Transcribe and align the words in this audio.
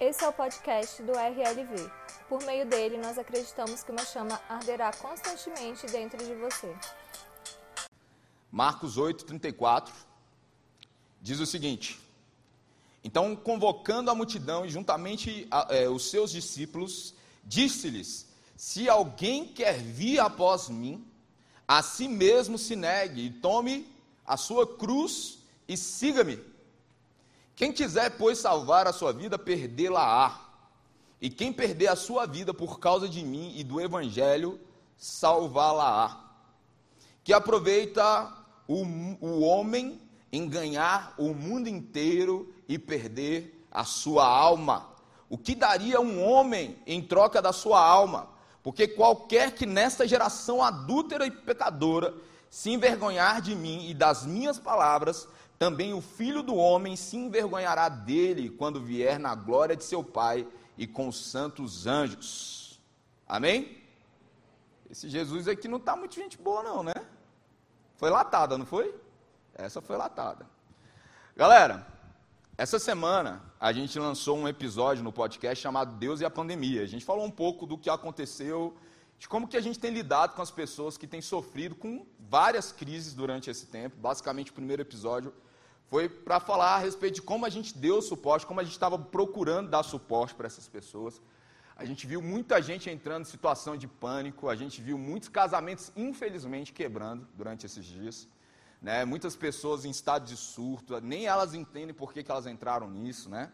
Esse 0.00 0.22
é 0.22 0.28
o 0.28 0.32
podcast 0.32 1.02
do 1.02 1.10
RLV. 1.10 1.90
Por 2.28 2.40
meio 2.44 2.64
dele, 2.64 2.98
nós 2.98 3.18
acreditamos 3.18 3.82
que 3.82 3.90
uma 3.90 4.04
chama 4.04 4.40
arderá 4.48 4.92
constantemente 4.92 5.86
dentro 5.86 6.24
de 6.24 6.36
você. 6.36 6.72
Marcos 8.48 8.96
8, 8.96 9.24
34 9.24 9.92
diz 11.20 11.40
o 11.40 11.46
seguinte: 11.46 11.98
Então, 13.02 13.34
convocando 13.34 14.08
a 14.08 14.14
multidão 14.14 14.64
e 14.64 14.68
juntamente 14.68 15.48
a, 15.50 15.66
é, 15.74 15.88
os 15.88 16.08
seus 16.08 16.30
discípulos, 16.30 17.12
disse-lhes: 17.42 18.28
Se 18.56 18.88
alguém 18.88 19.48
quer 19.48 19.78
vir 19.80 20.20
após 20.20 20.68
mim, 20.68 21.04
a 21.66 21.82
si 21.82 22.06
mesmo 22.06 22.56
se 22.56 22.76
negue 22.76 23.26
e 23.26 23.30
tome 23.30 23.92
a 24.24 24.36
sua 24.36 24.64
cruz 24.64 25.40
e 25.66 25.76
siga-me. 25.76 26.38
Quem 27.58 27.72
quiser, 27.72 28.10
pois, 28.10 28.38
salvar 28.38 28.86
a 28.86 28.92
sua 28.92 29.12
vida, 29.12 29.36
perdê-la-á. 29.36 30.42
E 31.20 31.28
quem 31.28 31.52
perder 31.52 31.88
a 31.88 31.96
sua 31.96 32.24
vida 32.24 32.54
por 32.54 32.78
causa 32.78 33.08
de 33.08 33.24
mim 33.24 33.52
e 33.56 33.64
do 33.64 33.80
Evangelho, 33.80 34.60
salvá-la-á. 34.96 36.20
Que 37.24 37.32
aproveita 37.32 38.32
o, 38.68 38.84
o 39.20 39.40
homem 39.40 40.00
em 40.30 40.48
ganhar 40.48 41.12
o 41.18 41.34
mundo 41.34 41.68
inteiro 41.68 42.54
e 42.68 42.78
perder 42.78 43.66
a 43.72 43.82
sua 43.82 44.24
alma. 44.24 44.90
O 45.28 45.36
que 45.36 45.56
daria 45.56 46.00
um 46.00 46.22
homem 46.22 46.78
em 46.86 47.02
troca 47.02 47.42
da 47.42 47.52
sua 47.52 47.84
alma? 47.84 48.28
Porque 48.62 48.86
qualquer 48.86 49.50
que 49.50 49.66
nesta 49.66 50.06
geração 50.06 50.62
adúltera 50.62 51.26
e 51.26 51.30
pecadora 51.32 52.14
se 52.48 52.70
envergonhar 52.70 53.42
de 53.42 53.56
mim 53.56 53.88
e 53.88 53.94
das 53.94 54.24
minhas 54.24 54.60
palavras, 54.60 55.26
também 55.58 55.92
o 55.92 56.00
filho 56.00 56.42
do 56.42 56.54
homem 56.54 56.94
se 56.94 57.16
envergonhará 57.16 57.88
dele 57.88 58.48
quando 58.48 58.80
vier 58.80 59.18
na 59.18 59.34
glória 59.34 59.76
de 59.76 59.82
seu 59.82 60.04
Pai 60.04 60.46
e 60.76 60.86
com 60.86 61.08
os 61.08 61.30
santos 61.30 61.86
anjos. 61.86 62.80
Amém? 63.26 63.82
Esse 64.88 65.08
Jesus 65.08 65.48
aqui 65.48 65.66
não 65.66 65.78
está 65.78 65.96
muito 65.96 66.14
gente 66.14 66.38
boa, 66.38 66.62
não, 66.62 66.82
né? 66.82 66.94
Foi 67.96 68.08
latada, 68.08 68.56
não 68.56 68.64
foi? 68.64 68.94
Essa 69.54 69.82
foi 69.82 69.96
latada. 69.96 70.46
Galera, 71.36 71.86
essa 72.56 72.78
semana 72.78 73.42
a 73.60 73.72
gente 73.72 73.98
lançou 73.98 74.38
um 74.38 74.46
episódio 74.46 75.02
no 75.02 75.12
podcast 75.12 75.60
chamado 75.60 75.96
Deus 75.96 76.20
e 76.20 76.24
a 76.24 76.30
Pandemia. 76.30 76.82
A 76.82 76.86
gente 76.86 77.04
falou 77.04 77.24
um 77.24 77.30
pouco 77.30 77.66
do 77.66 77.76
que 77.76 77.90
aconteceu, 77.90 78.76
de 79.18 79.28
como 79.28 79.48
que 79.48 79.56
a 79.56 79.60
gente 79.60 79.80
tem 79.80 79.92
lidado 79.92 80.34
com 80.34 80.42
as 80.42 80.50
pessoas 80.52 80.96
que 80.96 81.06
têm 81.08 81.20
sofrido 81.20 81.74
com 81.74 82.06
várias 82.18 82.70
crises 82.70 83.12
durante 83.12 83.50
esse 83.50 83.66
tempo. 83.66 83.96
Basicamente, 83.96 84.52
o 84.52 84.54
primeiro 84.54 84.82
episódio 84.82 85.34
foi 85.88 86.08
para 86.08 86.38
falar 86.38 86.76
a 86.76 86.78
respeito 86.78 87.16
de 87.16 87.22
como 87.22 87.46
a 87.46 87.48
gente 87.48 87.76
deu 87.76 88.02
suporte, 88.02 88.46
como 88.46 88.60
a 88.60 88.62
gente 88.62 88.72
estava 88.72 88.98
procurando 88.98 89.70
dar 89.70 89.82
suporte 89.82 90.34
para 90.34 90.46
essas 90.46 90.68
pessoas. 90.68 91.20
A 91.76 91.84
gente 91.84 92.06
viu 92.06 92.20
muita 92.20 92.60
gente 92.60 92.90
entrando 92.90 93.22
em 93.22 93.30
situação 93.30 93.76
de 93.76 93.86
pânico, 93.86 94.48
a 94.48 94.56
gente 94.56 94.82
viu 94.82 94.98
muitos 94.98 95.28
casamentos, 95.28 95.90
infelizmente, 95.96 96.72
quebrando 96.72 97.26
durante 97.34 97.64
esses 97.64 97.84
dias. 97.84 98.28
Né? 98.82 99.04
Muitas 99.04 99.34
pessoas 99.34 99.84
em 99.84 99.90
estado 99.90 100.26
de 100.26 100.36
surto, 100.36 101.00
nem 101.00 101.26
elas 101.26 101.54
entendem 101.54 101.94
por 101.94 102.12
que, 102.12 102.22
que 102.22 102.30
elas 102.30 102.46
entraram 102.46 102.90
nisso, 102.90 103.28
né? 103.28 103.50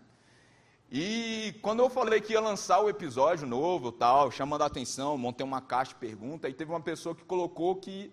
E 0.91 1.55
quando 1.62 1.81
eu 1.81 1.89
falei 1.89 2.21
que 2.21 2.35
ia 2.35 2.41
lançar 2.41 2.81
o 2.81 2.89
episódio 2.89 3.47
novo, 3.47 3.91
tal, 3.91 4.31
chamando 4.31 4.62
a 4.62 4.67
atenção, 4.67 5.17
montei 5.17 5.45
uma 5.45 5.61
caixa 5.61 5.91
de 5.91 5.97
pergunta, 5.97 6.49
e 6.49 6.55
teve 6.55 6.71
uma 6.71 6.81
pessoa 6.81 7.15
que 7.15 7.25
colocou 7.25 7.77
que 7.77 8.12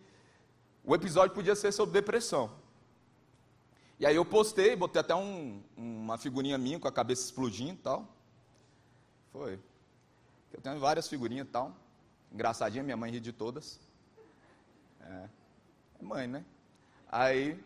o 0.83 0.95
episódio 0.95 1.35
podia 1.35 1.55
ser 1.55 1.71
sobre 1.71 1.93
depressão. 1.93 2.60
E 4.01 4.05
aí 4.07 4.15
eu 4.15 4.25
postei, 4.25 4.75
botei 4.75 4.99
até 4.99 5.13
um, 5.13 5.61
uma 5.77 6.17
figurinha 6.17 6.57
minha 6.57 6.79
com 6.79 6.87
a 6.87 6.91
cabeça 6.91 7.23
explodindo 7.23 7.73
e 7.73 7.83
tal. 7.83 8.07
Foi. 9.31 9.59
Eu 10.51 10.59
tenho 10.59 10.79
várias 10.79 11.07
figurinhas 11.07 11.47
e 11.47 11.51
tal. 11.51 11.75
Engraçadinha, 12.31 12.83
minha 12.83 12.97
mãe 12.97 13.11
ri 13.11 13.19
de 13.19 13.31
todas. 13.31 13.79
É, 15.01 15.29
é 15.99 16.03
mãe, 16.03 16.27
né? 16.27 16.43
Aí, 17.11 17.63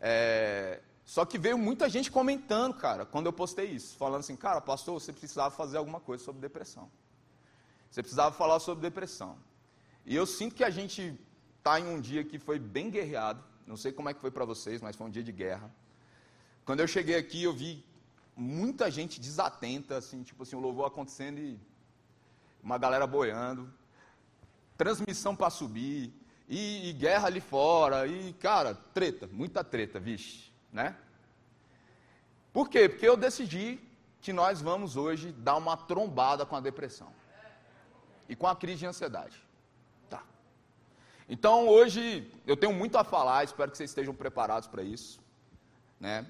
é, 0.00 0.80
só 1.04 1.24
que 1.24 1.36
veio 1.36 1.58
muita 1.58 1.88
gente 1.88 2.12
comentando, 2.12 2.74
cara, 2.74 3.04
quando 3.04 3.26
eu 3.26 3.32
postei 3.32 3.66
isso, 3.66 3.96
falando 3.96 4.20
assim, 4.20 4.36
cara, 4.36 4.60
pastor, 4.60 5.00
você 5.00 5.12
precisava 5.12 5.50
fazer 5.50 5.78
alguma 5.78 5.98
coisa 5.98 6.22
sobre 6.22 6.40
depressão. 6.40 6.88
Você 7.90 8.04
precisava 8.04 8.32
falar 8.32 8.60
sobre 8.60 8.82
depressão. 8.82 9.36
E 10.04 10.14
eu 10.14 10.26
sinto 10.26 10.54
que 10.54 10.62
a 10.62 10.70
gente 10.70 11.18
está 11.58 11.80
em 11.80 11.88
um 11.88 12.00
dia 12.00 12.22
que 12.22 12.38
foi 12.38 12.56
bem 12.56 12.88
guerreado, 12.88 13.42
não 13.66 13.76
sei 13.76 13.92
como 13.92 14.08
é 14.08 14.14
que 14.14 14.20
foi 14.20 14.30
para 14.30 14.44
vocês, 14.44 14.80
mas 14.80 14.94
foi 14.94 15.06
um 15.06 15.10
dia 15.10 15.22
de 15.22 15.32
guerra. 15.32 15.70
Quando 16.64 16.80
eu 16.80 16.86
cheguei 16.86 17.16
aqui, 17.16 17.42
eu 17.42 17.52
vi 17.52 17.84
muita 18.36 18.90
gente 18.90 19.20
desatenta, 19.20 19.96
assim, 19.96 20.22
tipo 20.22 20.42
assim, 20.42 20.56
o 20.56 20.60
louvor 20.60 20.86
acontecendo 20.86 21.38
e 21.38 21.58
uma 22.62 22.78
galera 22.78 23.06
boiando, 23.06 23.72
transmissão 24.76 25.34
para 25.34 25.50
subir, 25.50 26.12
e, 26.48 26.90
e, 26.90 26.92
guerra 26.92 27.26
ali 27.26 27.40
fora, 27.40 28.06
e, 28.06 28.32
cara, 28.34 28.74
treta, 28.74 29.28
muita 29.32 29.64
treta, 29.64 29.98
vixe, 29.98 30.52
né? 30.72 30.96
Por 32.52 32.68
quê? 32.68 32.88
Porque 32.88 33.08
eu 33.08 33.16
decidi 33.16 33.80
que 34.20 34.32
nós 34.32 34.60
vamos 34.60 34.96
hoje 34.96 35.32
dar 35.32 35.56
uma 35.56 35.76
trombada 35.76 36.46
com 36.46 36.54
a 36.56 36.60
depressão 36.60 37.12
e 38.28 38.36
com 38.36 38.46
a 38.46 38.54
crise 38.54 38.80
de 38.80 38.86
ansiedade. 38.86 39.45
Então 41.28 41.68
hoje 41.68 42.30
eu 42.46 42.56
tenho 42.56 42.72
muito 42.72 42.96
a 42.96 43.04
falar, 43.04 43.44
espero 43.44 43.70
que 43.70 43.76
vocês 43.76 43.90
estejam 43.90 44.14
preparados 44.14 44.68
para 44.68 44.82
isso, 44.82 45.20
né? 45.98 46.24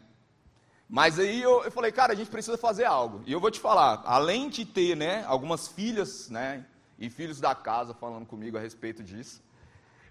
Mas 0.89 1.19
aí 1.19 1.43
eu, 1.43 1.65
eu, 1.65 1.71
falei, 1.71 1.91
cara, 1.91 2.13
a 2.13 2.17
gente 2.17 2.31
precisa 2.31 2.57
fazer 2.57 2.85
algo. 2.85 3.23
E 3.27 3.33
eu 3.33 3.41
vou 3.41 3.51
te 3.51 3.59
falar, 3.59 4.03
além 4.07 4.49
de 4.49 4.65
ter, 4.65 4.97
né, 4.97 5.25
algumas 5.27 5.67
filhas, 5.67 6.31
né, 6.31 6.65
e 6.99 7.11
filhos 7.11 7.41
da 7.41 7.55
casa 7.55 7.93
falando 7.93 8.25
comigo 8.25 8.57
a 8.57 8.61
respeito 8.61 9.03
disso, 9.03 9.43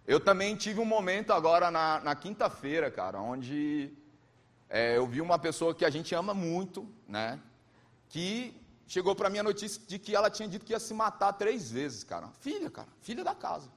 eu 0.05 0.19
também 0.19 0.55
tive 0.55 0.79
um 0.79 0.85
momento 0.85 1.31
agora 1.31 1.71
na, 1.71 2.01
na 2.01 2.15
quinta-feira, 2.15 2.91
cara, 2.91 3.19
onde 3.21 3.91
é, 4.69 4.97
eu 4.97 5.07
vi 5.07 5.21
uma 5.21 5.39
pessoa 5.39 5.73
que 5.73 5.85
a 5.85 5.89
gente 5.89 6.13
ama 6.13 6.33
muito, 6.33 6.87
né, 7.07 7.39
que 8.09 8.53
chegou 8.85 9.15
para 9.15 9.29
mim 9.29 9.39
a 9.39 9.43
notícia 9.43 9.81
de 9.87 9.97
que 9.97 10.13
ela 10.15 10.29
tinha 10.29 10.47
dito 10.47 10.65
que 10.65 10.73
ia 10.73 10.79
se 10.79 10.93
matar 10.93 11.33
três 11.33 11.71
vezes, 11.71 12.03
cara. 12.03 12.27
Filha, 12.39 12.69
cara, 12.69 12.89
filha 13.01 13.23
da 13.23 13.33
casa. 13.33 13.69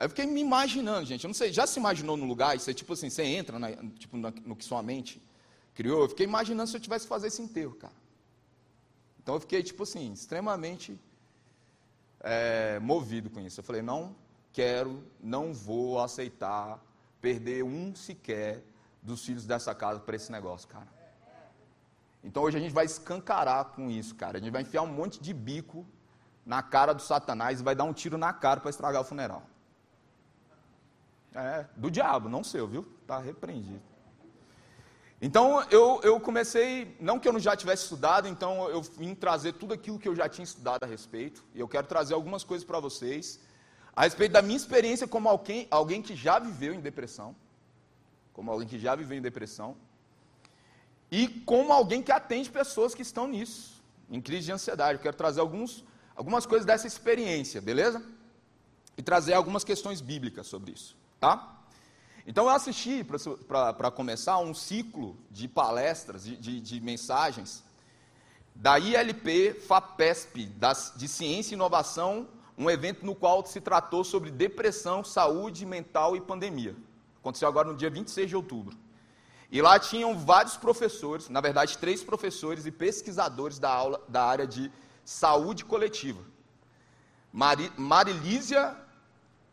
Aí 0.00 0.06
eu 0.06 0.08
fiquei 0.08 0.24
me 0.24 0.40
imaginando, 0.40 1.04
gente. 1.04 1.24
Eu 1.24 1.28
não 1.28 1.34
sei, 1.34 1.52
já 1.52 1.66
se 1.66 1.78
imaginou 1.78 2.16
no 2.16 2.24
lugar? 2.24 2.56
Isso 2.56 2.70
é 2.70 2.72
tipo 2.72 2.94
assim, 2.94 3.10
você 3.10 3.22
entra 3.22 3.58
na, 3.58 3.70
tipo, 3.98 4.16
na, 4.16 4.32
no 4.46 4.56
que 4.56 4.64
sua 4.64 4.82
mente 4.82 5.22
criou. 5.74 6.00
Eu 6.00 6.08
fiquei 6.08 6.24
imaginando 6.24 6.70
se 6.70 6.76
eu 6.76 6.80
tivesse 6.80 7.04
que 7.04 7.10
fazer 7.10 7.26
esse 7.26 7.42
enterro, 7.42 7.74
cara. 7.74 7.92
Então 9.22 9.34
eu 9.34 9.40
fiquei, 9.40 9.62
tipo 9.62 9.82
assim, 9.82 10.10
extremamente 10.10 10.98
é, 12.20 12.80
movido 12.80 13.28
com 13.28 13.40
isso. 13.40 13.60
Eu 13.60 13.64
falei, 13.64 13.82
não 13.82 14.16
quero, 14.54 15.04
não 15.22 15.52
vou 15.52 16.00
aceitar 16.00 16.82
perder 17.20 17.62
um 17.62 17.94
sequer 17.94 18.64
dos 19.02 19.22
filhos 19.22 19.44
dessa 19.44 19.74
casa 19.74 20.00
para 20.00 20.16
esse 20.16 20.32
negócio, 20.32 20.66
cara. 20.66 20.88
Então 22.24 22.42
hoje 22.42 22.56
a 22.56 22.60
gente 22.60 22.72
vai 22.72 22.86
escancarar 22.86 23.66
com 23.66 23.90
isso, 23.90 24.14
cara. 24.14 24.38
A 24.38 24.40
gente 24.40 24.50
vai 24.50 24.62
enfiar 24.62 24.80
um 24.80 24.86
monte 24.86 25.20
de 25.20 25.34
bico 25.34 25.86
na 26.46 26.62
cara 26.62 26.94
do 26.94 27.02
Satanás 27.02 27.60
e 27.60 27.62
vai 27.62 27.74
dar 27.74 27.84
um 27.84 27.92
tiro 27.92 28.16
na 28.16 28.32
cara 28.32 28.60
para 28.60 28.70
estragar 28.70 29.02
o 29.02 29.04
funeral. 29.04 29.42
É, 31.34 31.64
do 31.76 31.90
diabo, 31.90 32.28
não 32.28 32.42
seu, 32.42 32.66
viu? 32.66 32.86
Está 33.02 33.18
repreendido. 33.18 33.80
Então 35.22 35.62
eu, 35.70 36.00
eu 36.02 36.18
comecei, 36.18 36.96
não 36.98 37.18
que 37.18 37.28
eu 37.28 37.32
não 37.32 37.40
já 37.40 37.54
tivesse 37.54 37.82
estudado, 37.82 38.26
então 38.26 38.68
eu 38.70 38.80
vim 38.80 39.14
trazer 39.14 39.52
tudo 39.52 39.74
aquilo 39.74 39.98
que 39.98 40.08
eu 40.08 40.16
já 40.16 40.28
tinha 40.28 40.44
estudado 40.44 40.82
a 40.84 40.86
respeito, 40.86 41.44
e 41.54 41.60
eu 41.60 41.68
quero 41.68 41.86
trazer 41.86 42.14
algumas 42.14 42.42
coisas 42.42 42.66
para 42.66 42.80
vocês, 42.80 43.38
a 43.94 44.04
respeito 44.04 44.32
da 44.32 44.40
minha 44.40 44.56
experiência 44.56 45.06
como 45.06 45.28
alguém, 45.28 45.68
alguém 45.70 46.00
que 46.00 46.16
já 46.16 46.38
viveu 46.38 46.72
em 46.72 46.80
depressão, 46.80 47.36
como 48.32 48.50
alguém 48.50 48.66
que 48.66 48.78
já 48.78 48.96
viveu 48.96 49.18
em 49.18 49.20
depressão, 49.20 49.76
e 51.10 51.28
como 51.28 51.70
alguém 51.70 52.02
que 52.02 52.12
atende 52.12 52.48
pessoas 52.48 52.94
que 52.94 53.02
estão 53.02 53.28
nisso, 53.28 53.82
em 54.08 54.20
crise 54.22 54.46
de 54.46 54.52
ansiedade. 54.52 54.94
Eu 54.94 55.02
quero 55.02 55.16
trazer 55.16 55.40
alguns, 55.40 55.84
algumas 56.16 56.46
coisas 56.46 56.64
dessa 56.64 56.86
experiência, 56.86 57.60
beleza? 57.60 58.02
E 58.96 59.02
trazer 59.02 59.34
algumas 59.34 59.64
questões 59.64 60.00
bíblicas 60.00 60.46
sobre 60.46 60.72
isso. 60.72 60.96
Tá? 61.20 61.58
Então 62.26 62.44
eu 62.44 62.50
assisti, 62.50 63.04
para 63.04 63.90
começar, 63.90 64.38
um 64.38 64.54
ciclo 64.54 65.16
de 65.30 65.46
palestras, 65.46 66.24
de, 66.24 66.36
de, 66.36 66.60
de 66.60 66.80
mensagens, 66.80 67.62
da 68.54 68.78
ILP 68.78 69.54
FAPESP, 69.66 70.46
das, 70.46 70.92
de 70.96 71.06
Ciência 71.06 71.54
e 71.54 71.56
Inovação, 71.56 72.26
um 72.56 72.70
evento 72.70 73.04
no 73.04 73.14
qual 73.14 73.44
se 73.44 73.60
tratou 73.60 74.04
sobre 74.04 74.30
depressão, 74.30 75.02
saúde 75.04 75.64
mental 75.64 76.16
e 76.16 76.20
pandemia. 76.20 76.76
Aconteceu 77.20 77.48
agora 77.48 77.68
no 77.68 77.76
dia 77.76 77.90
26 77.90 78.28
de 78.28 78.36
outubro. 78.36 78.76
E 79.50 79.60
lá 79.60 79.78
tinham 79.78 80.16
vários 80.16 80.56
professores, 80.56 81.28
na 81.28 81.40
verdade, 81.40 81.76
três 81.78 82.04
professores 82.04 82.66
e 82.66 82.70
pesquisadores 82.70 83.58
da, 83.58 83.70
aula, 83.70 84.00
da 84.08 84.24
área 84.24 84.46
de 84.46 84.70
saúde 85.04 85.64
coletiva. 85.64 86.22
Mari, 87.32 87.72
Marilísia 87.76 88.76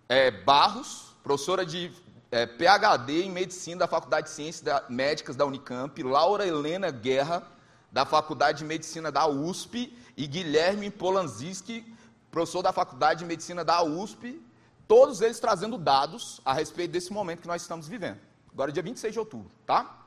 é, 0.08 0.30
Barros, 0.30 1.07
professora 1.28 1.66
de 1.66 1.92
é, 2.32 2.46
PhD 2.46 3.24
em 3.24 3.30
Medicina 3.30 3.80
da 3.80 3.88
Faculdade 3.88 4.28
de 4.28 4.34
Ciências 4.34 4.62
da, 4.62 4.86
Médicas 4.88 5.36
da 5.36 5.46
Unicamp, 5.46 6.02
Laura 6.02 6.48
Helena 6.48 6.90
Guerra, 6.90 7.44
da 7.92 8.06
Faculdade 8.06 8.60
de 8.60 8.64
Medicina 8.64 9.12
da 9.12 9.28
USP, 9.28 9.94
e 10.16 10.26
Guilherme 10.26 10.90
Polanzinski, 10.90 11.86
professor 12.32 12.62
da 12.62 12.72
Faculdade 12.72 13.20
de 13.20 13.26
Medicina 13.26 13.66
da 13.66 13.84
USP, 13.84 14.42
todos 14.88 15.20
eles 15.20 15.38
trazendo 15.38 15.78
dados 15.78 16.40
a 16.46 16.54
respeito 16.54 16.92
desse 16.92 17.12
momento 17.12 17.42
que 17.42 17.48
nós 17.48 17.62
estamos 17.62 17.90
vivendo. 17.90 18.20
Agora, 18.54 18.72
dia 18.72 18.82
26 18.82 19.12
de 19.12 19.20
outubro, 19.20 19.52
tá? 19.66 19.98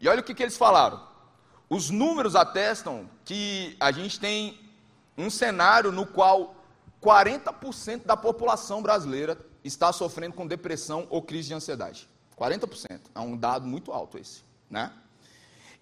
E 0.00 0.08
olha 0.08 0.18
o 0.18 0.24
que, 0.24 0.34
que 0.34 0.42
eles 0.42 0.56
falaram. 0.56 1.06
Os 1.70 1.88
números 1.88 2.34
atestam 2.34 3.08
que 3.24 3.76
a 3.78 3.92
gente 3.92 4.18
tem 4.18 4.58
um 5.16 5.30
cenário 5.30 5.92
no 5.92 6.04
qual 6.04 6.56
40% 7.00 8.04
da 8.04 8.16
população 8.16 8.82
brasileira 8.82 9.38
está 9.68 9.92
sofrendo 9.92 10.34
com 10.34 10.46
depressão 10.46 11.06
ou 11.10 11.22
crise 11.22 11.48
de 11.48 11.54
ansiedade. 11.54 12.08
40%. 12.38 13.00
É 13.14 13.20
um 13.20 13.36
dado 13.36 13.66
muito 13.66 13.92
alto 13.92 14.18
esse, 14.18 14.42
né? 14.68 14.92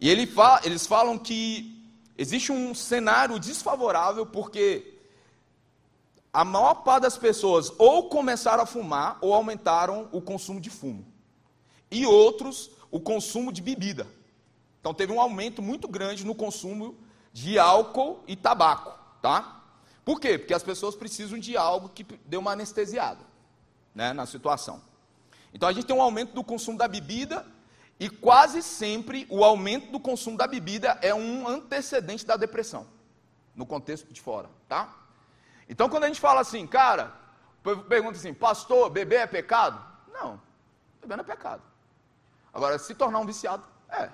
E 0.01 0.09
ele 0.09 0.31
eles 0.65 0.87
falam 0.87 1.19
que 1.19 1.91
existe 2.19 2.53
um 2.53 2.75
cenário 2.75 3.39
desfavorável 3.39 4.27
porque 4.27 4.95
a 6.33 6.45
maior 6.45 6.75
parte 6.75 7.05
das 7.05 7.17
pessoas 7.17 7.73
ou 7.79 8.11
começaram 8.11 8.63
a 8.63 8.67
fumar 8.67 9.17
ou 9.23 9.33
aumentaram 9.33 10.09
o 10.13 10.21
consumo 10.21 10.61
de 10.61 10.69
fumo. 10.69 11.07
E 11.91 12.05
outros, 12.05 12.71
o 12.91 13.01
consumo 13.01 13.51
de 13.51 13.63
bebida. 13.63 14.07
Então 14.81 14.93
teve 14.93 15.13
um 15.13 15.21
aumento 15.21 15.63
muito 15.63 15.89
grande 15.89 16.27
no 16.27 16.35
consumo 16.35 16.95
de 17.33 17.59
álcool 17.59 18.23
e 18.27 18.37
tabaco, 18.37 18.99
tá? 19.23 19.65
Por 20.05 20.21
quê? 20.21 20.39
Porque 20.39 20.55
as 20.55 20.63
pessoas 20.63 20.95
precisam 20.95 21.39
de 21.39 21.57
algo 21.57 21.89
que 21.89 22.05
dê 22.25 22.37
uma 22.37 22.53
anestesiada, 22.53 23.21
né, 23.97 24.13
na 24.13 24.27
situação. 24.27 24.83
Então 25.55 25.67
a 25.67 25.73
gente 25.73 25.87
tem 25.87 25.97
um 25.97 26.03
aumento 26.03 26.35
do 26.35 26.45
consumo 26.45 26.77
da 26.77 26.87
bebida 26.87 27.47
e 27.99 28.11
quase 28.11 28.63
sempre 28.63 29.27
o 29.31 29.43
aumento 29.43 29.91
do 29.91 29.99
consumo 29.99 30.37
da 30.37 30.47
bebida 30.47 30.99
é 31.01 31.15
um 31.15 31.49
antecedente 31.49 32.27
da 32.27 32.37
depressão, 32.37 32.87
no 33.55 33.65
contexto 33.65 34.13
de 34.13 34.21
fora, 34.21 34.51
tá? 34.69 34.95
Então, 35.67 35.89
quando 35.89 36.05
a 36.05 36.09
gente 36.09 36.21
fala 36.21 36.43
assim, 36.43 36.67
cara, 36.67 37.13
pergunta 37.89 38.19
assim, 38.19 38.35
pastor, 38.35 38.91
beber 38.91 39.21
é 39.21 39.27
pecado? 39.27 39.83
Não, 40.13 40.41
beber 41.01 41.17
não 41.17 41.25
é 41.25 41.27
pecado. 41.27 41.63
Agora, 42.53 42.79
se 42.79 42.95
tornar 42.95 43.19
um 43.19 43.27
viciado, 43.27 43.67
é. 43.89 44.11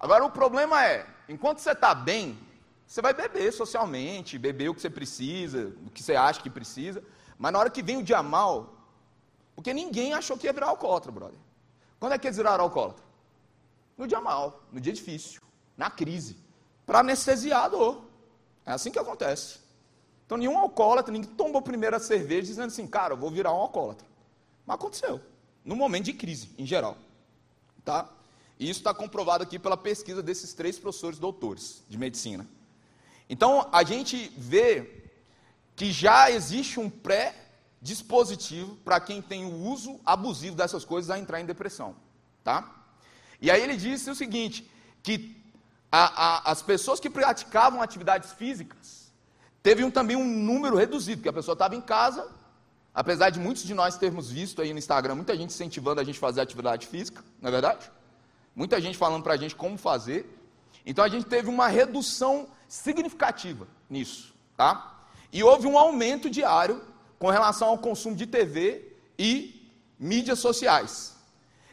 Agora, 0.00 0.24
o 0.24 0.30
problema 0.30 0.82
é, 0.82 1.06
enquanto 1.28 1.58
você 1.58 1.72
está 1.72 1.94
bem, 1.94 2.38
você 2.86 3.02
vai 3.02 3.12
beber 3.12 3.52
socialmente, 3.52 4.38
beber 4.38 4.70
o 4.70 4.74
que 4.74 4.80
você 4.80 4.90
precisa, 4.90 5.74
o 5.84 5.90
que 5.90 6.02
você 6.02 6.16
acha 6.16 6.40
que 6.40 6.50
precisa, 6.50 7.04
mas 7.38 7.52
na 7.52 7.58
hora 7.58 7.70
que 7.70 7.82
vem 7.82 7.96
o 7.96 8.02
dia 8.02 8.22
mal, 8.22 8.74
porque 9.54 9.72
ninguém 9.72 10.12
achou 10.12 10.36
que 10.36 10.46
ia 10.46 10.52
virar 10.52 10.68
alcoólatra, 10.68 11.10
brother. 11.10 11.38
Quando 11.98 12.12
é 12.12 12.18
que 12.18 12.26
eles 12.26 12.36
viraram 12.36 12.64
alcoólatra? 12.64 13.04
No 13.96 14.06
dia 14.06 14.20
mal, 14.20 14.62
no 14.70 14.80
dia 14.80 14.92
difícil, 14.92 15.40
na 15.76 15.90
crise, 15.90 16.36
para 16.84 17.00
anestesiar 17.00 17.64
a 17.64 17.68
dor. 17.68 18.02
É 18.64 18.72
assim 18.72 18.90
que 18.90 18.98
acontece. 18.98 19.58
Então, 20.26 20.36
nenhum 20.36 20.58
alcoólatra, 20.58 21.12
ninguém 21.12 21.30
tomou 21.30 21.58
a 21.58 21.62
primeira 21.62 21.98
cerveja 21.98 22.42
dizendo 22.42 22.66
assim, 22.66 22.86
cara, 22.86 23.14
eu 23.14 23.16
vou 23.16 23.30
virar 23.30 23.52
um 23.52 23.60
alcoólatra. 23.60 24.06
Mas 24.66 24.74
aconteceu, 24.74 25.20
no 25.64 25.76
momento 25.76 26.04
de 26.04 26.12
crise, 26.12 26.50
em 26.58 26.66
geral. 26.66 26.96
Tá? 27.84 28.10
E 28.58 28.68
isso 28.68 28.80
está 28.80 28.92
comprovado 28.92 29.44
aqui 29.44 29.58
pela 29.58 29.76
pesquisa 29.76 30.22
desses 30.22 30.52
três 30.52 30.78
professores 30.78 31.18
doutores 31.18 31.82
de 31.88 31.96
medicina. 31.96 32.46
Então, 33.28 33.68
a 33.72 33.84
gente 33.84 34.32
vê 34.36 35.05
que 35.76 35.92
já 35.92 36.30
existe 36.30 36.80
um 36.80 36.90
pré-dispositivo 36.90 38.76
para 38.76 38.98
quem 38.98 39.22
tem 39.22 39.44
o 39.44 39.54
uso 39.54 40.00
abusivo 40.04 40.56
dessas 40.56 40.84
coisas 40.84 41.10
a 41.10 41.18
entrar 41.18 41.40
em 41.40 41.46
depressão. 41.46 41.94
Tá? 42.42 42.68
E 43.40 43.50
aí 43.50 43.62
ele 43.62 43.76
disse 43.76 44.10
o 44.10 44.14
seguinte, 44.14 44.68
que 45.02 45.36
a, 45.92 46.48
a, 46.48 46.50
as 46.50 46.62
pessoas 46.62 46.98
que 46.98 47.10
praticavam 47.10 47.80
atividades 47.80 48.32
físicas, 48.32 49.06
Teve 49.66 49.82
um, 49.82 49.90
também 49.90 50.14
um 50.14 50.24
número 50.24 50.76
reduzido, 50.76 51.22
que 51.22 51.28
a 51.28 51.32
pessoa 51.32 51.54
estava 51.54 51.74
em 51.74 51.80
casa, 51.80 52.30
apesar 52.94 53.30
de 53.30 53.40
muitos 53.40 53.64
de 53.64 53.74
nós 53.74 53.98
termos 53.98 54.30
visto 54.30 54.62
aí 54.62 54.72
no 54.72 54.78
Instagram, 54.78 55.16
muita 55.16 55.36
gente 55.36 55.50
incentivando 55.50 56.00
a 56.00 56.04
gente 56.04 56.18
a 56.18 56.20
fazer 56.20 56.40
atividade 56.40 56.86
física, 56.86 57.24
não 57.42 57.48
é 57.48 57.50
verdade? 57.50 57.90
Muita 58.54 58.80
gente 58.80 58.96
falando 58.96 59.24
para 59.24 59.34
a 59.34 59.36
gente 59.36 59.56
como 59.56 59.76
fazer. 59.76 60.38
Então 60.86 61.04
a 61.04 61.08
gente 61.08 61.26
teve 61.26 61.48
uma 61.48 61.66
redução 61.66 62.46
significativa 62.68 63.66
nisso, 63.90 64.32
tá? 64.56 64.95
E 65.36 65.42
houve 65.44 65.66
um 65.66 65.76
aumento 65.76 66.30
diário 66.30 66.80
com 67.18 67.28
relação 67.28 67.68
ao 67.68 67.76
consumo 67.76 68.16
de 68.16 68.26
TV 68.26 68.96
e 69.18 69.70
mídias 69.98 70.38
sociais. 70.38 71.14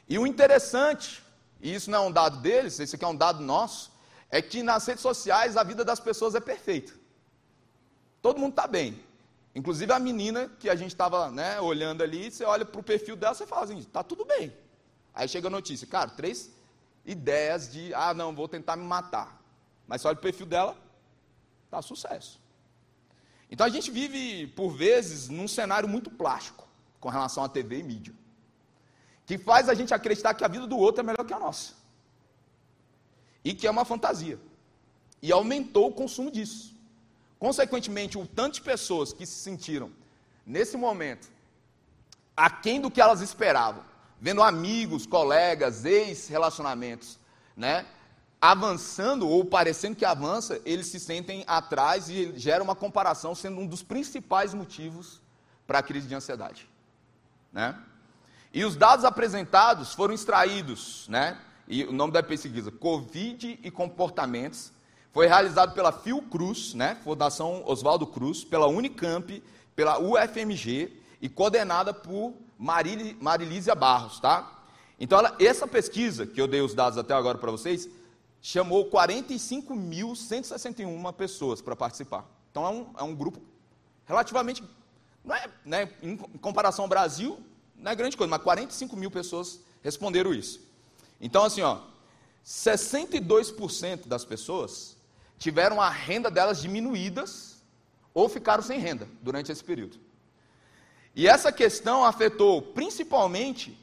E 0.05 0.19
o 0.19 0.27
interessante, 0.27 1.23
e 1.61 1.73
isso 1.73 1.89
não 1.89 1.99
é 2.03 2.07
um 2.07 2.11
dado 2.11 2.41
deles, 2.41 2.77
esse 2.81 2.97
aqui 2.97 3.05
é 3.05 3.07
um 3.07 3.15
dado 3.15 3.41
nosso, 3.41 3.89
é 4.29 4.41
que 4.41 4.61
nas 4.61 4.85
redes 4.85 5.01
sociais 5.01 5.55
a 5.55 5.63
vida 5.63 5.85
das 5.85 6.01
pessoas 6.01 6.35
é 6.35 6.41
perfeita. 6.41 6.91
Todo 8.21 8.37
mundo 8.37 8.49
está 8.49 8.67
bem. 8.67 9.01
Inclusive 9.55 9.93
a 9.93 9.99
menina 9.99 10.51
que 10.59 10.69
a 10.69 10.75
gente 10.75 10.91
estava 10.91 11.31
né, 11.31 11.61
olhando 11.61 12.03
ali, 12.03 12.29
você 12.29 12.43
olha 12.43 12.65
para 12.65 12.81
o 12.81 12.83
perfil 12.83 13.15
dela 13.15 13.33
e 13.39 13.47
fala 13.47 13.63
assim, 13.63 13.77
está 13.77 14.03
tudo 14.03 14.25
bem. 14.25 14.53
Aí 15.13 15.25
chega 15.29 15.47
a 15.47 15.49
notícia, 15.49 15.87
cara, 15.87 16.09
três 16.09 16.51
ideias 17.05 17.71
de, 17.71 17.93
ah 17.93 18.13
não, 18.13 18.35
vou 18.35 18.49
tentar 18.49 18.75
me 18.75 18.83
matar. 18.83 19.41
Mas 19.87 20.01
você 20.01 20.09
olha 20.09 20.17
o 20.17 20.21
perfil 20.21 20.47
dela, 20.47 20.75
está 21.63 21.81
sucesso. 21.81 22.42
Então 23.49 23.65
a 23.65 23.69
gente 23.69 23.91
vive, 23.91 24.47
por 24.47 24.69
vezes, 24.71 25.29
num 25.29 25.47
cenário 25.47 25.87
muito 25.87 26.09
plástico 26.09 26.67
com 26.99 27.09
relação 27.09 27.43
à 27.43 27.49
TV 27.49 27.79
e 27.79 27.83
mídia. 27.83 28.13
Que 29.25 29.37
faz 29.37 29.69
a 29.69 29.73
gente 29.73 29.93
acreditar 29.93 30.33
que 30.33 30.43
a 30.43 30.47
vida 30.47 30.67
do 30.67 30.77
outro 30.77 31.01
é 31.01 31.03
melhor 31.03 31.25
que 31.25 31.33
a 31.33 31.39
nossa. 31.39 31.73
E 33.43 33.53
que 33.53 33.67
é 33.67 33.71
uma 33.71 33.85
fantasia. 33.85 34.39
E 35.21 35.31
aumentou 35.31 35.89
o 35.89 35.93
consumo 35.93 36.31
disso. 36.31 36.75
Consequentemente, 37.39 38.17
o 38.17 38.25
tanto 38.25 38.55
de 38.55 38.61
pessoas 38.61 39.11
que 39.11 39.25
se 39.25 39.35
sentiram, 39.35 39.91
nesse 40.45 40.77
momento, 40.77 41.29
aquém 42.35 42.79
do 42.79 42.89
que 42.89 43.01
elas 43.01 43.21
esperavam, 43.21 43.83
vendo 44.19 44.41
amigos, 44.41 45.05
colegas, 45.05 45.83
ex-relacionamentos, 45.83 47.19
né, 47.55 47.85
avançando 48.43 49.25
ou 49.25 49.45
parecendo 49.45 49.95
que 49.95 50.03
avança, 50.03 50.59
eles 50.65 50.87
se 50.87 50.99
sentem 50.99 51.45
atrás 51.47 52.09
e 52.09 52.33
gera 52.35 52.61
uma 52.61 52.75
comparação, 52.75 53.33
sendo 53.33 53.61
um 53.61 53.65
dos 53.65 53.81
principais 53.81 54.53
motivos 54.53 55.21
para 55.65 55.79
a 55.79 55.81
crise 55.81 56.09
de 56.09 56.13
ansiedade. 56.13 56.69
Né? 57.53 57.73
E 58.53 58.65
os 58.65 58.75
dados 58.75 59.05
apresentados 59.05 59.93
foram 59.93 60.13
extraídos, 60.13 61.07
né? 61.07 61.39
E 61.69 61.85
o 61.85 61.93
nome 61.93 62.11
da 62.11 62.21
pesquisa, 62.21 62.69
Covid 62.69 63.61
e 63.63 63.71
comportamentos, 63.71 64.73
foi 65.13 65.25
realizado 65.25 65.73
pela 65.73 65.93
Fiocruz, 65.93 66.73
né, 66.73 66.97
Fundação 67.01 67.63
Oswaldo 67.65 68.05
Cruz, 68.05 68.43
pela 68.43 68.67
Unicamp, 68.67 69.41
pela 69.73 70.01
UFMG 70.01 70.91
e 71.21 71.29
coordenada 71.29 71.93
por 71.93 72.33
Marilísia 72.59 73.73
Barros, 73.73 74.19
tá? 74.19 74.65
Então, 74.99 75.17
ela, 75.17 75.33
essa 75.39 75.65
pesquisa, 75.65 76.27
que 76.27 76.41
eu 76.41 76.47
dei 76.47 76.59
os 76.59 76.73
dados 76.73 76.97
até 76.97 77.13
agora 77.13 77.37
para 77.37 77.49
vocês, 77.49 77.89
chamou 78.45 78.91
45.161 78.91 81.13
pessoas 81.13 81.61
para 81.61 81.77
participar. 81.77 82.29
Então, 82.51 82.65
é 82.65 82.69
um, 82.69 82.93
é 82.99 83.03
um 83.03 83.15
grupo 83.15 83.41
relativamente, 84.05 84.61
não 85.23 85.33
é, 85.33 85.49
né, 85.63 85.89
em 86.01 86.17
comparação 86.17 86.83
ao 86.83 86.89
Brasil, 86.89 87.41
não 87.73 87.89
é 87.89 87.95
grande 87.95 88.17
coisa, 88.17 88.29
mas 88.29 88.43
45 88.43 88.97
mil 88.97 89.09
pessoas 89.09 89.61
responderam 89.81 90.33
isso. 90.33 90.59
Então, 91.21 91.45
assim, 91.45 91.61
ó, 91.61 91.79
62% 92.45 94.07
das 94.07 94.25
pessoas 94.25 94.97
tiveram 95.39 95.81
a 95.81 95.89
renda 95.89 96.29
delas 96.29 96.61
diminuídas 96.61 97.63
ou 98.13 98.27
ficaram 98.27 98.61
sem 98.61 98.77
renda 98.77 99.07
durante 99.21 99.53
esse 99.53 99.63
período. 99.63 99.97
E 101.15 101.29
essa 101.29 101.49
questão 101.49 102.03
afetou 102.03 102.61
principalmente 102.61 103.79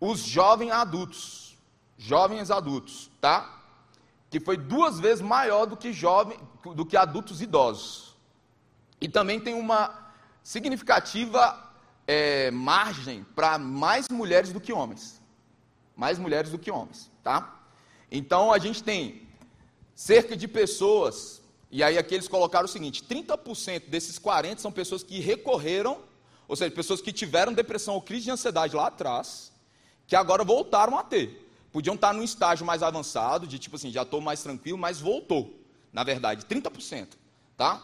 os 0.00 0.18
jovens 0.18 0.72
adultos, 0.72 1.56
jovens 1.96 2.50
adultos, 2.50 3.08
tá? 3.20 3.60
Que 4.34 4.40
foi 4.40 4.56
duas 4.56 4.98
vezes 4.98 5.20
maior 5.20 5.64
do 5.64 5.76
que 5.76 5.92
jovem, 5.92 6.36
do 6.74 6.84
que 6.84 6.96
adultos 6.96 7.40
idosos. 7.40 8.16
E 9.00 9.08
também 9.08 9.38
tem 9.38 9.54
uma 9.54 10.10
significativa 10.42 11.72
é, 12.04 12.50
margem 12.50 13.22
para 13.36 13.58
mais 13.58 14.08
mulheres 14.08 14.52
do 14.52 14.60
que 14.60 14.72
homens, 14.72 15.22
mais 15.94 16.18
mulheres 16.18 16.50
do 16.50 16.58
que 16.58 16.68
homens, 16.68 17.12
tá? 17.22 17.62
Então 18.10 18.52
a 18.52 18.58
gente 18.58 18.82
tem 18.82 19.22
cerca 19.94 20.36
de 20.36 20.48
pessoas, 20.48 21.40
e 21.70 21.80
aí 21.80 21.96
aqui 21.96 22.16
eles 22.16 22.26
colocaram 22.26 22.64
o 22.64 22.68
seguinte: 22.68 23.04
30% 23.04 23.88
desses 23.88 24.18
40 24.18 24.60
são 24.60 24.72
pessoas 24.72 25.04
que 25.04 25.20
recorreram, 25.20 26.00
ou 26.48 26.56
seja, 26.56 26.72
pessoas 26.72 27.00
que 27.00 27.12
tiveram 27.12 27.52
depressão 27.52 27.94
ou 27.94 28.02
crise 28.02 28.24
de 28.24 28.32
ansiedade 28.32 28.74
lá 28.74 28.88
atrás, 28.88 29.52
que 30.08 30.16
agora 30.16 30.42
voltaram 30.42 30.98
a 30.98 31.04
ter. 31.04 31.43
Podiam 31.74 31.96
estar 31.96 32.14
num 32.14 32.22
estágio 32.22 32.64
mais 32.64 32.84
avançado, 32.84 33.48
de 33.48 33.58
tipo 33.58 33.74
assim, 33.74 33.90
já 33.90 34.02
estou 34.02 34.20
mais 34.20 34.40
tranquilo, 34.40 34.78
mas 34.78 35.00
voltou, 35.00 35.60
na 35.92 36.04
verdade, 36.04 36.46
30%. 36.46 37.08
Tá? 37.56 37.82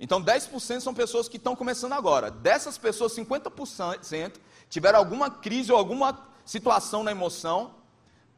Então, 0.00 0.24
10% 0.24 0.80
são 0.80 0.94
pessoas 0.94 1.28
que 1.28 1.36
estão 1.36 1.54
começando 1.54 1.92
agora. 1.92 2.30
Dessas 2.30 2.78
pessoas, 2.78 3.14
50% 3.14 4.32
tiveram 4.70 4.98
alguma 4.98 5.30
crise 5.30 5.70
ou 5.70 5.76
alguma 5.76 6.26
situação 6.42 7.02
na 7.02 7.10
emoção 7.10 7.74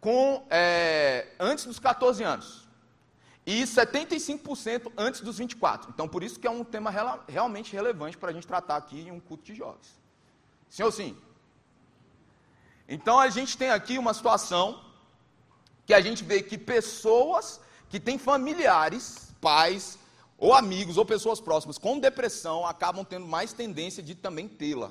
com, 0.00 0.44
é, 0.50 1.28
antes 1.38 1.66
dos 1.66 1.78
14 1.78 2.24
anos. 2.24 2.68
e 3.46 3.62
75% 3.62 4.90
antes 4.98 5.20
dos 5.20 5.38
24. 5.38 5.88
Então, 5.94 6.08
por 6.08 6.24
isso 6.24 6.40
que 6.40 6.48
é 6.48 6.50
um 6.50 6.64
tema 6.64 6.92
realmente 7.28 7.72
relevante 7.72 8.18
para 8.18 8.30
a 8.30 8.32
gente 8.32 8.44
tratar 8.44 8.74
aqui 8.74 9.02
em 9.02 9.12
um 9.12 9.20
culto 9.20 9.44
de 9.44 9.54
jovens. 9.54 9.96
Sim 10.68 10.82
ou 10.82 10.90
sim? 10.90 11.16
Então, 12.92 13.20
a 13.20 13.30
gente 13.30 13.56
tem 13.56 13.70
aqui 13.70 13.96
uma 13.98 14.12
situação 14.12 14.84
que 15.86 15.94
a 15.94 16.00
gente 16.00 16.24
vê 16.24 16.42
que 16.42 16.58
pessoas 16.58 17.60
que 17.88 18.00
têm 18.00 18.18
familiares, 18.18 19.32
pais, 19.40 19.96
ou 20.36 20.52
amigos, 20.52 20.96
ou 20.96 21.04
pessoas 21.04 21.40
próximas 21.40 21.78
com 21.78 22.00
depressão 22.00 22.66
acabam 22.66 23.04
tendo 23.04 23.26
mais 23.26 23.52
tendência 23.52 24.02
de 24.02 24.16
também 24.16 24.48
tê-la. 24.48 24.90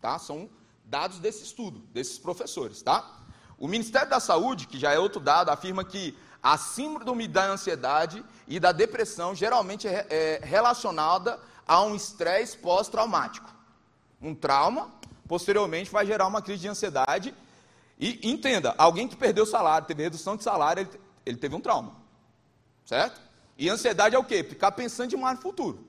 Tá? 0.00 0.18
São 0.18 0.50
dados 0.84 1.20
desse 1.20 1.44
estudo, 1.44 1.78
desses 1.92 2.18
professores. 2.18 2.82
Tá? 2.82 3.08
O 3.56 3.68
Ministério 3.68 4.10
da 4.10 4.18
Saúde, 4.18 4.66
que 4.66 4.76
já 4.76 4.92
é 4.92 4.98
outro 4.98 5.20
dado, 5.20 5.50
afirma 5.50 5.84
que 5.84 6.18
a 6.42 6.58
síndrome 6.58 7.28
da 7.28 7.46
ansiedade 7.46 8.24
e 8.48 8.58
da 8.58 8.72
depressão 8.72 9.36
geralmente 9.36 9.86
é, 9.86 10.04
é 10.10 10.40
relacionada 10.42 11.38
a 11.64 11.80
um 11.82 11.94
estresse 11.94 12.58
pós-traumático. 12.58 13.54
Um 14.20 14.34
trauma, 14.34 14.90
posteriormente, 15.26 15.90
vai 15.90 16.06
gerar 16.06 16.26
uma 16.26 16.40
crise 16.40 16.62
de 16.62 16.68
ansiedade. 16.68 17.34
E 17.98 18.20
entenda, 18.30 18.74
alguém 18.76 19.08
que 19.08 19.16
perdeu 19.16 19.44
o 19.44 19.46
salário, 19.46 19.86
teve 19.86 20.02
redução 20.02 20.36
de 20.36 20.42
salário, 20.42 20.82
ele, 20.82 20.90
ele 21.24 21.36
teve 21.36 21.54
um 21.54 21.60
trauma. 21.60 21.96
Certo? 22.84 23.20
E 23.58 23.68
ansiedade 23.68 24.14
é 24.14 24.18
o 24.18 24.24
quê? 24.24 24.44
Ficar 24.44 24.72
pensando 24.72 25.10
demais 25.10 25.36
no 25.36 25.42
futuro. 25.42 25.86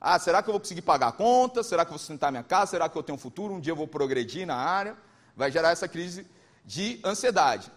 Ah, 0.00 0.18
será 0.18 0.42
que 0.42 0.48
eu 0.48 0.52
vou 0.52 0.60
conseguir 0.60 0.82
pagar 0.82 1.08
a 1.08 1.12
conta? 1.12 1.62
Será 1.62 1.84
que 1.84 1.88
eu 1.88 1.92
vou 1.92 1.98
sustentar 1.98 2.30
minha 2.30 2.42
casa? 2.42 2.72
Será 2.72 2.88
que 2.88 2.96
eu 2.96 3.02
tenho 3.02 3.16
um 3.16 3.20
futuro? 3.20 3.54
Um 3.54 3.60
dia 3.60 3.72
eu 3.72 3.76
vou 3.76 3.88
progredir 3.88 4.46
na 4.46 4.54
área? 4.54 4.96
Vai 5.34 5.50
gerar 5.50 5.70
essa 5.70 5.88
crise 5.88 6.26
de 6.64 7.00
ansiedade. 7.04 7.72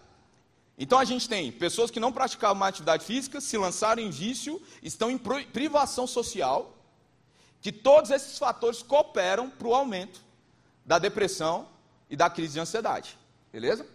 Então 0.78 0.98
a 0.98 1.04
gente 1.04 1.28
tem 1.28 1.50
pessoas 1.50 1.90
que 1.90 2.00
não 2.00 2.12
praticavam 2.12 2.56
uma 2.56 2.68
atividade 2.68 3.04
física, 3.04 3.40
se 3.40 3.56
lançaram 3.56 4.02
em 4.02 4.10
vício, 4.10 4.60
estão 4.82 5.10
em 5.10 5.18
privação 5.18 6.06
social, 6.06 6.76
que 7.60 7.72
todos 7.72 8.10
esses 8.10 8.38
fatores 8.38 8.82
cooperam 8.82 9.50
para 9.50 9.68
o 9.68 9.74
aumento 9.74 10.20
da 10.90 10.98
depressão 10.98 11.68
e 12.08 12.16
da 12.16 12.28
crise 12.28 12.54
de 12.54 12.60
ansiedade. 12.60 13.16
Beleza? 13.52 13.86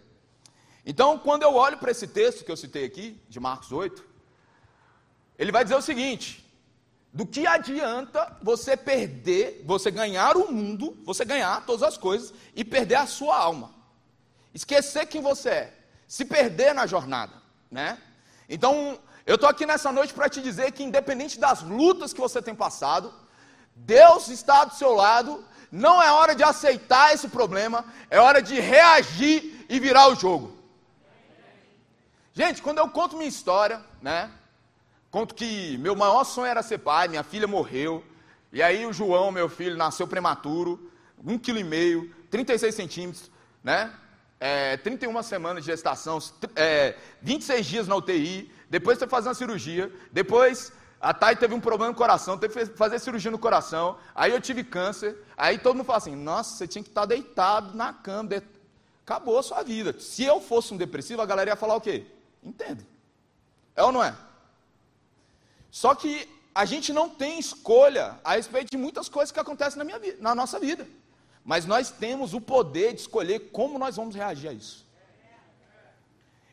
Então, 0.90 1.18
quando 1.18 1.42
eu 1.42 1.52
olho 1.54 1.76
para 1.76 1.90
esse 1.90 2.06
texto 2.06 2.42
que 2.42 2.50
eu 2.50 2.56
citei 2.56 2.86
aqui, 2.86 3.20
de 3.28 3.38
Marcos 3.38 3.70
8, 3.70 4.02
ele 5.38 5.52
vai 5.52 5.62
dizer 5.62 5.76
o 5.76 5.82
seguinte: 5.82 6.42
do 7.12 7.26
que 7.26 7.46
adianta 7.46 8.38
você 8.42 8.78
perder, 8.78 9.62
você 9.66 9.90
ganhar 9.90 10.38
o 10.38 10.50
mundo, 10.50 10.96
você 11.04 11.22
ganhar 11.22 11.66
todas 11.66 11.82
as 11.82 11.98
coisas 11.98 12.32
e 12.54 12.64
perder 12.64 12.94
a 12.94 13.06
sua 13.06 13.36
alma? 13.36 13.74
Esquecer 14.54 15.04
quem 15.04 15.20
você 15.20 15.50
é 15.50 15.72
se 16.08 16.24
perder 16.24 16.72
na 16.72 16.86
jornada, 16.86 17.34
né? 17.70 17.98
Então, 18.48 18.98
eu 19.26 19.34
estou 19.34 19.50
aqui 19.50 19.66
nessa 19.66 19.92
noite 19.92 20.14
para 20.14 20.30
te 20.30 20.40
dizer 20.40 20.72
que, 20.72 20.82
independente 20.82 21.38
das 21.38 21.60
lutas 21.60 22.14
que 22.14 22.20
você 22.20 22.40
tem 22.40 22.54
passado, 22.54 23.12
Deus 23.74 24.28
está 24.28 24.64
do 24.64 24.74
seu 24.74 24.94
lado. 24.94 25.44
Não 25.70 26.02
é 26.02 26.10
hora 26.10 26.34
de 26.34 26.42
aceitar 26.42 27.14
esse 27.14 27.28
problema, 27.28 27.84
é 28.10 28.20
hora 28.20 28.40
de 28.40 28.60
reagir 28.60 29.64
e 29.68 29.80
virar 29.80 30.08
o 30.08 30.14
jogo. 30.14 30.56
Gente, 32.32 32.62
quando 32.62 32.78
eu 32.78 32.88
conto 32.88 33.16
minha 33.16 33.28
história, 33.28 33.82
né? 34.00 34.30
Conto 35.10 35.34
que 35.34 35.78
meu 35.78 35.96
maior 35.96 36.24
sonho 36.24 36.46
era 36.46 36.62
ser 36.62 36.78
pai, 36.78 37.08
minha 37.08 37.22
filha 37.22 37.46
morreu, 37.46 38.04
e 38.52 38.62
aí 38.62 38.84
o 38.84 38.92
João, 38.92 39.32
meu 39.32 39.48
filho, 39.48 39.76
nasceu 39.76 40.06
prematuro, 40.06 40.90
um 41.24 41.38
quilo 41.38 41.58
e 41.58 41.64
meio, 41.64 42.14
36 42.30 42.74
centímetros, 42.74 43.30
né? 43.62 43.92
é, 44.40 44.76
31 44.78 45.22
semanas 45.22 45.64
de 45.64 45.70
gestação, 45.70 46.18
é, 46.54 46.94
26 47.22 47.66
dias 47.66 47.88
na 47.88 47.96
UTI, 47.96 48.50
depois 48.68 48.98
que 48.98 49.06
fazer 49.06 49.28
uma 49.28 49.34
cirurgia, 49.34 49.90
depois 50.12 50.72
a 51.00 51.12
Thay 51.12 51.36
teve 51.36 51.54
um 51.54 51.60
problema 51.60 51.92
no 51.92 51.96
coração, 51.96 52.38
teve 52.38 52.54
que 52.54 52.76
fazer 52.76 52.98
cirurgia 52.98 53.30
no 53.30 53.38
coração, 53.38 53.98
aí 54.14 54.32
eu 54.32 54.40
tive 54.40 54.64
câncer, 54.64 55.16
aí 55.36 55.58
todo 55.58 55.76
mundo 55.76 55.86
fala 55.86 55.98
assim, 55.98 56.16
nossa, 56.16 56.56
você 56.56 56.66
tinha 56.66 56.82
que 56.82 56.88
estar 56.88 57.04
deitado 57.04 57.76
na 57.76 57.92
cama, 57.92 58.28
de... 58.28 58.42
acabou 59.04 59.38
a 59.38 59.42
sua 59.42 59.62
vida. 59.62 59.98
Se 60.00 60.24
eu 60.24 60.40
fosse 60.40 60.72
um 60.72 60.76
depressivo, 60.76 61.20
a 61.20 61.26
galera 61.26 61.50
ia 61.50 61.56
falar 61.56 61.76
o 61.76 61.80
quê? 61.80 62.06
Entendo. 62.42 62.84
É 63.74 63.82
ou 63.82 63.92
não 63.92 64.02
é? 64.02 64.16
Só 65.70 65.94
que 65.94 66.28
a 66.54 66.64
gente 66.64 66.90
não 66.90 67.10
tem 67.10 67.38
escolha 67.38 68.18
a 68.24 68.36
respeito 68.36 68.70
de 68.70 68.78
muitas 68.78 69.10
coisas 69.10 69.30
que 69.30 69.38
acontecem 69.38 69.76
na, 69.76 69.84
minha 69.84 70.00
na 70.18 70.34
nossa 70.34 70.58
vida. 70.58 70.88
Mas 71.44 71.66
nós 71.66 71.90
temos 71.90 72.32
o 72.32 72.40
poder 72.40 72.94
de 72.94 73.02
escolher 73.02 73.50
como 73.50 73.78
nós 73.78 73.96
vamos 73.96 74.14
reagir 74.14 74.48
a 74.48 74.52
isso. 74.54 74.86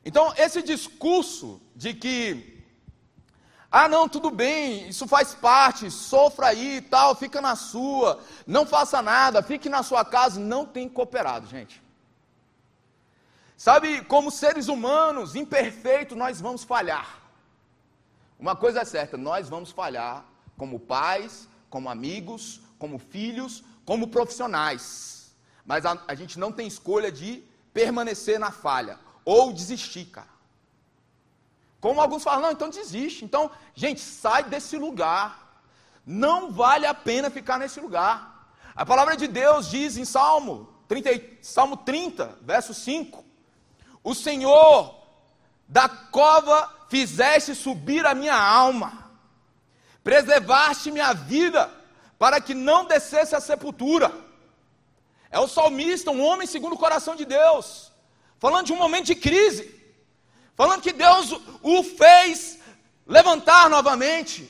Então, 0.05 0.33
esse 0.35 0.61
discurso 0.61 1.61
de 1.73 1.93
que, 1.93 2.62
ah, 3.75 3.89
não, 3.89 4.07
tudo 4.07 4.29
bem, 4.29 4.87
isso 4.87 5.07
faz 5.07 5.33
parte, 5.33 5.89
sofra 5.89 6.49
aí 6.49 6.77
e 6.77 6.81
tal, 6.81 7.15
fica 7.15 7.41
na 7.41 7.55
sua, 7.55 8.19
não 8.45 8.67
faça 8.67 9.01
nada, 9.01 9.41
fique 9.41 9.67
na 9.67 9.81
sua 9.81 10.05
casa, 10.05 10.39
não 10.39 10.63
tem 10.63 10.87
cooperado, 10.87 11.47
gente. 11.47 11.81
Sabe, 13.57 14.03
como 14.05 14.29
seres 14.29 14.67
humanos 14.67 15.35
imperfeitos, 15.35 16.15
nós 16.15 16.39
vamos 16.39 16.63
falhar. 16.63 17.19
Uma 18.39 18.55
coisa 18.55 18.81
é 18.81 18.85
certa, 18.85 19.17
nós 19.17 19.49
vamos 19.49 19.71
falhar 19.71 20.23
como 20.55 20.79
pais, 20.79 21.49
como 21.67 21.89
amigos, 21.89 22.61
como 22.77 22.99
filhos, 22.99 23.63
como 23.85 24.07
profissionais. 24.07 25.35
Mas 25.65 25.83
a, 25.83 25.97
a 26.07 26.13
gente 26.13 26.37
não 26.37 26.51
tem 26.51 26.67
escolha 26.67 27.11
de 27.11 27.43
permanecer 27.73 28.37
na 28.37 28.51
falha 28.51 28.99
ou 29.25 29.51
desistir, 29.51 30.05
cara. 30.05 30.32
Como 31.83 31.99
alguns 31.99 32.23
falam, 32.23 32.43
não, 32.43 32.51
então 32.53 32.69
desiste. 32.69 33.25
Então, 33.25 33.51
gente, 33.75 33.99
sai 33.99 34.43
desse 34.45 34.77
lugar. 34.77 35.59
Não 36.05 36.49
vale 36.49 36.85
a 36.85 36.93
pena 36.93 37.29
ficar 37.29 37.59
nesse 37.59 37.81
lugar. 37.81 38.47
A 38.73 38.85
palavra 38.85 39.17
de 39.17 39.27
Deus 39.27 39.69
diz 39.69 39.97
em 39.97 40.05
Salmo 40.05 40.73
30, 40.87 41.09
Salmo 41.41 41.75
30, 41.75 42.37
verso 42.41 42.73
5: 42.73 43.25
O 44.01 44.15
Senhor 44.15 44.95
da 45.67 45.89
cova 45.89 46.73
fizeste 46.87 47.53
subir 47.53 48.05
a 48.05 48.15
minha 48.15 48.41
alma, 48.41 49.11
preservaste 50.05 50.89
minha 50.89 51.11
vida 51.11 51.69
para 52.17 52.39
que 52.39 52.53
não 52.53 52.85
descesse 52.85 53.35
a 53.35 53.41
sepultura. 53.41 54.09
É 55.29 55.37
o 55.37 55.49
salmista, 55.49 56.11
um 56.11 56.23
homem 56.23 56.47
segundo 56.47 56.75
o 56.75 56.79
coração 56.85 57.13
de 57.13 57.25
Deus, 57.25 57.91
falando 58.39 58.67
de 58.67 58.71
um 58.71 58.77
momento 58.77 59.07
de 59.07 59.15
crise, 59.15 59.82
falando 60.55 60.81
que 60.81 60.93
Deus 60.93 61.39
o 61.61 61.83
fez 61.83 62.59
levantar 63.07 63.69
novamente. 63.69 64.49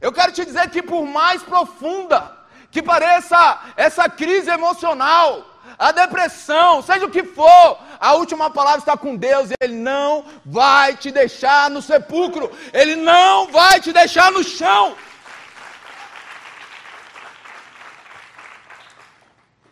Eu 0.00 0.12
quero 0.12 0.32
te 0.32 0.44
dizer 0.44 0.68
que, 0.70 0.82
por 0.82 1.04
mais 1.06 1.42
profunda 1.42 2.36
que 2.70 2.82
pareça 2.82 3.60
essa 3.76 4.08
crise 4.08 4.50
emocional, 4.50 5.44
a 5.78 5.92
depressão, 5.92 6.82
seja 6.82 7.06
o 7.06 7.10
que 7.10 7.24
for, 7.24 7.78
a 7.98 8.14
última 8.14 8.50
palavra 8.50 8.80
está 8.80 8.96
com 8.96 9.16
Deus, 9.16 9.50
Ele 9.60 9.74
não 9.74 10.24
vai 10.44 10.96
te 10.96 11.10
deixar 11.10 11.70
no 11.70 11.82
sepulcro, 11.82 12.50
Ele 12.72 12.96
não 12.96 13.48
vai 13.48 13.80
te 13.80 13.92
deixar 13.92 14.30
no 14.30 14.44
chão. 14.44 14.96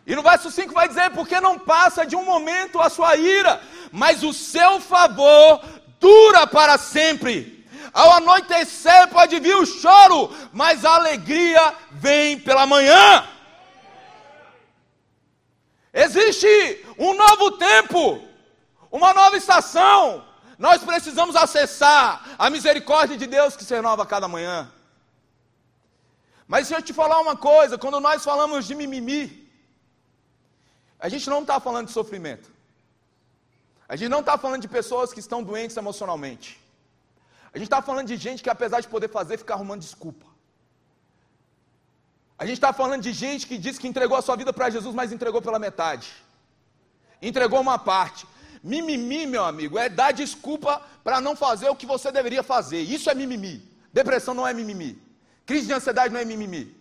E 0.07 0.15
no 0.15 0.21
verso 0.21 0.51
5 0.51 0.73
vai 0.73 0.87
dizer: 0.87 1.09
porque 1.11 1.39
não 1.39 1.57
passa 1.57 2.05
de 2.05 2.15
um 2.15 2.23
momento 2.23 2.79
a 2.79 2.89
sua 2.89 3.15
ira, 3.15 3.61
mas 3.95 4.23
o 4.23 4.33
seu 4.33 4.81
favor 4.81 5.63
dura 6.01 6.45
para 6.45 6.77
sempre. 6.77 7.65
Ao 7.93 8.11
anoitecer 8.11 9.07
pode 9.07 9.39
vir 9.39 9.55
o 9.55 9.65
choro, 9.65 10.29
mas 10.51 10.83
a 10.83 10.95
alegria 10.95 11.73
vem 11.91 12.37
pela 12.37 12.65
manhã. 12.67 13.25
Existe 15.93 16.85
um 16.99 17.13
novo 17.15 17.51
tempo, 17.51 18.21
uma 18.91 19.13
nova 19.13 19.37
estação. 19.37 20.25
Nós 20.59 20.83
precisamos 20.83 21.33
acessar 21.37 22.35
a 22.37 22.49
misericórdia 22.49 23.15
de 23.15 23.25
Deus 23.25 23.55
que 23.55 23.63
se 23.63 23.73
renova 23.73 24.03
a 24.03 24.05
cada 24.05 24.27
manhã. 24.27 24.69
Mas 26.45 26.67
se 26.67 26.73
eu 26.73 26.81
te 26.81 26.91
falar 26.91 27.21
uma 27.21 27.37
coisa, 27.37 27.77
quando 27.77 28.01
nós 28.01 28.25
falamos 28.25 28.67
de 28.67 28.75
mimimi, 28.75 29.49
a 30.99 31.07
gente 31.07 31.29
não 31.29 31.43
está 31.43 31.61
falando 31.61 31.87
de 31.87 31.93
sofrimento. 31.93 32.54
A 33.87 33.95
gente 33.95 34.09
não 34.09 34.21
está 34.21 34.37
falando 34.37 34.61
de 34.61 34.67
pessoas 34.67 35.13
que 35.13 35.19
estão 35.19 35.43
doentes 35.43 35.77
emocionalmente. 35.77 36.59
A 37.53 37.57
gente 37.57 37.67
está 37.67 37.81
falando 37.81 38.07
de 38.07 38.17
gente 38.17 38.43
que, 38.43 38.49
apesar 38.49 38.79
de 38.81 38.87
poder 38.87 39.09
fazer, 39.09 39.37
fica 39.37 39.53
arrumando 39.53 39.81
desculpa. 39.81 40.25
A 42.37 42.45
gente 42.45 42.55
está 42.55 42.73
falando 42.73 43.01
de 43.01 43.13
gente 43.13 43.47
que 43.47 43.57
diz 43.57 43.77
que 43.77 43.87
entregou 43.87 44.17
a 44.17 44.21
sua 44.21 44.35
vida 44.35 44.51
para 44.51 44.69
Jesus, 44.69 44.93
mas 44.93 45.11
entregou 45.11 45.41
pela 45.41 45.59
metade. 45.59 46.11
Entregou 47.21 47.61
uma 47.61 47.77
parte. 47.79 48.27
Mimimi, 48.61 49.25
meu 49.27 49.45
amigo, 49.45 49.77
é 49.77 49.87
dar 49.87 50.11
desculpa 50.11 50.81
para 51.03 51.21
não 51.21 51.35
fazer 51.35 51.69
o 51.69 51.75
que 51.75 51.85
você 51.85 52.11
deveria 52.11 52.43
fazer. 52.43 52.79
Isso 52.79 53.09
é 53.09 53.13
mimimi. 53.13 53.63
Depressão 53.93 54.33
não 54.33 54.47
é 54.47 54.53
mimimi. 54.53 55.01
Crise 55.45 55.67
de 55.67 55.73
ansiedade 55.73 56.13
não 56.13 56.19
é 56.19 56.25
mimimi. 56.25 56.75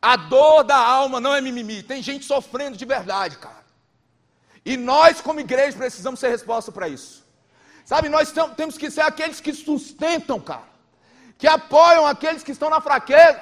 A 0.00 0.16
dor 0.16 0.64
da 0.64 0.78
alma 0.78 1.20
não 1.20 1.34
é 1.34 1.40
mimimi. 1.40 1.82
Tem 1.82 2.02
gente 2.02 2.24
sofrendo 2.24 2.76
de 2.76 2.84
verdade, 2.84 3.36
cara. 3.38 3.65
E 4.66 4.76
nós, 4.76 5.20
como 5.20 5.38
igreja, 5.38 5.78
precisamos 5.78 6.18
ser 6.18 6.28
resposta 6.28 6.72
para 6.72 6.88
isso. 6.88 7.24
Sabe, 7.84 8.08
nós 8.08 8.34
temos 8.56 8.76
que 8.76 8.90
ser 8.90 9.02
aqueles 9.02 9.40
que 9.40 9.52
sustentam, 9.54 10.40
cara. 10.40 10.68
Que 11.38 11.46
apoiam 11.46 12.04
aqueles 12.04 12.42
que 12.42 12.50
estão 12.50 12.68
na 12.68 12.80
fraqueza. 12.80 13.40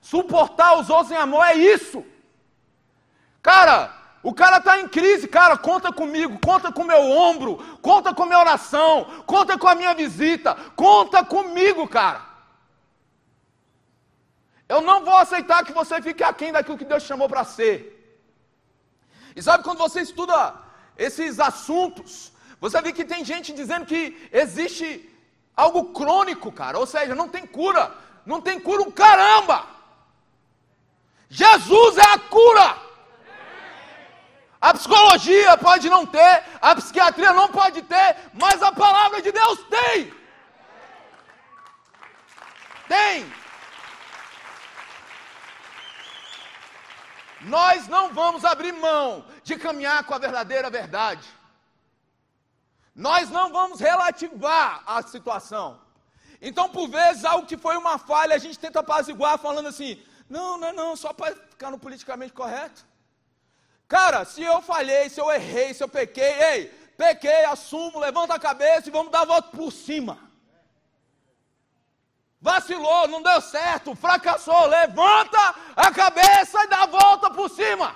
Suportar 0.00 0.78
os 0.78 0.88
outros 0.88 1.10
em 1.10 1.16
amor 1.16 1.44
é 1.44 1.52
isso. 1.52 2.02
Cara, 3.42 3.94
o 4.22 4.32
cara 4.32 4.56
está 4.56 4.80
em 4.80 4.88
crise, 4.88 5.28
cara, 5.28 5.58
conta 5.58 5.92
comigo, 5.92 6.38
conta 6.42 6.72
com 6.72 6.84
meu 6.84 7.02
ombro, 7.02 7.58
conta 7.82 8.14
com 8.14 8.24
minha 8.24 8.38
oração, 8.38 9.22
conta 9.26 9.58
com 9.58 9.68
a 9.68 9.74
minha 9.74 9.92
visita, 9.92 10.54
conta 10.74 11.22
comigo, 11.22 11.86
cara. 11.86 12.22
Eu 14.66 14.80
não 14.80 15.04
vou 15.04 15.18
aceitar 15.18 15.66
que 15.66 15.72
você 15.72 16.00
fique 16.00 16.24
aquém 16.24 16.50
daquilo 16.50 16.78
que 16.78 16.84
Deus 16.86 17.02
chamou 17.02 17.28
para 17.28 17.44
ser. 17.44 17.99
E 19.34 19.42
sabe 19.42 19.64
quando 19.64 19.78
você 19.78 20.00
estuda 20.00 20.54
esses 20.96 21.38
assuntos, 21.40 22.32
você 22.60 22.80
vê 22.82 22.92
que 22.92 23.04
tem 23.04 23.24
gente 23.24 23.52
dizendo 23.52 23.86
que 23.86 24.28
existe 24.32 25.08
algo 25.56 25.92
crônico, 25.92 26.50
cara, 26.52 26.78
ou 26.78 26.86
seja, 26.86 27.14
não 27.14 27.28
tem 27.28 27.46
cura, 27.46 27.94
não 28.24 28.40
tem 28.40 28.58
cura 28.60 28.82
um 28.82 28.90
caramba. 28.90 29.66
Jesus 31.28 31.98
é 31.98 32.02
a 32.14 32.18
cura. 32.18 32.76
A 34.60 34.74
psicologia 34.74 35.56
pode 35.56 35.88
não 35.88 36.04
ter, 36.04 36.44
a 36.60 36.74
psiquiatria 36.74 37.32
não 37.32 37.48
pode 37.48 37.80
ter, 37.82 38.16
mas 38.34 38.62
a 38.62 38.70
palavra 38.70 39.22
de 39.22 39.32
Deus 39.32 39.58
tem. 39.70 40.12
Tem. 42.86 43.39
Nós 47.42 47.88
não 47.88 48.12
vamos 48.12 48.44
abrir 48.44 48.72
mão 48.72 49.24
de 49.42 49.56
caminhar 49.56 50.04
com 50.04 50.14
a 50.14 50.18
verdadeira 50.18 50.68
verdade. 50.68 51.26
Nós 52.94 53.30
não 53.30 53.50
vamos 53.50 53.80
relativar 53.80 54.82
a 54.86 55.02
situação. 55.02 55.80
Então, 56.42 56.68
por 56.68 56.88
vezes, 56.88 57.24
algo 57.24 57.46
que 57.46 57.56
foi 57.56 57.76
uma 57.76 57.98
falha, 57.98 58.34
a 58.34 58.38
gente 58.38 58.58
tenta 58.58 58.80
apaziguar 58.80 59.38
falando 59.38 59.68
assim: 59.68 60.02
não, 60.28 60.58
não 60.58 60.72
não, 60.72 60.96
só 60.96 61.12
para 61.12 61.34
ficar 61.34 61.70
no 61.70 61.78
politicamente 61.78 62.32
correto. 62.32 62.84
Cara, 63.88 64.24
se 64.24 64.42
eu 64.42 64.60
falhei, 64.62 65.08
se 65.08 65.20
eu 65.20 65.30
errei, 65.30 65.74
se 65.74 65.82
eu 65.82 65.88
pequei, 65.88 66.32
ei, 66.52 66.66
pequei, 66.96 67.44
assumo, 67.46 67.98
levanta 67.98 68.34
a 68.34 68.38
cabeça 68.38 68.88
e 68.88 68.92
vamos 68.92 69.10
dar 69.10 69.22
a 69.22 69.24
volta 69.24 69.48
por 69.48 69.72
cima. 69.72 70.29
Vacilou, 72.40 73.06
não 73.06 73.22
deu 73.22 73.40
certo, 73.42 73.94
fracassou, 73.94 74.66
levanta 74.66 75.38
a 75.76 75.92
cabeça 75.92 76.64
e 76.64 76.68
dá 76.68 76.84
a 76.84 76.86
volta 76.86 77.30
por 77.30 77.50
cima. 77.50 77.94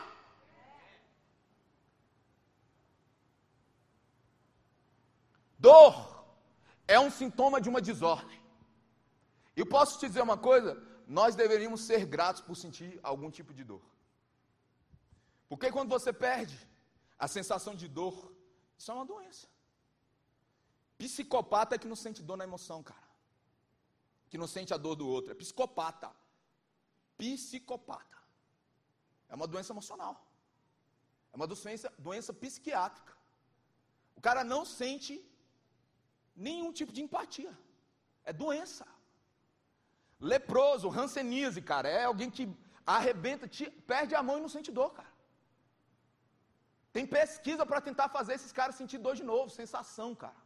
Dor 5.58 6.26
é 6.86 7.00
um 7.00 7.10
sintoma 7.10 7.58
de 7.58 7.70
uma 7.70 7.80
desordem. 7.80 8.38
E 9.56 9.64
posso 9.64 9.98
te 9.98 10.06
dizer 10.08 10.20
uma 10.20 10.36
coisa: 10.36 10.76
nós 11.06 11.34
deveríamos 11.34 11.80
ser 11.80 12.04
gratos 12.04 12.42
por 12.42 12.54
sentir 12.54 13.00
algum 13.02 13.30
tipo 13.30 13.54
de 13.54 13.64
dor. 13.64 13.80
Porque 15.48 15.72
quando 15.72 15.88
você 15.88 16.12
perde 16.12 16.58
a 17.18 17.26
sensação 17.26 17.74
de 17.74 17.88
dor, 17.88 18.30
isso 18.76 18.90
é 18.90 18.94
uma 18.94 19.06
doença. 19.06 19.46
Psicopata 20.98 21.76
é 21.76 21.78
que 21.78 21.88
não 21.88 21.96
sente 21.96 22.22
dor 22.22 22.36
na 22.36 22.44
emoção, 22.44 22.82
cara 22.82 23.03
que 24.34 24.42
não 24.42 24.48
sente 24.54 24.74
a 24.74 24.78
dor 24.84 24.94
do 25.00 25.06
outro. 25.16 25.30
É 25.32 25.34
psicopata. 25.42 26.08
Psicopata. 27.16 28.18
É 29.28 29.34
uma 29.36 29.46
doença 29.52 29.72
emocional. 29.74 30.14
É 31.32 31.36
uma 31.36 31.46
doença, 31.50 31.92
doença 32.06 32.32
psiquiátrica. 32.42 33.14
O 34.16 34.20
cara 34.26 34.42
não 34.42 34.62
sente 34.64 35.14
nenhum 36.46 36.72
tipo 36.78 36.92
de 36.96 37.00
empatia. 37.04 37.54
É 38.24 38.32
doença. 38.32 38.84
Leproso, 40.32 40.88
rancenise, 40.98 41.62
cara, 41.62 41.88
é 42.00 42.04
alguém 42.12 42.28
que 42.36 42.44
arrebenta, 42.84 43.46
te, 43.46 43.70
perde 43.92 44.16
a 44.16 44.22
mão 44.28 44.38
e 44.38 44.44
não 44.44 44.52
sente 44.56 44.72
dor, 44.72 44.90
cara. 44.98 45.14
Tem 46.92 47.06
pesquisa 47.06 47.64
para 47.64 47.80
tentar 47.88 48.08
fazer 48.18 48.34
esses 48.34 48.52
caras 48.58 48.74
sentir 48.82 48.98
dor 48.98 49.14
de 49.14 49.22
novo, 49.32 49.48
sensação, 49.62 50.12
cara. 50.26 50.42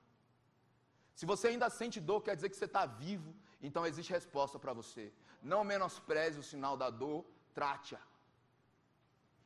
Se 1.14 1.24
você 1.24 1.48
ainda 1.48 1.70
sente 1.70 1.98
dor, 2.08 2.20
quer 2.20 2.36
dizer 2.36 2.50
que 2.50 2.58
você 2.58 2.66
está 2.72 2.84
vivo, 2.84 3.34
então 3.60 3.86
existe 3.86 4.12
resposta 4.12 4.58
para 4.58 4.72
você. 4.72 5.12
Não 5.42 5.64
menospreze 5.64 6.38
o 6.38 6.42
sinal 6.42 6.76
da 6.76 6.90
dor, 6.90 7.24
trate-a. 7.54 8.00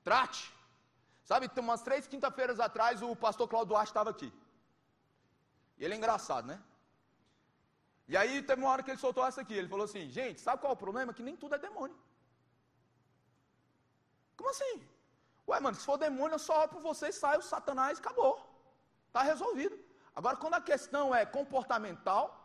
Trate. 0.05 0.53
Sabe, 1.25 1.51
umas 1.59 1.83
três 1.83 2.07
quinta-feiras 2.07 2.59
atrás 2.61 3.03
o 3.03 3.15
pastor 3.15 3.49
Claudio 3.49 3.69
Duarte 3.71 3.91
estava 3.91 4.11
aqui. 4.11 4.33
E 5.79 5.85
ele 5.85 5.95
é 5.95 5.97
engraçado, 5.97 6.47
né? 6.47 6.61
E 8.09 8.17
aí 8.17 8.43
teve 8.43 8.61
uma 8.61 8.71
hora 8.71 8.83
que 8.83 8.91
ele 8.91 8.99
soltou 8.99 9.25
essa 9.27 9.41
aqui. 9.41 9.55
Ele 9.55 9.69
falou 9.69 9.85
assim: 9.85 10.09
gente, 10.11 10.41
sabe 10.41 10.61
qual 10.61 10.73
é 10.73 10.75
o 10.75 10.85
problema? 10.85 11.15
Que 11.15 11.23
nem 11.23 11.37
tudo 11.37 11.55
é 11.55 11.59
demônio. 11.59 11.97
Como 14.37 14.51
assim? 14.51 14.87
Ué, 15.49 15.61
mano, 15.61 15.77
se 15.77 15.85
for 15.85 15.97
demônio, 15.97 16.35
eu 16.35 16.39
só 16.39 16.61
oro 16.61 16.69
por 16.69 16.83
você, 16.83 17.13
sai 17.13 17.39
o 17.39 17.43
Satanás, 17.43 17.99
acabou. 17.99 18.35
Está 19.09 19.23
resolvido. 19.23 19.79
Agora, 20.15 20.37
quando 20.37 20.55
a 20.55 20.61
questão 20.61 21.15
é 21.15 21.25
comportamental, 21.25 22.42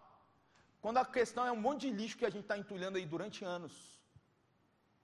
quando 0.81 0.97
a 0.97 1.05
questão 1.05 1.45
é 1.45 1.51
um 1.51 1.61
monte 1.67 1.81
de 1.81 1.91
lixo 1.99 2.17
que 2.17 2.25
a 2.25 2.29
gente 2.29 2.43
está 2.43 2.57
entulhando 2.57 2.97
aí 2.97 3.05
durante 3.05 3.43
anos. 3.43 3.97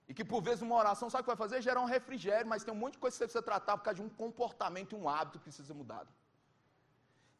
E 0.08 0.12
que 0.12 0.24
por 0.24 0.42
vezes 0.42 0.62
uma 0.62 0.76
oração, 0.76 1.08
sabe 1.08 1.22
o 1.22 1.24
que 1.24 1.34
vai 1.34 1.36
fazer? 1.36 1.62
Gerar 1.62 1.80
um 1.80 1.92
refrigério, 1.96 2.46
mas 2.46 2.62
tem 2.64 2.72
um 2.72 2.76
monte 2.76 2.94
de 2.94 2.98
coisa 2.98 3.14
que 3.14 3.18
você 3.18 3.24
precisa 3.24 3.42
tratar 3.42 3.76
por 3.78 3.84
causa 3.84 4.00
de 4.00 4.06
um 4.06 4.08
comportamento 4.08 4.92
e 4.92 4.98
um 4.98 5.08
hábito 5.08 5.38
que 5.38 5.44
precisa 5.44 5.66
ser 5.68 5.74
mudado. 5.74 6.08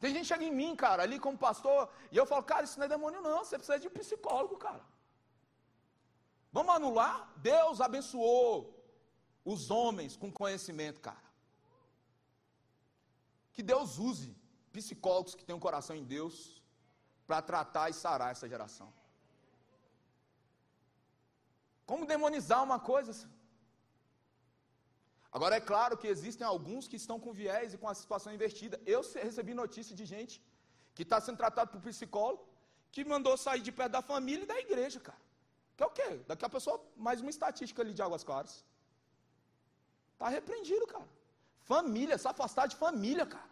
Tem 0.00 0.12
gente 0.12 0.22
que 0.22 0.28
chega 0.28 0.44
em 0.44 0.50
mim, 0.50 0.74
cara, 0.74 1.02
ali 1.02 1.18
como 1.18 1.36
pastor, 1.38 1.90
e 2.10 2.16
eu 2.16 2.26
falo, 2.26 2.42
cara, 2.42 2.64
isso 2.64 2.78
não 2.78 2.86
é 2.86 2.88
demônio, 2.88 3.20
não. 3.20 3.44
Você 3.44 3.56
precisa 3.56 3.78
de 3.78 3.88
um 3.88 3.90
psicólogo, 3.90 4.56
cara. 4.56 4.84
Vamos 6.52 6.74
anular? 6.74 7.32
Deus 7.36 7.80
abençoou 7.80 8.54
os 9.44 9.70
homens 9.70 10.16
com 10.16 10.30
conhecimento, 10.30 11.00
cara. 11.00 11.24
Que 13.52 13.62
Deus 13.62 13.98
use 13.98 14.36
psicólogos 14.72 15.34
que 15.34 15.44
têm 15.44 15.54
um 15.54 15.60
coração 15.60 15.94
em 15.94 16.04
Deus 16.04 16.62
para 17.26 17.40
tratar 17.50 17.86
e 17.90 17.94
sarar 18.04 18.30
essa 18.32 18.48
geração. 18.48 18.88
Como 21.90 22.10
demonizar 22.14 22.62
uma 22.62 22.78
coisa? 22.78 23.14
Agora 25.36 25.56
é 25.56 25.62
claro 25.72 25.96
que 26.00 26.08
existem 26.14 26.46
alguns 26.46 26.86
que 26.90 26.98
estão 27.02 27.18
com 27.22 27.32
viés 27.32 27.74
e 27.74 27.78
com 27.78 27.88
a 27.88 27.94
situação 28.02 28.32
invertida. 28.32 28.80
Eu 28.94 29.00
recebi 29.28 29.52
notícia 29.62 29.94
de 30.00 30.04
gente 30.14 30.34
que 30.94 31.02
está 31.02 31.20
sendo 31.20 31.38
tratado 31.42 31.70
por 31.72 31.80
psicólogo, 31.80 32.44
que 32.92 33.04
mandou 33.04 33.36
sair 33.36 33.62
de 33.68 33.72
perto 33.72 33.92
da 33.92 34.02
família 34.12 34.44
e 34.44 34.52
da 34.52 34.58
igreja, 34.66 35.00
cara. 35.00 35.22
Que 35.76 35.82
é 35.82 35.86
o 35.86 35.90
quê? 35.90 36.08
Daqui 36.28 36.44
a 36.44 36.48
pessoa, 36.56 36.76
mais 36.96 37.20
uma 37.20 37.30
estatística 37.30 37.82
ali 37.82 37.92
de 37.92 38.02
Águas 38.06 38.22
Claras. 38.22 38.64
Está 40.12 40.28
repreendido, 40.28 40.86
cara. 40.86 41.08
Família, 41.72 42.16
se 42.16 42.28
afastar 42.28 42.66
de 42.68 42.76
família, 42.76 43.26
cara. 43.26 43.50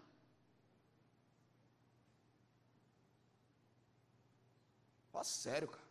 Fala 5.12 5.24
sério, 5.24 5.68
cara. 5.68 5.88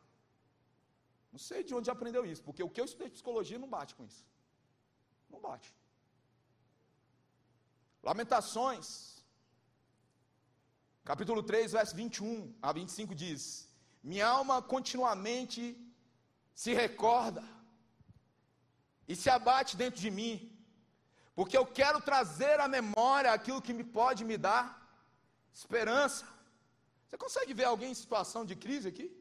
Não 1.31 1.39
sei 1.39 1.63
de 1.63 1.73
onde 1.77 1.89
aprendeu 1.89 2.23
isso, 2.31 2.43
porque 2.47 2.63
o 2.63 2.69
que 2.69 2.81
eu 2.81 2.86
estudei 2.86 3.07
de 3.07 3.13
psicologia 3.17 3.60
não 3.63 3.69
bate 3.77 3.93
com 3.95 4.03
isso. 4.03 4.25
Não 5.29 5.39
bate. 5.39 5.69
Lamentações, 8.03 8.88
capítulo 11.12 11.41
3, 11.43 11.71
verso 11.77 11.95
21 11.95 12.53
a 12.62 12.71
25 12.73 13.15
diz: 13.23 13.69
Minha 14.03 14.27
alma 14.27 14.62
continuamente 14.62 15.63
se 16.63 16.73
recorda 16.73 17.43
e 19.07 19.15
se 19.15 19.29
abate 19.29 19.77
dentro 19.77 20.01
de 20.05 20.12
mim, 20.19 20.34
porque 21.36 21.57
eu 21.57 21.65
quero 21.79 22.01
trazer 22.01 22.60
à 22.60 22.67
memória 22.67 23.31
aquilo 23.31 23.62
que 23.62 23.77
me 23.79 23.84
pode 23.84 24.25
me 24.25 24.38
dar 24.49 24.65
esperança. 25.53 26.25
Você 27.12 27.17
consegue 27.17 27.54
ver 27.54 27.65
alguém 27.65 27.91
em 27.91 27.93
situação 27.93 28.45
de 28.45 28.56
crise 28.56 28.88
aqui? 28.88 29.12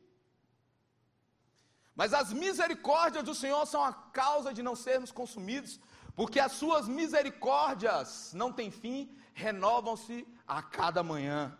Mas 1.97 2.15
as 2.15 2.33
misericórdias 2.33 3.25
do 3.25 3.35
Senhor 3.35 3.67
são 3.67 3.85
a 3.85 3.93
causa 3.93 4.55
de 4.55 4.63
não 4.63 4.77
sermos 4.77 5.11
consumidos, 5.11 5.81
porque 6.15 6.39
as 6.39 6.53
suas 6.53 6.87
misericórdias 6.87 8.33
não 8.33 8.53
têm 8.53 8.71
fim, 8.71 9.13
renovam-se 9.35 10.25
a 10.47 10.63
cada 10.63 11.03
manhã. 11.03 11.59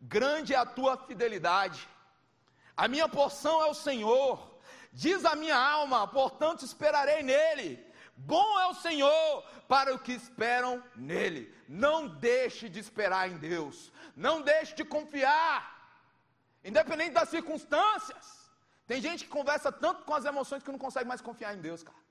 Grande 0.00 0.54
é 0.54 0.56
a 0.56 0.66
tua 0.66 0.96
fidelidade. 0.96 1.88
A 2.76 2.88
minha 2.88 3.08
porção 3.08 3.62
é 3.62 3.66
o 3.66 3.74
Senhor. 3.74 4.58
Diz 4.92 5.24
a 5.24 5.36
minha 5.36 5.56
alma, 5.56 6.08
portanto 6.08 6.64
esperarei 6.64 7.22
nele. 7.22 7.78
Bom 8.16 8.58
é 8.58 8.66
o 8.66 8.74
Senhor 8.74 9.44
para 9.68 9.94
os 9.94 10.02
que 10.02 10.12
esperam 10.12 10.82
nele. 10.96 11.54
Não 11.68 12.08
deixe 12.08 12.68
de 12.68 12.80
esperar 12.80 13.30
em 13.30 13.38
Deus. 13.38 13.92
Não 14.26 14.36
deixe 14.50 14.72
de 14.78 14.84
confiar, 14.94 15.58
independente 16.70 17.14
das 17.18 17.30
circunstâncias. 17.34 18.26
Tem 18.90 19.00
gente 19.06 19.24
que 19.24 19.36
conversa 19.38 19.70
tanto 19.84 20.00
com 20.08 20.14
as 20.18 20.26
emoções 20.32 20.62
que 20.64 20.72
não 20.74 20.82
consegue 20.86 21.08
mais 21.12 21.22
confiar 21.28 21.52
em 21.56 21.62
Deus, 21.66 21.82
cara. 21.88 22.02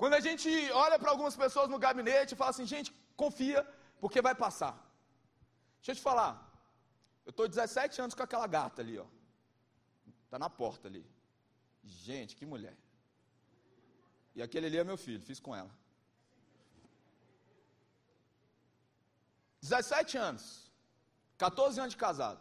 Quando 0.00 0.14
a 0.18 0.22
gente 0.26 0.48
olha 0.84 0.98
para 0.98 1.10
algumas 1.12 1.36
pessoas 1.42 1.68
no 1.74 1.78
gabinete 1.86 2.32
e 2.32 2.40
fala 2.40 2.50
assim, 2.54 2.66
gente, 2.74 2.90
confia, 3.22 3.60
porque 4.00 4.20
vai 4.28 4.34
passar. 4.34 4.74
Deixa 5.76 5.92
eu 5.92 5.96
te 5.96 6.02
falar. 6.08 6.32
Eu 7.24 7.30
estou 7.30 7.46
17 7.48 8.00
anos 8.02 8.14
com 8.14 8.24
aquela 8.26 8.48
gata 8.56 8.82
ali, 8.82 8.98
ó. 8.98 9.06
Está 10.24 10.38
na 10.44 10.50
porta 10.62 10.88
ali. 10.88 11.04
Gente, 11.84 12.34
que 12.34 12.44
mulher. 12.54 12.76
E 14.34 14.42
aquele 14.42 14.66
ali 14.66 14.78
é 14.78 14.84
meu 14.92 14.98
filho, 15.06 15.20
fiz 15.30 15.38
com 15.38 15.54
ela. 15.54 15.72
17 19.60 20.18
anos. 20.18 20.70
14 21.38 21.80
anos 21.80 21.92
de 21.92 21.98
casado. 21.98 22.40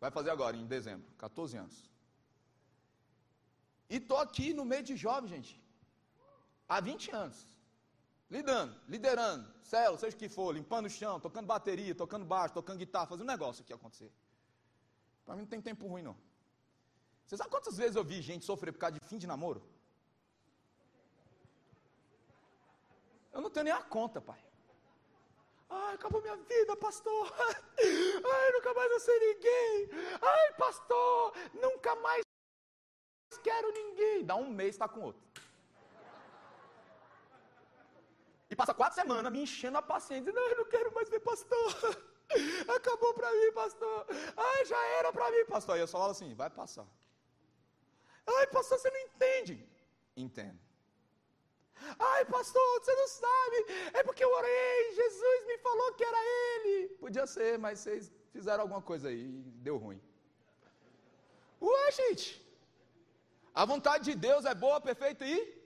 Vai 0.00 0.10
fazer 0.10 0.30
agora, 0.30 0.56
em 0.56 0.66
dezembro. 0.66 1.08
14 1.18 1.56
anos. 1.56 1.90
E 3.88 4.00
tô 4.00 4.16
aqui 4.16 4.52
no 4.52 4.64
meio 4.64 4.82
de 4.82 4.96
jovem, 4.96 5.28
gente. 5.28 5.62
Há 6.68 6.80
20 6.80 7.10
anos. 7.10 7.52
Lidando, 8.30 8.74
liderando, 8.88 9.46
célula, 9.62 9.98
seja 9.98 10.16
o 10.16 10.18
que 10.18 10.28
for, 10.28 10.54
limpando 10.54 10.86
o 10.86 10.90
chão, 10.90 11.20
tocando 11.20 11.46
bateria, 11.46 11.94
tocando 11.94 12.24
baixo, 12.24 12.54
tocando 12.54 12.78
guitarra, 12.78 13.06
fazendo 13.06 13.24
um 13.28 13.32
negócio 13.32 13.62
aqui 13.62 13.74
acontecer. 13.74 14.10
Para 15.26 15.34
mim 15.36 15.42
não 15.42 15.48
tem 15.48 15.60
tempo 15.60 15.86
ruim, 15.86 16.00
não. 16.00 16.16
Você 17.26 17.36
sabe 17.36 17.50
quantas 17.50 17.76
vezes 17.76 17.94
eu 17.94 18.02
vi 18.02 18.22
gente 18.22 18.46
sofrer 18.46 18.72
por 18.72 18.78
causa 18.78 18.98
de 18.98 19.06
fim 19.06 19.18
de 19.18 19.26
namoro? 19.26 19.62
Eu 23.32 23.40
não 23.42 23.50
tenho 23.50 23.64
nem 23.64 23.72
a 23.72 23.82
conta, 23.82 24.20
pai. 24.20 24.42
Ai, 25.74 25.94
acabou 25.94 26.20
minha 26.20 26.36
vida, 26.36 26.76
pastor. 26.76 27.32
Ai, 28.34 28.52
nunca 28.52 28.74
mais 28.74 28.90
vou 28.90 29.00
ser 29.00 29.18
ninguém. 29.18 29.88
Ai, 30.20 30.52
pastor, 30.54 31.32
nunca 31.54 31.94
mais 31.96 32.22
quero 33.42 33.72
ninguém. 33.72 34.24
Dá 34.24 34.36
um 34.36 34.50
mês, 34.50 34.74
está 34.74 34.88
com 34.88 35.00
outro. 35.00 35.22
E 38.50 38.56
passa 38.56 38.74
quatro 38.74 38.94
semanas 39.00 39.32
me 39.32 39.42
enchendo 39.42 39.78
a 39.78 39.82
paciência. 39.82 40.32
Não, 40.32 40.46
eu 40.48 40.58
não 40.58 40.66
quero 40.66 40.94
mais 40.94 41.08
ver 41.08 41.20
pastor. 41.20 41.68
Acabou 42.76 43.14
para 43.14 43.32
mim, 43.32 43.52
pastor. 43.52 44.06
Ai, 44.36 44.64
já 44.66 44.80
era 44.98 45.10
para 45.10 45.30
mim, 45.30 45.44
pastor. 45.46 45.76
E 45.76 45.80
eu 45.80 45.86
só 45.86 45.98
falo 45.98 46.10
assim, 46.10 46.34
vai 46.34 46.50
passar. 46.50 46.86
Ai, 48.26 48.46
pastor, 48.48 48.78
você 48.78 48.90
não 48.90 49.00
entende. 49.00 49.66
Entendo. 50.14 50.60
Ai, 51.98 52.24
pastor, 52.24 52.80
você 52.80 52.94
não 52.94 53.08
sabe. 53.08 53.56
É 53.94 54.02
porque 54.02 54.24
eu 54.24 54.32
orei, 54.32 54.94
Jesus 54.94 55.46
me 55.46 55.58
falou 55.58 55.92
que 55.94 56.04
era 56.04 56.22
ele. 56.24 56.88
Podia 57.04 57.26
ser, 57.26 57.58
mas 57.58 57.80
vocês 57.80 58.10
fizeram 58.32 58.62
alguma 58.62 58.82
coisa 58.82 59.08
aí 59.08 59.24
e 59.24 59.42
deu 59.66 59.76
ruim. 59.76 60.00
Ué, 61.60 61.92
gente. 61.92 62.28
A 63.54 63.64
vontade 63.64 64.04
de 64.04 64.14
Deus 64.14 64.44
é 64.44 64.54
boa, 64.54 64.80
perfeita 64.80 65.24
e. 65.24 65.62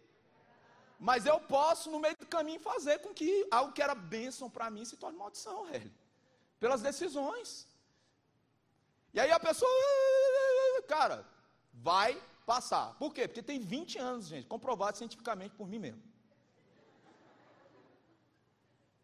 Mas 0.98 1.26
eu 1.26 1.38
posso, 1.40 1.90
no 1.90 2.00
meio 2.00 2.16
do 2.16 2.26
caminho, 2.26 2.60
fazer 2.60 2.98
com 3.00 3.12
que 3.12 3.46
algo 3.50 3.72
que 3.72 3.82
era 3.82 3.94
bênção 3.94 4.48
para 4.50 4.70
mim 4.70 4.84
se 4.84 4.96
torne 4.96 5.18
maldição, 5.18 5.66
velho. 5.66 5.92
Pelas 6.58 6.82
decisões. 6.82 7.68
E 9.12 9.20
aí 9.20 9.30
a 9.30 9.40
pessoa, 9.40 9.70
cara, 10.88 11.24
vai 11.72 12.20
passar. 12.52 12.94
Por 13.00 13.12
quê? 13.12 13.26
Porque 13.28 13.42
tem 13.42 13.58
20 13.58 13.98
anos, 13.98 14.26
gente, 14.28 14.46
comprovado 14.46 14.96
cientificamente 14.96 15.54
por 15.54 15.68
mim 15.68 15.80
mesmo. 15.86 16.02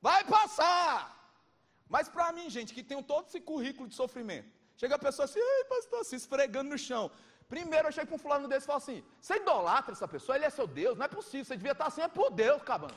Vai 0.00 0.24
passar! 0.24 0.96
Mas 1.94 2.09
para 2.09 2.33
mim, 2.33 2.48
gente, 2.48 2.72
que 2.72 2.83
tem 2.83 3.02
todo 3.02 3.26
esse 3.26 3.40
currículo 3.40 3.88
de 3.88 3.94
sofrimento, 3.94 4.48
chega 4.76 4.94
a 4.94 5.05
pessoa 5.07 5.24
assim, 5.26 5.40
ei, 5.40 5.64
pastor, 5.64 6.05
se 6.05 6.16
esfregando 6.16 6.70
no 6.70 6.78
chão. 6.78 7.11
Primeiro 7.48 7.88
eu 7.88 7.92
chego 7.92 8.09
com 8.09 8.14
um 8.14 8.24
fulano 8.26 8.48
desse 8.48 8.64
e 8.64 8.70
falo 8.70 8.78
assim: 8.78 9.05
você 9.20 9.35
idolatra 9.37 9.92
essa 9.92 10.09
pessoa, 10.09 10.37
ele 10.37 10.46
é 10.46 10.50
seu 10.50 10.66
Deus, 10.66 10.96
não 10.96 11.05
é 11.05 11.09
possível, 11.09 11.44
você 11.44 11.57
devia 11.57 11.72
estar 11.72 11.87
assim, 11.87 12.00
é 12.00 12.09
por 12.09 12.31
Deus, 12.31 12.62
cabana. 12.62 12.94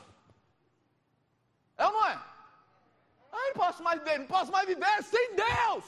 É 1.76 1.86
ou 1.86 1.92
não 1.92 2.06
é? 2.06 2.14
Ah, 3.32 3.46
não 3.48 3.54
posso 3.54 3.82
mais 3.82 4.00
viver, 4.02 4.18
não 4.20 4.26
posso 4.26 4.50
mais 4.50 4.66
viver 4.66 5.02
sem 5.02 5.34
Deus. 5.34 5.84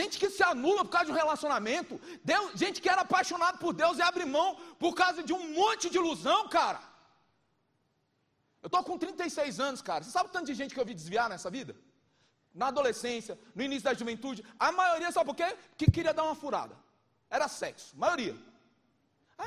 Gente 0.00 0.18
que 0.20 0.28
se 0.36 0.42
anula 0.52 0.82
por 0.84 0.92
causa 0.96 1.06
de 1.08 1.14
um 1.14 1.20
relacionamento. 1.22 1.94
Deus, 2.32 2.46
gente 2.62 2.78
que 2.82 2.90
era 2.94 3.02
apaixonado 3.06 3.56
por 3.64 3.72
Deus 3.82 3.96
e 3.98 4.02
abre 4.10 4.24
mão 4.36 4.48
por 4.82 4.92
causa 5.02 5.20
de 5.28 5.32
um 5.38 5.44
monte 5.58 5.84
de 5.92 5.98
ilusão, 6.02 6.40
cara. 6.58 6.80
Eu 8.62 8.68
estou 8.68 8.82
com 8.88 8.96
36 8.98 9.60
anos, 9.66 9.80
cara. 9.88 10.02
Você 10.02 10.12
sabe 10.16 10.28
o 10.28 10.32
tanto 10.32 10.46
de 10.50 10.54
gente 10.60 10.74
que 10.74 10.80
eu 10.82 10.88
vi 10.90 10.94
desviar 11.00 11.28
nessa 11.32 11.50
vida? 11.56 11.74
Na 12.60 12.68
adolescência, 12.68 13.34
no 13.54 13.62
início 13.68 13.86
da 13.88 13.94
juventude. 14.00 14.44
A 14.66 14.70
maioria, 14.80 15.10
sabe 15.16 15.26
por 15.30 15.36
quê? 15.40 15.48
Que 15.78 15.90
queria 15.96 16.14
dar 16.18 16.24
uma 16.28 16.36
furada. 16.44 16.74
Era 17.36 17.46
sexo. 17.48 17.90
Maioria. 18.04 18.34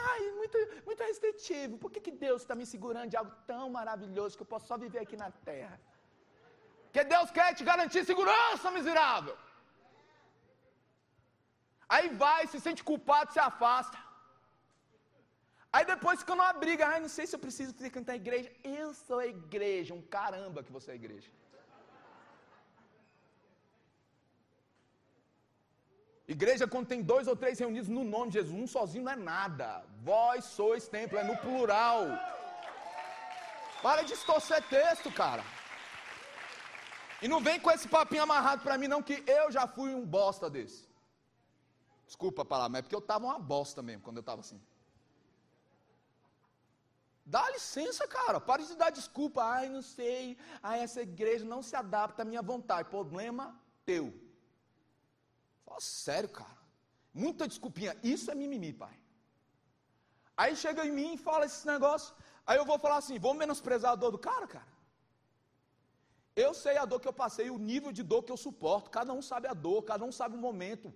Ai, 0.09 0.21
muito, 0.39 0.57
muito 0.87 1.01
restritivo. 1.11 1.77
Por 1.83 1.89
que, 1.93 1.99
que 2.05 2.13
Deus 2.25 2.41
está 2.43 2.55
me 2.61 2.65
segurando 2.73 3.09
de 3.11 3.17
algo 3.21 3.33
tão 3.51 3.65
maravilhoso 3.79 4.37
que 4.37 4.43
eu 4.45 4.51
posso 4.53 4.67
só 4.71 4.77
viver 4.85 4.99
aqui 5.05 5.17
na 5.23 5.31
terra? 5.49 5.79
Porque 6.85 7.03
Deus 7.15 7.31
quer 7.37 7.49
te 7.55 7.63
garantir 7.71 8.03
segurança, 8.11 8.69
miserável. 8.79 9.35
Aí 11.87 12.09
vai, 12.09 12.47
se 12.47 12.59
sente 12.59 12.83
culpado, 12.83 13.31
se 13.33 13.39
afasta. 13.39 13.97
Aí 15.71 15.85
depois 15.85 16.19
fica 16.19 16.35
numa 16.35 16.53
briga, 16.53 16.87
ai, 16.87 16.99
não 16.99 17.09
sei 17.09 17.25
se 17.25 17.35
eu 17.35 17.39
preciso 17.39 17.73
frequentar 17.73 18.13
a 18.13 18.15
igreja. 18.15 18.51
Eu 18.63 18.93
sou 18.93 19.19
a 19.19 19.27
igreja, 19.27 19.93
um 19.93 20.01
caramba 20.01 20.63
que 20.63 20.71
você 20.71 20.91
é 20.91 20.93
a 20.93 20.95
igreja. 20.95 21.29
Igreja, 26.27 26.65
quando 26.67 26.87
tem 26.87 27.01
dois 27.01 27.27
ou 27.27 27.35
três 27.35 27.59
reunidos 27.59 27.89
no 27.89 28.03
nome 28.03 28.31
de 28.31 28.39
Jesus, 28.39 28.57
um 28.57 28.67
sozinho 28.67 29.03
não 29.03 29.11
é 29.11 29.15
nada. 29.15 29.83
Vós 30.01 30.45
sois 30.45 30.87
templo, 30.87 31.17
é 31.17 31.23
no 31.23 31.35
plural. 31.37 32.05
Para 33.81 34.03
de 34.03 34.13
distorcer 34.13 34.61
texto, 34.69 35.11
cara. 35.11 35.43
E 37.21 37.27
não 37.27 37.41
vem 37.41 37.59
com 37.59 37.71
esse 37.71 37.87
papinho 37.87 38.23
amarrado 38.23 38.61
para 38.63 38.77
mim, 38.77 38.87
não, 38.87 39.01
que 39.01 39.23
eu 39.27 39.51
já 39.51 39.67
fui 39.67 39.93
um 39.93 40.05
bosta 40.05 40.49
desse. 40.49 40.92
Desculpa 42.13 42.43
a 42.43 42.45
palavra, 42.45 42.69
mas 42.73 42.79
é 42.79 42.81
porque 42.83 42.97
eu 42.99 43.05
estava 43.05 43.25
uma 43.25 43.39
bosta 43.39 43.81
mesmo 43.81 44.03
quando 44.03 44.17
eu 44.17 44.25
estava 44.25 44.41
assim. 44.41 44.61
Dá 47.25 47.43
licença, 47.49 48.07
cara. 48.07 48.39
Pare 48.39 48.63
de 48.67 48.75
dar 48.81 48.91
desculpa. 48.91 49.43
Ai, 49.43 49.67
não 49.67 49.81
sei. 49.81 50.37
Ai, 50.61 50.81
essa 50.81 51.01
igreja 51.01 51.43
não 51.43 51.63
se 51.63 51.75
adapta 51.75 52.21
à 52.21 52.25
minha 52.31 52.43
vontade. 52.43 52.87
Problema 52.97 53.59
teu. 53.83 54.13
Fala 55.65 55.81
sério, 55.81 56.29
cara. 56.29 56.57
Muita 57.11 57.47
desculpinha. 57.47 57.97
Isso 58.03 58.29
é 58.29 58.35
mimimi, 58.35 58.71
pai. 58.71 58.95
Aí 60.37 60.55
chega 60.55 60.85
em 60.85 60.91
mim 60.91 61.13
e 61.15 61.17
fala 61.17 61.47
esse 61.47 61.65
negócio. 61.65 62.13
Aí 62.45 62.59
eu 62.59 62.65
vou 62.71 62.77
falar 62.77 62.97
assim: 62.97 63.17
vou 63.17 63.33
menosprezar 63.33 63.93
a 63.93 63.95
dor 63.95 64.11
do 64.11 64.19
cara, 64.19 64.45
cara. 64.55 64.73
Eu 66.35 66.53
sei 66.53 66.77
a 66.77 66.85
dor 66.85 66.99
que 66.99 67.07
eu 67.07 67.21
passei, 67.23 67.49
o 67.49 67.57
nível 67.57 67.91
de 67.91 68.03
dor 68.03 68.21
que 68.21 68.31
eu 68.31 68.37
suporto. 68.37 68.91
Cada 68.91 69.11
um 69.13 69.23
sabe 69.31 69.47
a 69.47 69.55
dor, 69.55 69.81
cada 69.81 70.05
um 70.05 70.11
sabe 70.11 70.35
o 70.35 70.45
momento. 70.49 70.93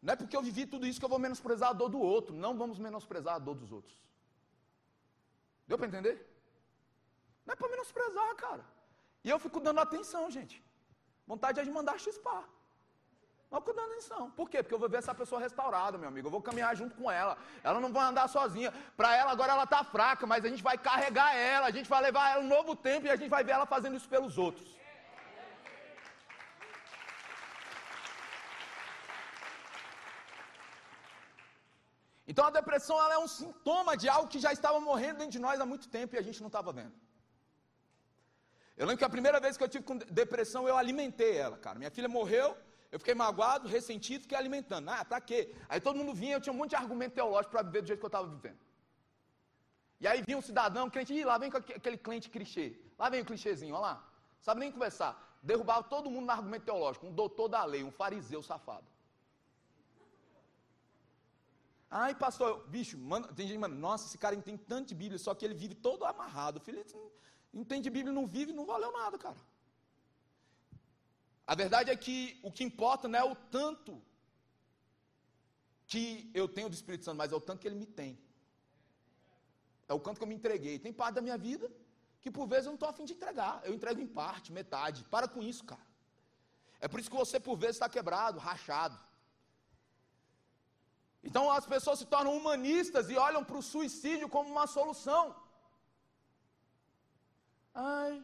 Não 0.00 0.12
é 0.12 0.16
porque 0.16 0.36
eu 0.36 0.42
vivi 0.42 0.64
tudo 0.66 0.86
isso 0.86 0.98
que 1.00 1.04
eu 1.04 1.08
vou 1.08 1.18
menosprezar 1.18 1.70
a 1.70 1.72
dor 1.72 1.88
do 1.88 2.00
outro. 2.00 2.34
Não 2.34 2.56
vamos 2.56 2.78
menosprezar 2.78 3.34
a 3.34 3.38
dor 3.38 3.54
dos 3.54 3.72
outros. 3.72 3.96
Deu 5.66 5.76
para 5.76 5.86
entender? 5.86 6.16
Não 7.44 7.52
é 7.52 7.56
para 7.56 7.68
menosprezar, 7.68 8.34
cara. 8.36 8.64
E 9.24 9.30
eu 9.30 9.38
fico 9.38 9.60
dando 9.60 9.80
atenção, 9.80 10.30
gente. 10.30 10.62
Vontade 11.26 11.60
é 11.60 11.64
de 11.64 11.70
mandar 11.70 11.98
chispar. 11.98 12.44
Não 13.50 13.60
fico 13.60 13.72
dando 13.72 13.92
atenção. 13.92 14.30
Por 14.30 14.48
quê? 14.48 14.62
Porque 14.62 14.74
eu 14.74 14.78
vou 14.78 14.88
ver 14.88 14.98
essa 14.98 15.14
pessoa 15.14 15.40
restaurada, 15.40 15.98
meu 15.98 16.08
amigo. 16.08 16.28
Eu 16.28 16.30
vou 16.30 16.42
caminhar 16.42 16.76
junto 16.76 16.94
com 16.94 17.10
ela. 17.10 17.36
Ela 17.62 17.80
não 17.80 17.92
vai 17.92 18.04
andar 18.06 18.28
sozinha. 18.28 18.72
Para 18.96 19.16
ela, 19.16 19.30
agora 19.32 19.52
ela 19.52 19.64
está 19.64 19.82
fraca, 19.82 20.26
mas 20.26 20.44
a 20.44 20.48
gente 20.48 20.62
vai 20.62 20.78
carregar 20.78 21.34
ela. 21.34 21.66
A 21.66 21.70
gente 21.70 21.88
vai 21.88 22.02
levar 22.02 22.30
ela 22.30 22.42
um 22.42 22.46
novo 22.46 22.76
tempo 22.76 23.06
e 23.06 23.10
a 23.10 23.16
gente 23.16 23.30
vai 23.30 23.42
ver 23.42 23.52
ela 23.52 23.66
fazendo 23.66 23.96
isso 23.96 24.08
pelos 24.08 24.38
outros. 24.38 24.77
Então 32.30 32.44
a 32.44 32.50
depressão 32.50 32.96
é 33.10 33.18
um 33.18 33.26
sintoma 33.26 33.96
de 33.96 34.06
algo 34.14 34.28
que 34.32 34.38
já 34.38 34.52
estava 34.52 34.78
morrendo 34.78 35.18
dentro 35.20 35.32
de 35.32 35.38
nós 35.38 35.58
há 35.62 35.66
muito 35.72 35.88
tempo 35.88 36.14
e 36.14 36.18
a 36.18 36.22
gente 36.22 36.40
não 36.40 36.48
estava 36.48 36.70
vendo. 36.78 36.92
Eu 38.76 38.86
lembro 38.86 38.98
que 38.98 39.04
a 39.04 39.14
primeira 39.16 39.40
vez 39.40 39.56
que 39.56 39.64
eu 39.64 39.68
tive 39.68 39.82
com 39.82 39.96
depressão, 39.96 40.68
eu 40.68 40.76
alimentei 40.76 41.32
ela, 41.36 41.56
cara. 41.56 41.78
Minha 41.78 41.90
filha 41.90 42.08
morreu, 42.08 42.56
eu 42.92 42.98
fiquei 42.98 43.14
magoado, 43.14 43.66
ressentido, 43.66 44.22
fiquei 44.22 44.36
alimentando. 44.36 44.90
Ah, 44.90 45.04
pra 45.04 45.20
quê? 45.22 45.40
Aí 45.70 45.80
todo 45.80 45.96
mundo 45.96 46.12
vinha, 46.12 46.36
eu 46.36 46.40
tinha 46.40 46.52
um 46.52 46.56
monte 46.56 46.70
de 46.70 46.76
argumento 46.76 47.14
teológico 47.14 47.52
para 47.52 47.62
viver 47.62 47.80
do 47.80 47.88
jeito 47.88 47.98
que 47.98 48.04
eu 48.04 48.08
estava 48.08 48.28
vivendo. 48.28 48.58
E 49.98 50.06
aí 50.06 50.22
vinha 50.24 50.38
um 50.38 50.42
cidadão, 50.42 50.86
um 50.86 50.90
crente, 50.90 51.14
Ih, 51.14 51.24
lá 51.24 51.38
vem 51.38 51.50
aquele 51.50 51.96
cliente 51.96 52.28
clichê. 52.28 52.78
Lá 52.98 53.08
vem 53.08 53.22
o 53.22 53.24
clichêzinho, 53.24 53.74
olha 53.74 53.80
lá. 53.80 54.08
Sabe 54.40 54.60
nem 54.60 54.70
conversar. 54.70 55.12
Derrubava 55.42 55.82
todo 55.84 56.10
mundo 56.10 56.26
no 56.26 56.32
argumento 56.32 56.66
teológico. 56.66 57.06
Um 57.06 57.12
doutor 57.12 57.48
da 57.48 57.64
lei, 57.64 57.82
um 57.82 57.90
fariseu 57.90 58.42
safado. 58.42 58.86
Ai, 61.90 62.14
pastor, 62.14 62.66
bicho, 62.68 62.98
mano, 62.98 63.28
tem 63.34 63.46
gente, 63.48 63.58
mano, 63.58 63.74
nossa, 63.74 64.06
esse 64.06 64.18
cara 64.18 64.34
entende 64.34 64.62
tanto 64.64 64.88
de 64.88 64.94
Bíblia, 64.94 65.18
só 65.18 65.34
que 65.34 65.44
ele 65.44 65.54
vive 65.54 65.74
todo 65.74 66.04
amarrado. 66.04 66.60
Filho, 66.60 66.84
entende 67.52 67.88
Bíblia, 67.88 68.12
não 68.12 68.26
vive, 68.26 68.52
não 68.52 68.66
valeu 68.66 68.92
nada, 68.92 69.16
cara. 69.16 69.36
A 71.46 71.54
verdade 71.54 71.90
é 71.90 71.96
que 71.96 72.38
o 72.42 72.52
que 72.52 72.62
importa 72.62 73.08
não 73.08 73.18
é 73.18 73.24
o 73.24 73.34
tanto 73.34 74.02
que 75.86 76.30
eu 76.34 76.46
tenho 76.46 76.68
do 76.68 76.74
Espírito 76.74 77.06
Santo, 77.06 77.16
mas 77.16 77.32
é 77.32 77.34
o 77.34 77.40
tanto 77.40 77.60
que 77.60 77.66
ele 77.66 77.74
me 77.82 77.86
tem. 77.86 78.18
É 79.88 79.94
o 79.94 80.00
canto 80.00 80.18
que 80.18 80.24
eu 80.24 80.28
me 80.28 80.34
entreguei. 80.34 80.78
Tem 80.78 80.92
parte 80.92 81.14
da 81.14 81.22
minha 81.22 81.38
vida 81.38 81.70
que 82.20 82.30
por 82.30 82.46
vezes 82.46 82.66
eu 82.66 82.72
não 82.72 82.74
estou 82.74 82.90
afim 82.90 83.06
de 83.06 83.14
entregar. 83.14 83.62
Eu 83.64 83.72
entrego 83.72 83.98
em 83.98 84.06
parte, 84.06 84.52
metade. 84.52 85.04
Para 85.04 85.26
com 85.26 85.42
isso, 85.42 85.64
cara. 85.64 85.86
É 86.80 86.86
por 86.86 87.00
isso 87.00 87.10
que 87.10 87.16
você 87.16 87.40
por 87.40 87.56
vezes 87.56 87.76
está 87.76 87.88
quebrado, 87.88 88.38
rachado. 88.38 88.98
Então 91.28 91.44
as 91.58 91.66
pessoas 91.72 91.98
se 92.00 92.06
tornam 92.12 92.34
humanistas 92.38 93.10
e 93.12 93.16
olham 93.28 93.42
para 93.48 93.58
o 93.60 93.66
suicídio 93.72 94.28
como 94.34 94.48
uma 94.56 94.66
solução. 94.76 95.24
Ai, 97.74 98.14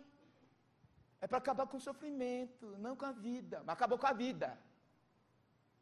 é 1.20 1.26
para 1.26 1.38
acabar 1.42 1.66
com 1.70 1.78
o 1.80 1.86
sofrimento, 1.88 2.66
não 2.84 2.94
com 3.00 3.06
a 3.10 3.12
vida. 3.12 3.58
Mas 3.66 3.74
acabou 3.74 3.98
com 4.02 4.06
a 4.12 4.14
vida. 4.24 4.48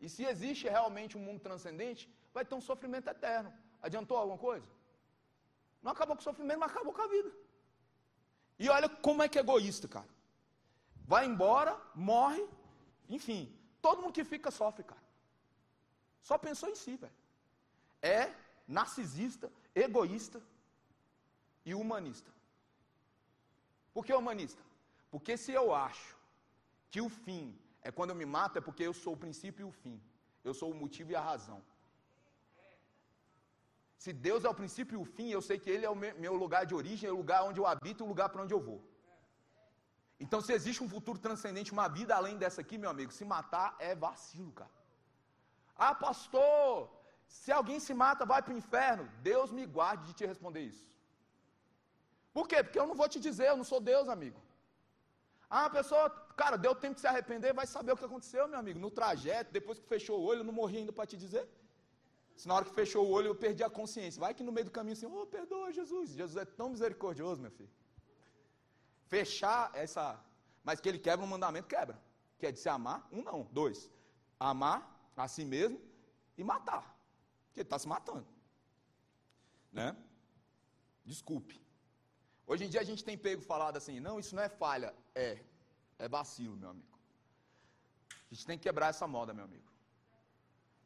E 0.00 0.08
se 0.14 0.24
existe 0.32 0.64
realmente 0.76 1.16
um 1.16 1.24
mundo 1.26 1.40
transcendente, 1.48 2.02
vai 2.34 2.44
ter 2.44 2.56
um 2.56 2.66
sofrimento 2.70 3.08
eterno. 3.14 3.52
Adiantou 3.80 4.16
alguma 4.16 4.38
coisa? 4.48 4.68
Não 5.80 5.92
acabou 5.92 6.16
com 6.16 6.22
o 6.22 6.28
sofrimento, 6.30 6.60
mas 6.64 6.72
acabou 6.72 6.92
com 6.92 7.02
a 7.02 7.12
vida. 7.16 7.32
E 8.58 8.68
olha 8.68 8.88
como 8.88 9.22
é 9.22 9.28
que 9.28 9.38
é 9.38 9.42
egoísta, 9.46 9.86
cara. 9.96 10.10
Vai 11.12 11.24
embora, 11.26 11.72
morre, 11.94 12.44
enfim. 13.08 13.42
Todo 13.80 14.02
mundo 14.02 14.12
que 14.18 14.24
fica 14.34 14.50
sofre, 14.50 14.84
cara. 14.92 15.01
Só 16.28 16.36
pensou 16.46 16.68
em 16.68 16.74
si, 16.82 16.96
velho. 16.96 17.12
É 18.00 18.32
narcisista, 18.66 19.50
egoísta 19.74 20.40
e 21.64 21.74
humanista. 21.74 22.30
Por 23.94 24.04
que 24.06 24.14
humanista? 24.14 24.62
Porque 25.10 25.36
se 25.36 25.52
eu 25.52 25.74
acho 25.74 26.16
que 26.90 27.00
o 27.00 27.08
fim 27.24 27.44
é 27.82 27.90
quando 27.90 28.10
eu 28.10 28.16
me 28.16 28.24
mato, 28.36 28.58
é 28.58 28.60
porque 28.68 28.84
eu 28.88 28.94
sou 29.02 29.12
o 29.14 29.22
princípio 29.24 29.66
e 29.66 29.68
o 29.68 29.72
fim. 29.82 30.00
Eu 30.48 30.54
sou 30.54 30.70
o 30.70 30.74
motivo 30.82 31.10
e 31.12 31.16
a 31.16 31.20
razão. 31.20 31.60
Se 34.04 34.12
Deus 34.12 34.44
é 34.44 34.48
o 34.48 34.58
princípio 34.60 34.98
e 34.98 35.02
o 35.02 35.04
fim, 35.16 35.28
eu 35.30 35.42
sei 35.48 35.58
que 35.58 35.70
Ele 35.70 35.84
é 35.86 35.90
o 35.90 36.00
meu 36.24 36.34
lugar 36.34 36.64
de 36.66 36.74
origem, 36.74 37.08
é 37.08 37.12
o 37.12 37.20
lugar 37.22 37.44
onde 37.48 37.60
eu 37.60 37.66
habito 37.66 38.02
e 38.02 38.06
o 38.06 38.08
lugar 38.12 38.28
para 38.30 38.42
onde 38.42 38.54
eu 38.54 38.60
vou. 38.68 38.80
Então, 40.18 40.40
se 40.40 40.52
existe 40.52 40.82
um 40.82 40.88
futuro 40.88 41.18
transcendente, 41.18 41.72
uma 41.72 41.88
vida 41.88 42.14
além 42.16 42.36
dessa 42.42 42.60
aqui, 42.60 42.76
meu 42.78 42.90
amigo, 42.90 43.12
se 43.12 43.24
matar 43.24 43.76
é 43.78 43.94
vacilo, 43.94 44.52
cara. 44.52 44.81
Ah, 45.76 45.94
pastor, 45.94 46.90
se 47.26 47.50
alguém 47.50 47.80
se 47.80 47.94
mata, 47.94 48.24
vai 48.24 48.40
para 48.42 48.54
o 48.54 48.56
inferno. 48.56 49.08
Deus 49.22 49.50
me 49.50 49.64
guarde 49.66 50.06
de 50.08 50.14
te 50.14 50.26
responder 50.26 50.60
isso. 50.60 50.86
Por 52.32 52.46
quê? 52.48 52.62
Porque 52.62 52.78
eu 52.78 52.86
não 52.86 52.94
vou 52.94 53.08
te 53.08 53.20
dizer, 53.20 53.48
eu 53.48 53.56
não 53.56 53.64
sou 53.64 53.80
Deus, 53.80 54.08
amigo. 54.08 54.40
Ah, 55.48 55.66
a 55.66 55.70
pessoa, 55.70 56.08
cara, 56.34 56.56
deu 56.56 56.74
tempo 56.74 56.94
de 56.94 57.02
se 57.02 57.06
arrepender, 57.06 57.52
vai 57.52 57.66
saber 57.66 57.92
o 57.92 57.96
que 57.96 58.04
aconteceu, 58.04 58.48
meu 58.48 58.58
amigo. 58.58 58.78
No 58.78 58.90
trajeto, 58.90 59.52
depois 59.52 59.78
que 59.78 59.86
fechou 59.86 60.18
o 60.18 60.24
olho, 60.24 60.40
eu 60.40 60.44
não 60.44 60.52
morri 60.52 60.78
ainda 60.78 60.92
para 60.92 61.06
te 61.06 61.16
dizer. 61.16 61.46
Se 62.36 62.48
na 62.48 62.54
hora 62.54 62.64
que 62.64 62.74
fechou 62.74 63.06
o 63.06 63.10
olho 63.10 63.28
eu 63.28 63.34
perdi 63.34 63.62
a 63.62 63.70
consciência. 63.70 64.18
Vai 64.18 64.32
que 64.34 64.42
no 64.42 64.50
meio 64.50 64.64
do 64.64 64.70
caminho 64.70 64.94
assim, 64.94 65.06
oh, 65.06 65.26
perdoa 65.26 65.70
Jesus. 65.70 66.10
Jesus 66.10 66.36
é 66.36 66.44
tão 66.44 66.70
misericordioso, 66.70 67.42
meu 67.42 67.50
filho. 67.50 67.70
Fechar 69.06 69.70
essa. 69.74 70.18
Mas 70.64 70.80
que 70.80 70.88
ele 70.88 70.98
quebra 70.98 71.24
um 71.24 71.28
mandamento, 71.28 71.68
quebra. 71.68 72.00
Que 72.38 72.46
é 72.46 72.52
de 72.52 72.58
se 72.58 72.68
amar, 72.68 73.06
um 73.12 73.22
não, 73.22 73.46
dois. 73.52 73.90
Amar 74.40 74.91
a 75.16 75.28
si 75.28 75.44
mesmo 75.44 75.80
e 76.36 76.44
matar. 76.44 76.82
Porque 77.46 77.60
ele 77.60 77.66
está 77.66 77.78
se 77.78 77.88
matando. 77.88 78.26
Né? 79.70 79.96
Desculpe. 81.04 81.60
Hoje 82.46 82.64
em 82.64 82.68
dia 82.68 82.80
a 82.80 82.84
gente 82.84 83.04
tem 83.04 83.16
pego 83.16 83.42
falado 83.42 83.76
assim, 83.76 84.00
não, 84.00 84.18
isso 84.18 84.34
não 84.34 84.42
é 84.42 84.48
falha. 84.48 84.94
É, 85.14 85.38
é 85.98 86.08
vacilo, 86.08 86.56
meu 86.56 86.70
amigo. 86.70 86.98
A 88.30 88.34
gente 88.34 88.46
tem 88.46 88.58
que 88.58 88.64
quebrar 88.64 88.88
essa 88.88 89.06
moda, 89.06 89.34
meu 89.34 89.44
amigo. 89.44 89.70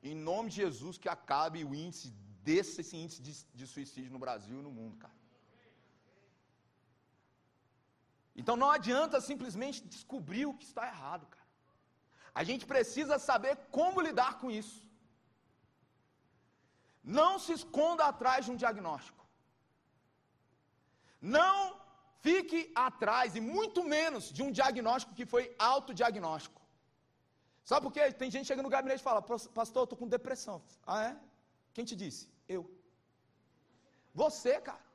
Em 0.03 0.15
nome 0.15 0.51
de 0.51 0.57
Jesus, 0.57 0.99
que 0.99 1.09
acabe 1.09 1.65
o 1.65 1.75
índice 1.75 2.11
desse 2.43 2.81
esse 2.81 2.97
índice 2.97 3.21
de, 3.23 3.33
de 3.59 3.67
suicídio 3.67 4.11
no 4.11 4.19
Brasil 4.19 4.59
e 4.61 4.63
no 4.63 4.71
mundo, 4.71 4.97
cara. 4.97 5.15
Então 8.41 8.55
não 8.57 8.71
adianta 8.71 9.21
simplesmente 9.21 9.83
descobrir 9.83 10.45
o 10.47 10.55
que 10.55 10.65
está 10.65 10.87
errado, 10.87 11.27
cara. 11.27 11.46
A 12.41 12.43
gente 12.49 12.65
precisa 12.73 13.17
saber 13.29 13.55
como 13.77 14.05
lidar 14.07 14.33
com 14.41 14.49
isso. 14.61 14.79
Não 17.21 17.33
se 17.45 17.53
esconda 17.59 18.05
atrás 18.05 18.41
de 18.45 18.51
um 18.53 18.59
diagnóstico. 18.63 19.25
Não 21.39 21.57
fique 22.27 22.61
atrás, 22.89 23.37
e 23.39 23.43
muito 23.57 23.81
menos, 23.97 24.25
de 24.37 24.43
um 24.47 24.51
diagnóstico 24.59 25.17
que 25.19 25.27
foi 25.33 25.45
autodiagnóstico. 25.75 26.61
Sabe 27.71 27.83
por 27.85 27.93
quê? 27.95 28.03
Tem 28.23 28.31
gente 28.35 28.51
chega 28.51 28.65
no 28.67 28.75
gabinete 28.77 29.01
e 29.01 29.09
fala, 29.11 29.23
pastor, 29.59 29.81
eu 29.83 29.87
estou 29.87 29.99
com 30.01 30.15
depressão. 30.17 30.57
Ah, 30.95 31.03
é? 31.09 31.13
Quem 31.75 31.87
te 31.91 31.97
disse? 32.03 32.25
Eu. 32.55 32.63
Você, 34.23 34.55
cara. 34.69 34.86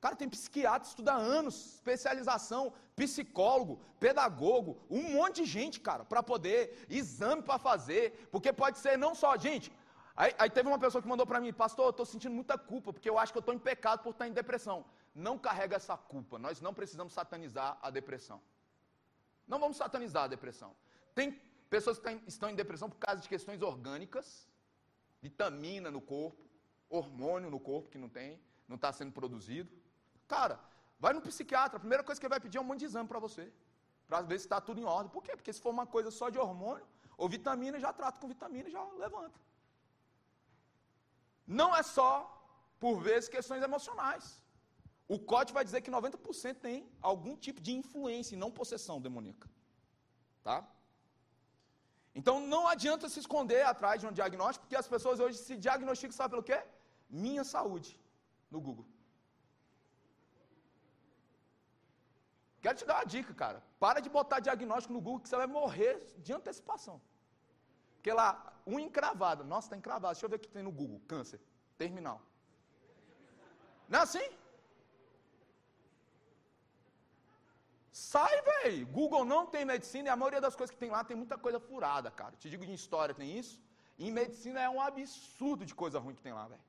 Cara, 0.00 0.14
tem 0.14 0.28
psiquiatra, 0.28 0.88
estuda 0.88 1.12
anos, 1.12 1.74
especialização, 1.74 2.72
psicólogo, 2.94 3.80
pedagogo, 3.98 4.80
um 4.88 5.02
monte 5.14 5.42
de 5.42 5.44
gente, 5.44 5.80
cara, 5.80 6.04
para 6.04 6.22
poder, 6.22 6.86
exame 6.88 7.42
para 7.42 7.58
fazer, 7.58 8.28
porque 8.30 8.52
pode 8.52 8.78
ser 8.78 8.96
não 8.96 9.12
só, 9.14 9.36
gente. 9.36 9.72
Aí, 10.14 10.32
aí 10.38 10.50
teve 10.50 10.68
uma 10.68 10.78
pessoa 10.78 11.02
que 11.02 11.08
mandou 11.08 11.26
para 11.26 11.40
mim, 11.40 11.52
pastor, 11.52 11.86
eu 11.86 11.90
estou 11.90 12.06
sentindo 12.06 12.34
muita 12.34 12.56
culpa, 12.56 12.92
porque 12.92 13.10
eu 13.10 13.18
acho 13.18 13.32
que 13.32 13.38
eu 13.38 13.40
estou 13.40 13.54
em 13.54 13.58
pecado 13.58 14.02
por 14.02 14.10
estar 14.10 14.28
em 14.28 14.32
depressão. 14.32 14.84
Não 15.14 15.36
carrega 15.36 15.74
essa 15.76 15.96
culpa, 15.96 16.38
nós 16.38 16.60
não 16.60 16.72
precisamos 16.72 17.12
satanizar 17.12 17.76
a 17.82 17.90
depressão. 17.90 18.40
Não 19.48 19.58
vamos 19.58 19.76
satanizar 19.76 20.24
a 20.24 20.28
depressão. 20.28 20.76
Tem 21.14 21.32
pessoas 21.68 21.98
que 21.98 22.08
estão 22.26 22.48
em 22.50 22.54
depressão 22.54 22.88
por 22.88 22.98
causa 22.98 23.20
de 23.20 23.28
questões 23.28 23.62
orgânicas, 23.62 24.48
vitamina 25.20 25.90
no 25.90 26.00
corpo, 26.00 26.44
hormônio 26.88 27.50
no 27.50 27.58
corpo 27.58 27.90
que 27.90 27.98
não 27.98 28.08
tem, 28.08 28.40
não 28.68 28.76
está 28.76 28.92
sendo 28.92 29.12
produzido. 29.12 29.70
Cara, 30.34 30.60
vai 31.00 31.12
no 31.16 31.22
psiquiatra, 31.28 31.76
a 31.78 31.80
primeira 31.80 32.04
coisa 32.04 32.20
que 32.20 32.26
ele 32.26 32.36
vai 32.36 32.40
pedir 32.46 32.58
é 32.58 32.60
um 32.60 32.68
monte 32.70 32.80
de 32.80 32.88
exame 32.90 33.08
para 33.08 33.18
você. 33.26 33.44
Para 34.06 34.20
ver 34.30 34.38
se 34.38 34.46
está 34.46 34.60
tudo 34.60 34.80
em 34.80 34.84
ordem. 34.84 35.10
Por 35.16 35.22
quê? 35.22 35.34
Porque 35.38 35.52
se 35.52 35.60
for 35.60 35.70
uma 35.70 35.86
coisa 35.86 36.10
só 36.10 36.28
de 36.34 36.38
hormônio 36.38 36.86
ou 37.16 37.28
vitamina, 37.28 37.80
já 37.86 37.92
trata 37.92 38.20
com 38.20 38.28
vitamina 38.28 38.68
e 38.68 38.72
já 38.72 38.82
levanta. 39.04 39.38
Não 41.60 41.74
é 41.74 41.82
só, 41.82 42.10
por 42.78 43.00
vezes, 43.00 43.28
questões 43.36 43.62
emocionais. 43.62 44.24
O 45.14 45.18
COT 45.18 45.52
vai 45.52 45.64
dizer 45.64 45.80
que 45.80 45.90
90% 45.90 46.56
tem 46.66 46.86
algum 47.00 47.34
tipo 47.44 47.60
de 47.66 47.72
influência 47.72 48.34
e 48.34 48.38
não 48.38 48.50
possessão 48.50 49.00
demoníaca. 49.00 49.48
Tá? 50.44 50.56
Então 52.14 52.34
não 52.40 52.66
adianta 52.68 53.08
se 53.08 53.18
esconder 53.20 53.62
atrás 53.64 54.00
de 54.00 54.06
um 54.06 54.12
diagnóstico, 54.12 54.64
porque 54.64 54.76
as 54.76 54.88
pessoas 54.94 55.20
hoje 55.20 55.38
se 55.38 55.56
diagnosticam, 55.56 56.16
sabe 56.16 56.30
pelo 56.32 56.42
quê? 56.42 56.62
Minha 57.08 57.44
saúde, 57.44 57.98
no 58.50 58.60
Google. 58.60 58.86
Quero 62.60 62.76
te 62.78 62.84
dar 62.84 62.96
uma 62.96 63.04
dica, 63.04 63.32
cara. 63.42 63.62
Para 63.78 64.00
de 64.00 64.08
botar 64.08 64.40
diagnóstico 64.40 64.92
no 64.92 65.00
Google 65.00 65.20
que 65.20 65.28
você 65.28 65.36
vai 65.36 65.46
morrer 65.46 65.94
de 66.18 66.32
antecipação. 66.32 67.00
Porque 67.96 68.12
lá, 68.12 68.30
um 68.66 68.78
encravado. 68.78 69.44
Nossa, 69.44 69.66
está 69.66 69.76
encravado. 69.76 70.14
Deixa 70.14 70.26
eu 70.26 70.30
ver 70.30 70.36
o 70.36 70.40
que 70.40 70.48
tem 70.48 70.62
no 70.62 70.72
Google. 70.72 71.00
Câncer. 71.06 71.40
Terminal. 71.76 72.20
Não 73.88 74.00
é 74.00 74.02
assim? 74.02 74.26
Sai, 77.92 78.34
velho. 78.42 78.86
Google 78.98 79.24
não 79.24 79.46
tem 79.46 79.64
medicina 79.64 80.08
e 80.08 80.10
a 80.10 80.16
maioria 80.16 80.40
das 80.40 80.54
coisas 80.54 80.72
que 80.74 80.80
tem 80.82 80.90
lá 80.90 81.02
tem 81.04 81.16
muita 81.16 81.36
coisa 81.36 81.60
furada, 81.68 82.10
cara. 82.10 82.34
Te 82.36 82.50
digo 82.50 82.64
em 82.64 82.74
história 82.74 83.14
tem 83.14 83.38
isso. 83.38 83.60
Em 83.98 84.10
medicina 84.12 84.60
é 84.60 84.68
um 84.68 84.80
absurdo 84.80 85.64
de 85.70 85.74
coisa 85.74 85.98
ruim 85.98 86.14
que 86.14 86.22
tem 86.22 86.32
lá, 86.32 86.46
velho. 86.46 86.62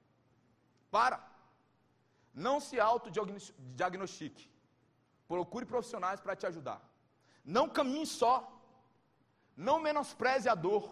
Para. 0.89 1.17
Não 2.33 2.59
se 2.59 2.79
autodiagnostique. 2.79 4.49
Procure 5.33 5.65
profissionais 5.73 6.19
para 6.23 6.35
te 6.39 6.45
ajudar. 6.51 6.79
Não 7.57 7.65
caminhe 7.77 8.07
só. 8.19 8.35
Não 9.67 9.77
menospreze 9.87 10.47
a 10.53 10.55
dor. 10.67 10.85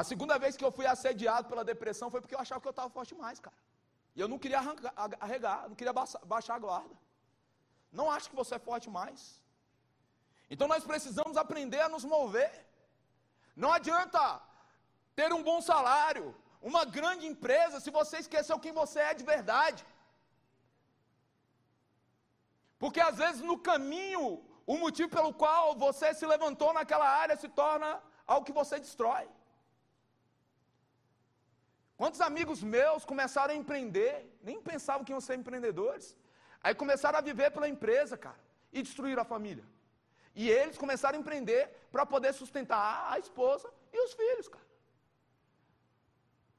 A 0.00 0.02
segunda 0.10 0.36
vez 0.42 0.52
que 0.58 0.64
eu 0.66 0.72
fui 0.78 0.86
assediado 0.94 1.48
pela 1.50 1.64
depressão 1.72 2.10
foi 2.12 2.20
porque 2.22 2.36
eu 2.36 2.44
achava 2.44 2.60
que 2.62 2.68
eu 2.70 2.76
estava 2.76 2.94
forte 2.96 3.14
demais, 3.14 3.38
cara. 3.46 3.58
E 4.16 4.20
eu 4.22 4.28
não 4.32 4.38
queria 4.42 4.58
arrancar, 4.62 4.92
arregar, 5.26 5.58
não 5.70 5.76
queria 5.80 5.94
baixar 6.32 6.54
a 6.56 6.62
guarda. 6.66 6.96
Não 7.98 8.06
acho 8.14 8.28
que 8.30 8.40
você 8.42 8.54
é 8.56 8.66
forte 8.68 8.88
mais. 8.98 9.20
Então 10.52 10.68
nós 10.72 10.84
precisamos 10.92 11.36
aprender 11.44 11.80
a 11.84 11.88
nos 11.94 12.04
mover. 12.14 12.52
Não 13.64 13.72
adianta 13.78 14.22
ter 15.18 15.30
um 15.38 15.42
bom 15.48 15.60
salário, 15.70 16.26
uma 16.70 16.84
grande 16.96 17.26
empresa, 17.32 17.80
se 17.80 17.90
você 17.98 18.16
esqueceu 18.24 18.62
quem 18.64 18.72
você 18.82 19.00
é 19.10 19.14
de 19.20 19.24
verdade. 19.34 19.80
Porque 22.86 23.00
às 23.00 23.16
vezes 23.22 23.40
no 23.50 23.56
caminho, 23.68 24.24
o 24.72 24.74
motivo 24.82 25.08
pelo 25.14 25.30
qual 25.40 25.64
você 25.84 26.08
se 26.18 26.26
levantou 26.32 26.68
naquela 26.76 27.08
área 27.22 27.36
se 27.42 27.48
torna 27.60 27.88
algo 28.24 28.46
que 28.46 28.52
você 28.58 28.78
destrói. 28.84 29.24
Quantos 32.00 32.20
amigos 32.28 32.62
meus 32.76 33.04
começaram 33.12 33.52
a 33.54 33.56
empreender, 33.62 34.14
nem 34.48 34.62
pensavam 34.70 35.04
que 35.04 35.12
iam 35.14 35.20
ser 35.28 35.34
empreendedores, 35.40 36.06
aí 36.62 36.76
começaram 36.76 37.18
a 37.18 37.26
viver 37.30 37.50
pela 37.56 37.68
empresa, 37.74 38.16
cara, 38.16 38.38
e 38.72 38.84
destruíram 38.84 39.22
a 39.22 39.32
família. 39.34 39.66
E 40.32 40.48
eles 40.48 40.78
começaram 40.84 41.18
a 41.18 41.22
empreender 41.22 41.62
para 41.90 42.06
poder 42.14 42.32
sustentar 42.40 43.12
a 43.12 43.18
esposa 43.18 43.68
e 43.92 43.98
os 44.06 44.14
filhos, 44.22 44.46
cara. 44.46 44.68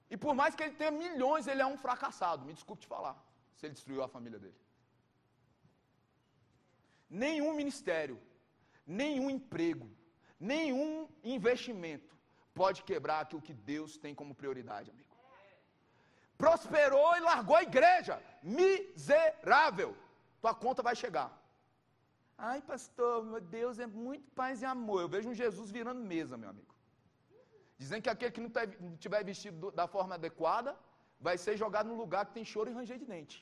E 0.10 0.18
por 0.18 0.36
mais 0.36 0.56
que 0.56 0.64
ele 0.64 0.76
tenha 0.76 0.92
milhões, 0.92 1.48
ele 1.48 1.62
é 1.62 1.66
um 1.66 1.78
fracassado. 1.78 2.44
Me 2.44 2.54
desculpe 2.60 2.82
te 2.82 2.88
falar, 2.96 3.18
se 3.56 3.66
ele 3.66 3.76
destruiu 3.76 4.04
a 4.04 4.10
família 4.10 4.40
dele. 4.46 4.67
Nenhum 7.10 7.54
ministério, 7.54 8.20
nenhum 8.86 9.30
emprego, 9.30 9.90
nenhum 10.40 11.08
investimento 11.24 12.16
pode 12.54 12.84
quebrar 12.84 13.22
aquilo 13.22 13.42
que 13.42 13.54
Deus 13.54 13.98
tem 13.98 14.14
como 14.14 14.36
prioridade, 14.36 14.92
amigo. 14.92 15.08
Prosperou 16.38 17.16
e 17.18 17.20
largou 17.20 17.56
a 17.56 17.64
igreja. 17.64 18.22
Miserável. 18.44 19.98
Tua 20.42 20.54
conta 20.54 20.84
vai 20.84 20.96
chegar. 20.96 21.30
Ai, 22.38 22.62
pastor, 22.62 23.26
meu 23.26 23.42
Deus 23.42 23.80
é 23.80 23.88
muito 23.88 24.30
paz 24.32 24.62
e 24.62 24.66
amor. 24.66 25.02
Eu 25.02 25.10
vejo 25.10 25.30
um 25.30 25.34
Jesus 25.34 25.72
virando 25.72 26.00
mesa, 26.00 26.38
meu 26.38 26.50
amigo. 26.50 26.74
Dizendo 27.80 28.04
que 28.04 28.10
aquele 28.10 28.32
que 28.32 28.42
não 28.42 28.98
tiver 28.98 29.24
vestido 29.24 29.72
da 29.72 29.88
forma 29.88 30.16
adequada 30.16 30.78
vai 31.20 31.38
ser 31.38 31.58
jogado 31.58 31.88
num 31.88 31.96
lugar 32.04 32.26
que 32.28 32.34
tem 32.34 32.46
choro 32.46 32.70
e 32.70 32.74
ranger 32.74 33.00
de 33.00 33.06
dente. 33.06 33.38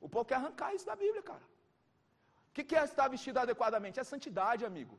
O 0.00 0.08
povo 0.08 0.24
quer 0.24 0.36
arrancar 0.36 0.74
isso 0.74 0.86
da 0.86 0.96
Bíblia, 0.96 1.22
cara. 1.22 1.42
O 2.52 2.54
que 2.54 2.76
é 2.76 2.84
estar 2.84 3.08
vestido 3.08 3.38
adequadamente? 3.38 3.98
É 3.98 4.04
santidade, 4.04 4.64
amigo. 4.70 4.98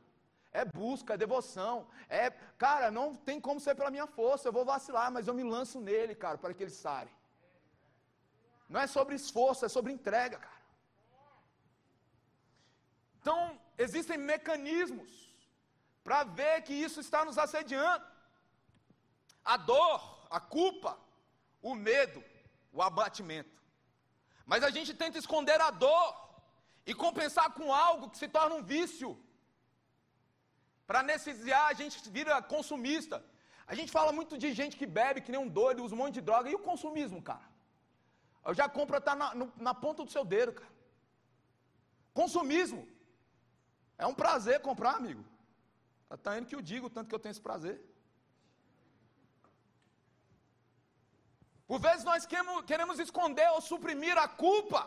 É 0.60 0.64
busca, 0.64 1.14
é 1.14 1.22
devoção. 1.24 1.86
É, 2.08 2.30
cara, 2.64 2.90
não 2.90 3.14
tem 3.14 3.40
como 3.40 3.60
ser 3.60 3.74
pela 3.76 3.92
minha 3.96 4.08
força. 4.08 4.48
Eu 4.48 4.52
vou 4.52 4.64
vacilar, 4.64 5.08
mas 5.16 5.28
eu 5.28 5.34
me 5.34 5.44
lanço 5.44 5.80
nele, 5.80 6.16
cara, 6.16 6.36
para 6.36 6.52
que 6.52 6.64
ele 6.64 6.70
sare. 6.70 7.12
Não 8.68 8.80
é 8.80 8.88
sobre 8.88 9.14
esforço, 9.14 9.64
é 9.64 9.68
sobre 9.68 9.92
entrega, 9.92 10.38
cara. 10.38 10.62
Então, 13.20 13.38
existem 13.78 14.18
mecanismos 14.18 15.12
para 16.02 16.24
ver 16.24 16.62
que 16.62 16.74
isso 16.74 16.98
está 17.00 17.24
nos 17.24 17.38
assediando 17.38 18.04
a 19.44 19.56
dor, 19.56 20.26
a 20.28 20.40
culpa, 20.40 20.98
o 21.62 21.74
medo, 21.74 22.22
o 22.72 22.82
abatimento. 22.82 23.62
Mas 24.44 24.62
a 24.64 24.70
gente 24.70 24.92
tenta 24.92 25.18
esconder 25.18 25.60
a 25.60 25.70
dor 25.70 26.23
e 26.86 26.94
compensar 26.94 27.52
com 27.58 27.72
algo 27.72 28.10
que 28.10 28.18
se 28.18 28.28
torna 28.28 28.56
um 28.56 28.62
vício. 28.62 29.10
Para 30.86 31.00
anestesiar, 31.00 31.66
a 31.68 31.72
gente 31.72 32.08
vira 32.10 32.42
consumista. 32.42 33.24
A 33.66 33.74
gente 33.74 33.90
fala 33.90 34.12
muito 34.12 34.36
de 34.36 34.52
gente 34.52 34.76
que 34.76 34.86
bebe, 34.86 35.22
que 35.22 35.32
nem 35.32 35.40
um 35.40 35.48
doido, 35.48 35.82
usa 35.82 35.94
um 35.94 35.98
monte 35.98 36.14
de 36.14 36.20
droga. 36.20 36.50
E 36.50 36.54
o 36.54 36.64
consumismo, 36.70 37.22
cara? 37.22 37.48
Eu 38.44 38.54
já 38.54 38.68
compra 38.68 39.00
tá 39.00 39.14
na, 39.14 39.34
no, 39.34 39.50
na 39.56 39.72
ponta 39.72 40.04
do 40.04 40.10
seu 40.10 40.24
dedo, 40.24 40.52
cara. 40.52 40.72
Consumismo. 42.12 42.86
É 43.96 44.06
um 44.06 44.14
prazer 44.14 44.60
comprar, 44.60 44.96
amigo. 44.96 45.24
Está 46.10 46.38
indo 46.38 46.46
que 46.46 46.54
eu 46.54 46.60
digo, 46.60 46.90
tanto 46.90 47.08
que 47.08 47.14
eu 47.14 47.18
tenho 47.18 47.32
esse 47.32 47.40
prazer. 47.40 47.80
Por 51.66 51.80
vezes 51.80 52.04
nós 52.04 52.26
queremos 52.66 52.98
esconder 52.98 53.48
ou 53.52 53.60
suprimir 53.60 54.16
a 54.18 54.28
culpa 54.28 54.82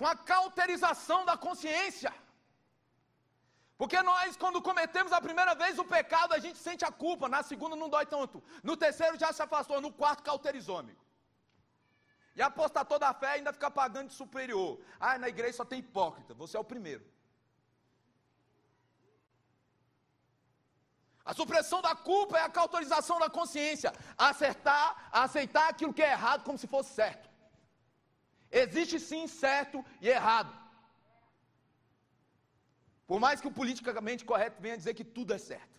com 0.00 0.06
a 0.06 0.16
cauterização 0.16 1.26
da 1.28 1.36
consciência. 1.46 2.10
Porque 3.80 3.98
nós, 4.10 4.34
quando 4.42 4.62
cometemos 4.68 5.12
a 5.12 5.20
primeira 5.26 5.54
vez 5.62 5.78
o 5.78 5.84
pecado, 5.84 6.32
a 6.32 6.38
gente 6.44 6.58
sente 6.58 6.86
a 6.86 6.92
culpa, 7.02 7.28
na 7.28 7.42
segunda 7.42 7.76
não 7.76 7.90
dói 7.94 8.06
tanto, 8.06 8.42
no 8.62 8.78
terceiro 8.78 9.18
já 9.18 9.30
se 9.30 9.42
afastou, 9.42 9.78
no 9.78 9.92
quarto 9.92 10.22
cauterizou, 10.22 10.78
amigo. 10.78 11.04
E 12.34 12.40
apostar 12.40 12.86
toda 12.86 13.06
a 13.08 13.12
fé 13.12 13.32
ainda 13.32 13.52
fica 13.52 13.70
pagando 13.70 14.08
de 14.08 14.14
superior. 14.14 14.80
Ah, 14.98 15.18
na 15.18 15.28
igreja 15.28 15.58
só 15.58 15.66
tem 15.66 15.80
hipócrita, 15.80 16.32
você 16.32 16.56
é 16.56 16.60
o 16.60 16.64
primeiro. 16.64 17.04
A 21.22 21.34
supressão 21.34 21.82
da 21.82 21.94
culpa 21.94 22.38
é 22.38 22.42
a 22.42 22.48
cauterização 22.48 23.18
da 23.18 23.28
consciência. 23.28 23.92
Acertar, 24.16 25.10
aceitar 25.12 25.68
aquilo 25.68 25.92
que 25.92 26.02
é 26.02 26.12
errado 26.12 26.42
como 26.42 26.56
se 26.56 26.66
fosse 26.66 26.94
certo. 26.94 27.29
Existe 28.50 28.98
sim 28.98 29.26
certo 29.26 29.84
e 30.00 30.08
errado. 30.08 30.52
Por 33.06 33.18
mais 33.20 33.40
que 33.40 33.48
o 33.48 33.52
politicamente 33.52 34.24
correto 34.24 34.60
venha 34.60 34.76
dizer 34.76 34.94
que 34.94 35.04
tudo 35.04 35.32
é 35.34 35.38
certo. 35.38 35.78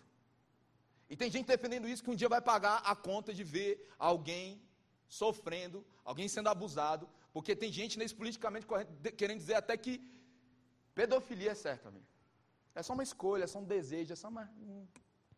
E 1.08 1.16
tem 1.16 1.30
gente 1.30 1.46
defendendo 1.46 1.88
isso 1.88 2.02
que 2.02 2.10
um 2.10 2.14
dia 2.14 2.28
vai 2.28 2.40
pagar 2.40 2.76
a 2.92 2.94
conta 2.96 3.34
de 3.34 3.44
ver 3.44 3.86
alguém 3.98 4.62
sofrendo, 5.06 5.84
alguém 6.04 6.26
sendo 6.28 6.48
abusado, 6.48 7.08
porque 7.32 7.54
tem 7.54 7.70
gente 7.70 7.98
nesse 7.98 8.14
politicamente 8.14 8.66
correto 8.66 8.92
querendo 9.20 9.38
dizer 9.38 9.54
até 9.54 9.76
que 9.76 9.94
pedofilia 10.94 11.52
é 11.52 11.54
certo, 11.54 11.88
amigo. 11.88 12.06
É 12.74 12.82
só 12.82 12.94
uma 12.94 13.02
escolha, 13.02 13.44
é 13.44 13.46
só 13.46 13.58
um 13.58 13.64
desejo, 13.64 14.12
é 14.12 14.16
só 14.16 14.28
uma. 14.28 14.50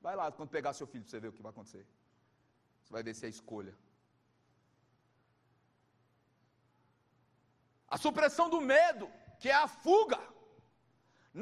Vai 0.00 0.14
lá, 0.14 0.30
quando 0.30 0.50
pegar 0.50 0.72
seu 0.72 0.86
filho, 0.86 1.02
para 1.02 1.10
você 1.10 1.20
ver 1.20 1.28
o 1.28 1.32
que 1.32 1.42
vai 1.42 1.50
acontecer. 1.50 1.84
Você 2.82 2.92
vai 2.92 3.02
ver 3.02 3.14
se 3.14 3.26
é 3.26 3.28
escolha. 3.28 3.76
A 7.94 7.98
supressão 8.06 8.46
do 8.54 8.60
medo, 8.74 9.06
que 9.40 9.48
é 9.54 9.56
a 9.64 9.68
fuga. 9.84 10.20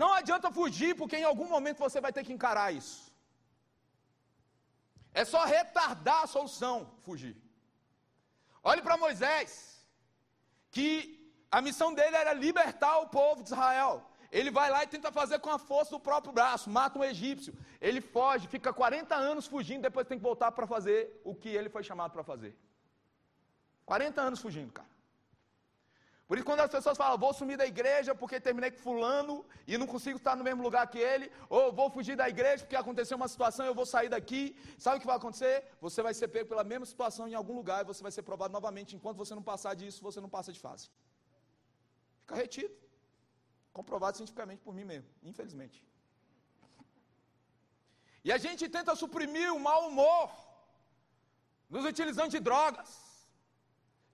Não 0.00 0.10
adianta 0.18 0.56
fugir, 0.58 0.92
porque 1.00 1.16
em 1.20 1.28
algum 1.30 1.48
momento 1.54 1.84
você 1.86 1.98
vai 2.06 2.12
ter 2.16 2.24
que 2.26 2.34
encarar 2.36 2.68
isso. 2.80 3.00
É 5.20 5.24
só 5.32 5.40
retardar 5.56 6.20
a 6.24 6.30
solução, 6.34 6.76
fugir. 7.06 7.34
Olhe 8.70 8.82
para 8.82 9.02
Moisés, 9.04 9.50
que 10.74 10.90
a 11.56 11.62
missão 11.66 11.90
dele 11.98 12.16
era 12.22 12.34
libertar 12.44 12.94
o 12.98 13.08
povo 13.18 13.42
de 13.42 13.50
Israel. 13.52 13.96
Ele 14.38 14.50
vai 14.58 14.68
lá 14.74 14.80
e 14.82 14.92
tenta 14.94 15.10
fazer 15.20 15.38
com 15.38 15.52
a 15.56 15.58
força 15.70 15.92
do 15.92 16.00
próprio 16.10 16.34
braço, 16.38 16.68
mata 16.78 16.98
um 16.98 17.08
egípcio. 17.12 17.54
Ele 17.80 18.02
foge, 18.02 18.52
fica 18.56 18.72
40 18.74 19.14
anos 19.14 19.46
fugindo, 19.46 19.88
depois 19.88 20.06
tem 20.06 20.18
que 20.18 20.30
voltar 20.30 20.52
para 20.52 20.66
fazer 20.66 20.98
o 21.24 21.34
que 21.34 21.48
ele 21.48 21.74
foi 21.74 21.82
chamado 21.82 22.12
para 22.12 22.30
fazer. 22.32 22.54
40 23.86 24.20
anos 24.20 24.40
fugindo, 24.46 24.72
cara. 24.80 24.91
Por 26.28 26.38
isso, 26.38 26.46
quando 26.46 26.60
as 26.60 26.70
pessoas 26.70 26.96
falam, 26.96 27.18
vou 27.18 27.32
sumir 27.34 27.56
da 27.58 27.66
igreja 27.66 28.14
porque 28.14 28.40
terminei 28.40 28.70
com 28.70 28.78
fulano 28.78 29.44
e 29.66 29.76
não 29.76 29.86
consigo 29.86 30.16
estar 30.16 30.34
no 30.34 30.44
mesmo 30.44 30.62
lugar 30.62 30.86
que 30.86 30.98
ele, 30.98 31.30
ou 31.48 31.72
vou 31.72 31.90
fugir 31.90 32.16
da 32.16 32.28
igreja 32.28 32.64
porque 32.64 32.76
aconteceu 32.76 33.16
uma 33.16 33.28
situação 33.28 33.66
eu 33.66 33.74
vou 33.74 33.84
sair 33.84 34.08
daqui, 34.08 34.56
sabe 34.78 34.96
o 34.96 35.00
que 35.00 35.06
vai 35.06 35.16
acontecer? 35.16 35.64
Você 35.80 36.00
vai 36.02 36.14
ser 36.14 36.28
pego 36.28 36.48
pela 36.48 36.64
mesma 36.64 36.86
situação 36.86 37.28
em 37.28 37.34
algum 37.34 37.54
lugar 37.54 37.82
e 37.82 37.86
você 37.86 38.02
vai 38.02 38.12
ser 38.12 38.22
provado 38.22 38.52
novamente. 38.52 38.96
Enquanto 38.96 39.18
você 39.18 39.34
não 39.34 39.42
passar 39.42 39.74
disso, 39.74 40.02
você 40.02 40.20
não 40.20 40.28
passa 40.28 40.52
de 40.52 40.60
fase. 40.60 40.90
Fica 42.20 42.36
retido. 42.36 42.74
Comprovado 43.72 44.16
cientificamente 44.16 44.62
por 44.62 44.74
mim 44.74 44.84
mesmo, 44.84 45.08
infelizmente. 45.22 45.84
E 48.24 48.30
a 48.30 48.38
gente 48.38 48.68
tenta 48.68 48.94
suprimir 48.94 49.52
o 49.52 49.58
mau 49.58 49.88
humor, 49.88 50.30
nos 51.68 51.84
utilizando 51.84 52.30
de 52.30 52.38
drogas, 52.38 52.90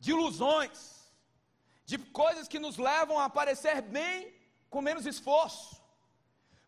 de 0.01 0.11
ilusões, 0.12 0.97
de 1.90 1.96
coisas 2.22 2.46
que 2.53 2.59
nos 2.64 2.77
levam 2.77 3.18
a 3.18 3.29
parecer 3.37 3.77
bem 3.81 4.16
com 4.72 4.87
menos 4.88 5.07
esforço. 5.12 5.68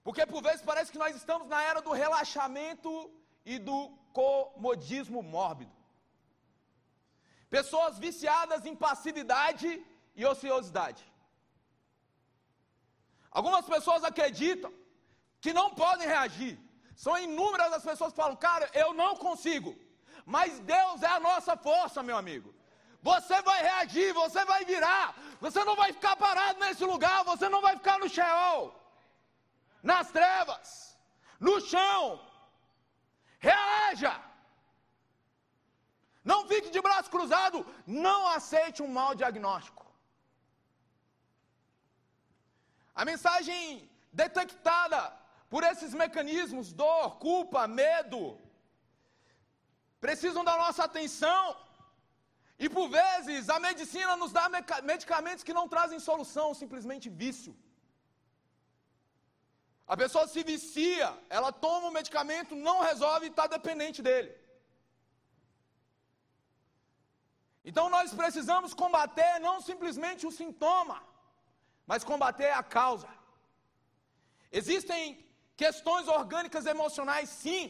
Porque 0.03 0.25
por 0.33 0.43
vezes 0.47 0.63
parece 0.71 0.91
que 0.93 1.03
nós 1.03 1.15
estamos 1.15 1.47
na 1.53 1.61
era 1.71 1.81
do 1.87 1.93
relaxamento 2.05 2.91
e 3.45 3.59
do 3.59 3.79
comodismo 4.19 5.23
mórbido. 5.23 5.75
Pessoas 7.57 7.99
viciadas 7.99 8.65
em 8.65 8.75
passividade 8.87 9.69
e 10.17 10.25
ociosidade. 10.25 11.05
Algumas 13.31 13.67
pessoas 13.75 14.03
acreditam 14.03 14.73
que 15.43 15.53
não 15.53 15.69
podem 15.83 16.09
reagir. 16.15 16.55
São 16.97 17.19
inúmeras 17.19 17.75
as 17.75 17.85
pessoas 17.91 18.13
que 18.13 18.23
falam, 18.23 18.37
cara, 18.37 18.71
eu 18.73 18.95
não 18.95 19.13
consigo. 19.17 19.77
Mas 20.25 20.59
Deus 20.61 21.03
é 21.03 21.13
a 21.19 21.21
nossa 21.21 21.59
força, 21.59 22.03
meu 22.03 22.17
amigo. 22.17 22.55
Você 23.03 23.41
vai 23.43 23.61
reagir, 23.63 24.13
você 24.13 24.45
vai 24.45 24.65
virar. 24.65 25.15
Você 25.41 25.61
não 25.65 25.75
vai 25.75 25.93
ficar 25.93 26.17
parado 26.17 26.59
nesse 26.61 26.85
lugar, 26.85 27.25
você 27.25 27.49
não 27.49 27.61
vai 27.67 27.75
ficar 27.77 27.99
no 27.99 28.09
Sheol, 28.09 28.75
nas 29.83 30.11
trevas, 30.11 30.99
no 31.39 31.61
chão. 31.61 32.21
Reaja. 33.39 34.15
Não 36.23 36.47
fique 36.47 36.69
de 36.69 36.81
braço 36.87 37.11
cruzado, 37.11 37.67
não 37.87 38.29
aceite 38.29 38.83
um 38.83 38.89
mau 38.99 39.15
diagnóstico. 39.15 39.87
A 42.95 43.05
mensagem 43.11 43.91
detectada 44.13 45.01
por 45.49 45.63
esses 45.71 45.95
mecanismos, 45.95 46.73
dor, 46.73 47.17
culpa, 47.17 47.67
medo, 47.67 48.39
precisam 50.01 50.45
da 50.45 50.57
nossa 50.63 50.85
atenção. 50.85 51.57
E 52.65 52.69
por 52.77 52.87
vezes 52.99 53.49
a 53.55 53.59
medicina 53.69 54.15
nos 54.23 54.33
dá 54.39 54.45
medicamentos 54.93 55.45
que 55.47 55.57
não 55.59 55.67
trazem 55.75 55.99
solução, 56.09 56.49
simplesmente 56.63 57.09
vício. 57.23 57.53
A 59.93 59.97
pessoa 60.03 60.27
se 60.33 60.43
vicia, 60.51 61.09
ela 61.37 61.51
toma 61.65 61.89
o 61.89 61.97
medicamento, 61.99 62.55
não 62.69 62.77
resolve 62.89 63.27
e 63.27 63.31
está 63.31 63.47
dependente 63.47 64.03
dele. 64.09 64.31
Então 67.65 67.87
nós 67.97 68.13
precisamos 68.21 68.75
combater 68.83 69.33
não 69.47 69.57
simplesmente 69.71 70.27
o 70.27 70.35
sintoma, 70.41 70.99
mas 71.87 72.05
combater 72.05 72.53
a 72.61 72.63
causa. 72.63 73.11
Existem 74.53 75.03
questões 75.57 76.09
orgânicas 76.09 76.67
emocionais, 76.67 77.31
sim. 77.31 77.65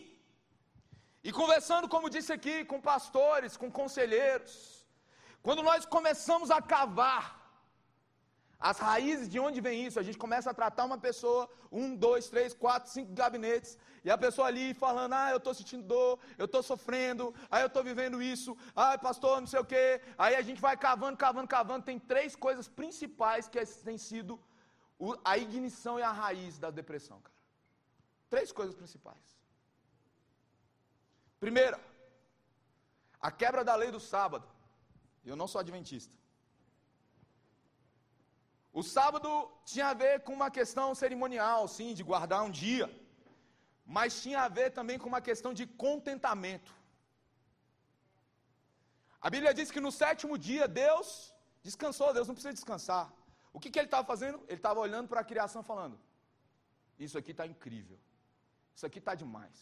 E 1.22 1.30
conversando, 1.30 1.88
como 1.88 2.14
disse 2.16 2.32
aqui, 2.32 2.64
com 2.64 2.80
pastores, 2.80 3.56
com 3.56 3.70
conselheiros, 3.80 4.79
quando 5.42 5.62
nós 5.62 5.84
começamos 5.86 6.50
a 6.50 6.60
cavar 6.60 7.40
as 8.60 8.78
raízes 8.78 9.26
de 9.32 9.38
onde 9.40 9.58
vem 9.66 9.86
isso, 9.86 9.98
a 9.98 10.02
gente 10.02 10.18
começa 10.18 10.50
a 10.50 10.54
tratar 10.54 10.84
uma 10.84 10.98
pessoa, 10.98 11.48
um, 11.72 11.96
dois, 11.96 12.28
três, 12.28 12.52
quatro, 12.52 12.90
cinco 12.90 13.12
gabinetes, 13.14 13.78
e 14.04 14.10
a 14.10 14.18
pessoa 14.18 14.48
ali 14.48 14.74
falando, 14.74 15.14
ah, 15.14 15.30
eu 15.30 15.38
estou 15.38 15.54
sentindo 15.54 15.82
dor, 15.82 16.18
eu 16.36 16.44
estou 16.44 16.62
sofrendo, 16.62 17.34
ah, 17.50 17.60
eu 17.60 17.68
estou 17.68 17.82
vivendo 17.82 18.22
isso, 18.22 18.54
ah, 18.76 18.98
pastor, 18.98 19.40
não 19.40 19.46
sei 19.46 19.60
o 19.60 19.64
quê. 19.64 20.02
Aí 20.18 20.34
a 20.34 20.42
gente 20.42 20.60
vai 20.60 20.76
cavando, 20.76 21.16
cavando, 21.16 21.48
cavando. 21.48 21.86
Tem 21.86 21.98
três 21.98 22.36
coisas 22.36 22.68
principais 22.68 23.48
que 23.48 23.64
têm 23.88 23.96
sido 23.96 24.38
a 25.24 25.38
ignição 25.38 25.98
e 25.98 26.02
a 26.02 26.12
raiz 26.12 26.58
da 26.58 26.70
depressão, 26.70 27.18
cara. 27.20 27.40
Três 28.28 28.52
coisas 28.52 28.74
principais. 28.74 29.40
Primeira, 31.40 31.80
a 33.20 33.30
quebra 33.30 33.64
da 33.64 33.74
lei 33.74 33.90
do 33.90 34.00
sábado. 34.00 34.46
Eu 35.24 35.36
não 35.36 35.48
sou 35.48 35.60
adventista. 35.60 36.14
O 38.72 38.82
sábado 38.82 39.30
tinha 39.64 39.88
a 39.88 39.94
ver 39.94 40.20
com 40.20 40.32
uma 40.32 40.50
questão 40.50 40.94
cerimonial, 40.94 41.66
sim, 41.66 41.92
de 41.92 42.02
guardar 42.02 42.42
um 42.42 42.50
dia, 42.50 42.88
mas 43.84 44.22
tinha 44.22 44.42
a 44.42 44.48
ver 44.48 44.70
também 44.70 44.98
com 44.98 45.08
uma 45.08 45.20
questão 45.20 45.52
de 45.52 45.66
contentamento. 45.66 46.72
A 49.20 49.28
Bíblia 49.28 49.52
diz 49.52 49.70
que 49.70 49.80
no 49.80 49.92
sétimo 49.92 50.38
dia 50.38 50.66
Deus 50.68 51.34
descansou, 51.62 52.14
Deus 52.14 52.28
não 52.28 52.34
precisa 52.34 52.54
descansar. 52.54 53.12
O 53.52 53.58
que, 53.58 53.70
que 53.70 53.78
ele 53.78 53.86
estava 53.86 54.06
fazendo? 54.06 54.38
Ele 54.46 54.54
estava 54.54 54.78
olhando 54.80 55.08
para 55.08 55.20
a 55.20 55.24
criação 55.24 55.62
falando: 55.62 55.98
Isso 56.98 57.18
aqui 57.18 57.32
está 57.32 57.46
incrível, 57.46 57.98
isso 58.74 58.86
aqui 58.86 59.00
está 59.00 59.14
demais. 59.14 59.58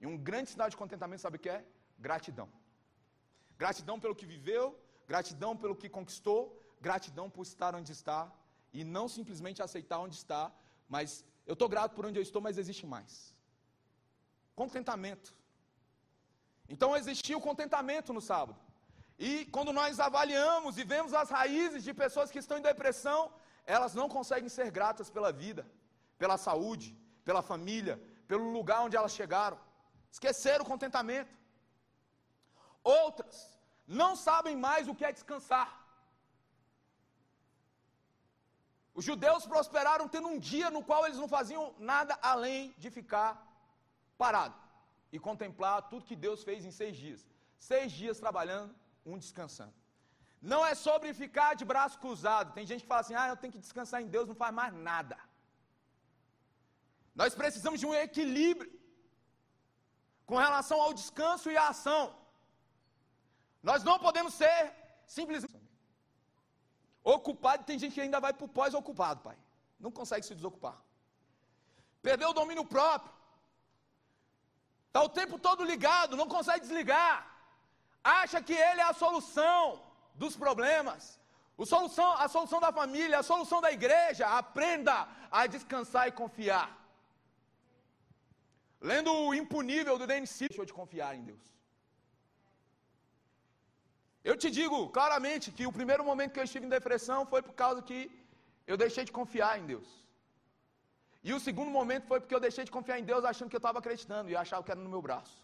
E 0.00 0.06
um 0.06 0.16
grande 0.18 0.50
sinal 0.50 0.68
de 0.68 0.76
contentamento, 0.76 1.22
sabe 1.22 1.36
o 1.36 1.40
que 1.40 1.48
é? 1.48 1.64
Gratidão. 1.98 2.48
Gratidão 3.56 4.00
pelo 4.00 4.16
que 4.16 4.26
viveu, 4.26 4.78
gratidão 5.10 5.52
pelo 5.62 5.74
que 5.80 5.88
conquistou, 5.96 6.40
gratidão 6.80 7.26
por 7.28 7.42
estar 7.42 7.74
onde 7.78 7.90
está, 7.98 8.20
e 8.72 8.84
não 8.96 9.06
simplesmente 9.16 9.60
aceitar 9.60 9.98
onde 9.98 10.14
está, 10.22 10.42
mas 10.94 11.24
eu 11.48 11.54
estou 11.54 11.68
grato 11.74 11.94
por 11.96 12.06
onde 12.06 12.18
eu 12.20 12.22
estou, 12.28 12.40
mas 12.46 12.58
existe 12.62 12.86
mais. 12.94 13.12
Contentamento. 14.54 15.34
Então 16.68 16.96
existiu 17.00 17.40
contentamento 17.40 18.12
no 18.12 18.20
sábado. 18.30 18.60
E 19.18 19.46
quando 19.46 19.72
nós 19.72 19.98
avaliamos 19.98 20.78
e 20.78 20.84
vemos 20.84 21.12
as 21.12 21.28
raízes 21.28 21.82
de 21.82 21.92
pessoas 21.92 22.30
que 22.30 22.38
estão 22.38 22.58
em 22.58 22.68
depressão, 22.70 23.20
elas 23.66 23.94
não 24.00 24.08
conseguem 24.08 24.48
ser 24.48 24.70
gratas 24.70 25.10
pela 25.10 25.32
vida, 25.32 25.66
pela 26.22 26.38
saúde, 26.38 26.96
pela 27.24 27.42
família, 27.42 28.00
pelo 28.28 28.52
lugar 28.52 28.82
onde 28.82 28.96
elas 28.96 29.12
chegaram. 29.20 29.58
Esqueceram 30.08 30.64
o 30.64 30.68
contentamento. 30.72 31.34
Outras 32.84 33.59
não 33.98 34.10
sabem 34.26 34.56
mais 34.66 34.88
o 34.88 34.94
que 34.94 35.04
é 35.04 35.12
descansar. 35.18 35.68
Os 38.98 39.04
judeus 39.04 39.46
prosperaram 39.52 40.06
tendo 40.14 40.28
um 40.28 40.38
dia 40.38 40.68
no 40.70 40.82
qual 40.88 41.04
eles 41.06 41.18
não 41.22 41.28
faziam 41.36 41.64
nada 41.78 42.18
além 42.32 42.74
de 42.82 42.88
ficar 42.98 43.30
parado 44.22 44.56
e 45.14 45.18
contemplar 45.18 45.88
tudo 45.90 46.08
que 46.10 46.16
Deus 46.26 46.44
fez 46.48 46.64
em 46.64 46.70
seis 46.80 46.96
dias. 46.96 47.20
Seis 47.58 47.90
dias 48.00 48.20
trabalhando, 48.24 48.74
um 49.04 49.18
descansando. 49.18 49.74
Não 50.40 50.64
é 50.64 50.74
sobre 50.74 51.12
ficar 51.22 51.50
de 51.54 51.64
braço 51.72 51.98
cruzado. 51.98 52.54
Tem 52.56 52.66
gente 52.66 52.82
que 52.82 52.92
fala 52.92 53.02
assim: 53.02 53.14
ah, 53.22 53.28
eu 53.28 53.36
tenho 53.36 53.52
que 53.54 53.64
descansar 53.66 54.00
em 54.02 54.10
Deus, 54.14 54.28
não 54.28 54.34
faz 54.44 54.54
mais 54.54 54.72
nada. 54.72 55.18
Nós 57.14 57.34
precisamos 57.34 57.80
de 57.80 57.86
um 57.86 57.94
equilíbrio 57.94 58.72
com 60.24 60.36
relação 60.36 60.80
ao 60.80 60.94
descanso 60.94 61.50
e 61.50 61.56
à 61.56 61.68
ação. 61.68 62.19
Nós 63.62 63.82
não 63.84 63.98
podemos 63.98 64.34
ser 64.34 64.72
simplesmente 65.06 65.60
Ocupado, 67.02 67.64
tem 67.64 67.78
gente 67.78 67.94
que 67.94 68.00
ainda 68.00 68.20
vai 68.20 68.32
para 68.32 68.44
o 68.44 68.48
pós-ocupado, 68.48 69.20
pai. 69.22 69.36
Não 69.78 69.90
consegue 69.90 70.26
se 70.26 70.34
desocupar. 70.34 70.76
Perdeu 72.02 72.30
o 72.30 72.34
domínio 72.34 72.64
próprio. 72.64 73.12
Está 74.88 75.02
o 75.02 75.08
tempo 75.08 75.38
todo 75.38 75.64
ligado, 75.64 76.16
não 76.16 76.28
consegue 76.28 76.60
desligar. 76.60 77.26
Acha 78.02 78.42
que 78.42 78.52
ele 78.52 78.80
é 78.80 78.84
a 78.84 78.92
solução 78.92 79.82
dos 80.14 80.36
problemas. 80.36 81.18
O 81.56 81.64
solução, 81.64 82.12
a 82.12 82.28
solução 82.28 82.60
da 82.60 82.72
família, 82.72 83.18
a 83.18 83.22
solução 83.22 83.60
da 83.60 83.72
igreja. 83.72 84.26
Aprenda 84.26 85.08
a 85.30 85.46
descansar 85.46 86.08
e 86.08 86.12
confiar. 86.12 86.76
Lendo 88.80 89.12
o 89.12 89.34
impunível 89.34 89.98
do 89.98 90.06
Dennis 90.06 90.38
deixou 90.38 90.64
de 90.64 90.72
confiar 90.72 91.14
em 91.14 91.22
Deus. 91.22 91.59
Eu 94.22 94.36
te 94.36 94.50
digo 94.50 94.88
claramente 94.90 95.50
que 95.50 95.66
o 95.66 95.72
primeiro 95.72 96.04
momento 96.04 96.32
que 96.32 96.40
eu 96.40 96.48
estive 96.48 96.66
em 96.66 96.76
depressão 96.78 97.24
foi 97.26 97.42
por 97.42 97.54
causa 97.54 97.82
que 97.82 97.98
eu 98.66 98.76
deixei 98.76 99.04
de 99.04 99.12
confiar 99.12 99.58
em 99.58 99.66
Deus. 99.66 99.88
E 101.22 101.32
o 101.34 101.40
segundo 101.40 101.70
momento 101.70 102.06
foi 102.06 102.18
porque 102.20 102.34
eu 102.34 102.40
deixei 102.40 102.64
de 102.64 102.70
confiar 102.70 102.98
em 102.98 103.04
Deus 103.04 103.24
achando 103.24 103.50
que 103.50 103.56
eu 103.56 103.64
estava 103.64 103.78
acreditando 103.78 104.30
e 104.30 104.36
achava 104.36 104.62
que 104.62 104.70
era 104.70 104.80
no 104.80 104.90
meu 104.94 105.02
braço. 105.02 105.38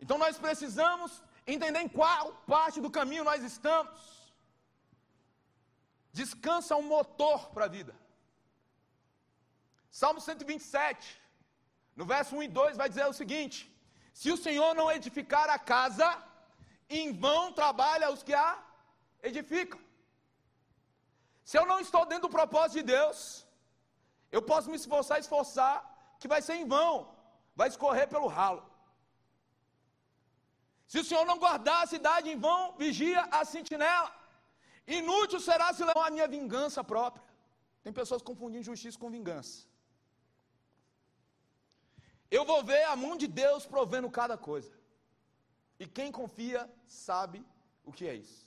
Então 0.00 0.18
nós 0.18 0.36
precisamos 0.38 1.22
entender 1.46 1.80
em 1.80 1.88
qual 1.88 2.32
parte 2.54 2.80
do 2.80 2.90
caminho 2.98 3.24
nós 3.24 3.42
estamos. 3.42 3.98
Descansa 6.12 6.76
um 6.76 6.86
motor 6.96 7.50
para 7.54 7.64
a 7.66 7.68
vida. 7.68 7.94
Salmo 9.90 10.20
127, 10.20 11.20
no 11.96 12.04
verso 12.04 12.36
1 12.36 12.42
e 12.44 12.48
2, 12.48 12.76
vai 12.76 12.88
dizer 12.88 13.06
o 13.06 13.12
seguinte: 13.12 13.58
se 14.20 14.28
o 14.34 14.40
Senhor 14.44 14.70
não 14.78 14.86
edificar 14.94 15.48
a 15.56 15.58
casa, 15.72 16.06
em 16.98 17.12
vão 17.24 17.42
trabalha 17.58 18.12
os 18.14 18.22
que 18.26 18.34
a 18.46 18.48
edificam. 19.28 19.80
Se 21.50 21.56
eu 21.58 21.64
não 21.70 21.78
estou 21.84 22.02
dentro 22.10 22.26
do 22.26 22.36
propósito 22.38 22.78
de 22.78 22.84
Deus, 22.94 23.18
eu 24.36 24.42
posso 24.50 24.70
me 24.72 24.78
esforçar, 24.80 25.20
esforçar, 25.20 25.76
que 26.18 26.30
vai 26.32 26.40
ser 26.46 26.56
em 26.56 26.66
vão, 26.74 26.94
vai 27.60 27.68
escorrer 27.68 28.08
pelo 28.14 28.26
ralo. 28.38 28.64
Se 30.90 30.98
o 30.98 31.06
Senhor 31.08 31.24
não 31.30 31.38
guardar 31.44 31.78
a 31.84 31.90
cidade 31.94 32.28
em 32.32 32.40
vão, 32.46 32.60
vigia 32.84 33.22
a 33.38 33.44
sentinela. 33.54 34.12
Inútil 34.98 35.38
será 35.48 35.72
se 35.72 35.84
levar 35.90 36.06
a 36.08 36.14
minha 36.16 36.28
vingança 36.36 36.82
própria. 36.92 37.26
Tem 37.84 37.92
pessoas 38.02 38.20
confundindo 38.30 38.70
justiça 38.72 38.98
com 38.98 39.16
vingança. 39.18 39.67
Eu 42.30 42.44
vou 42.44 42.62
ver 42.62 42.82
a 42.84 42.96
mão 42.96 43.16
de 43.16 43.26
Deus 43.26 43.64
provendo 43.66 44.10
cada 44.10 44.36
coisa. 44.36 44.72
E 45.78 45.86
quem 45.86 46.10
confia 46.12 46.68
sabe 46.86 47.44
o 47.84 47.92
que 47.92 48.06
é 48.06 48.14
isso. 48.14 48.46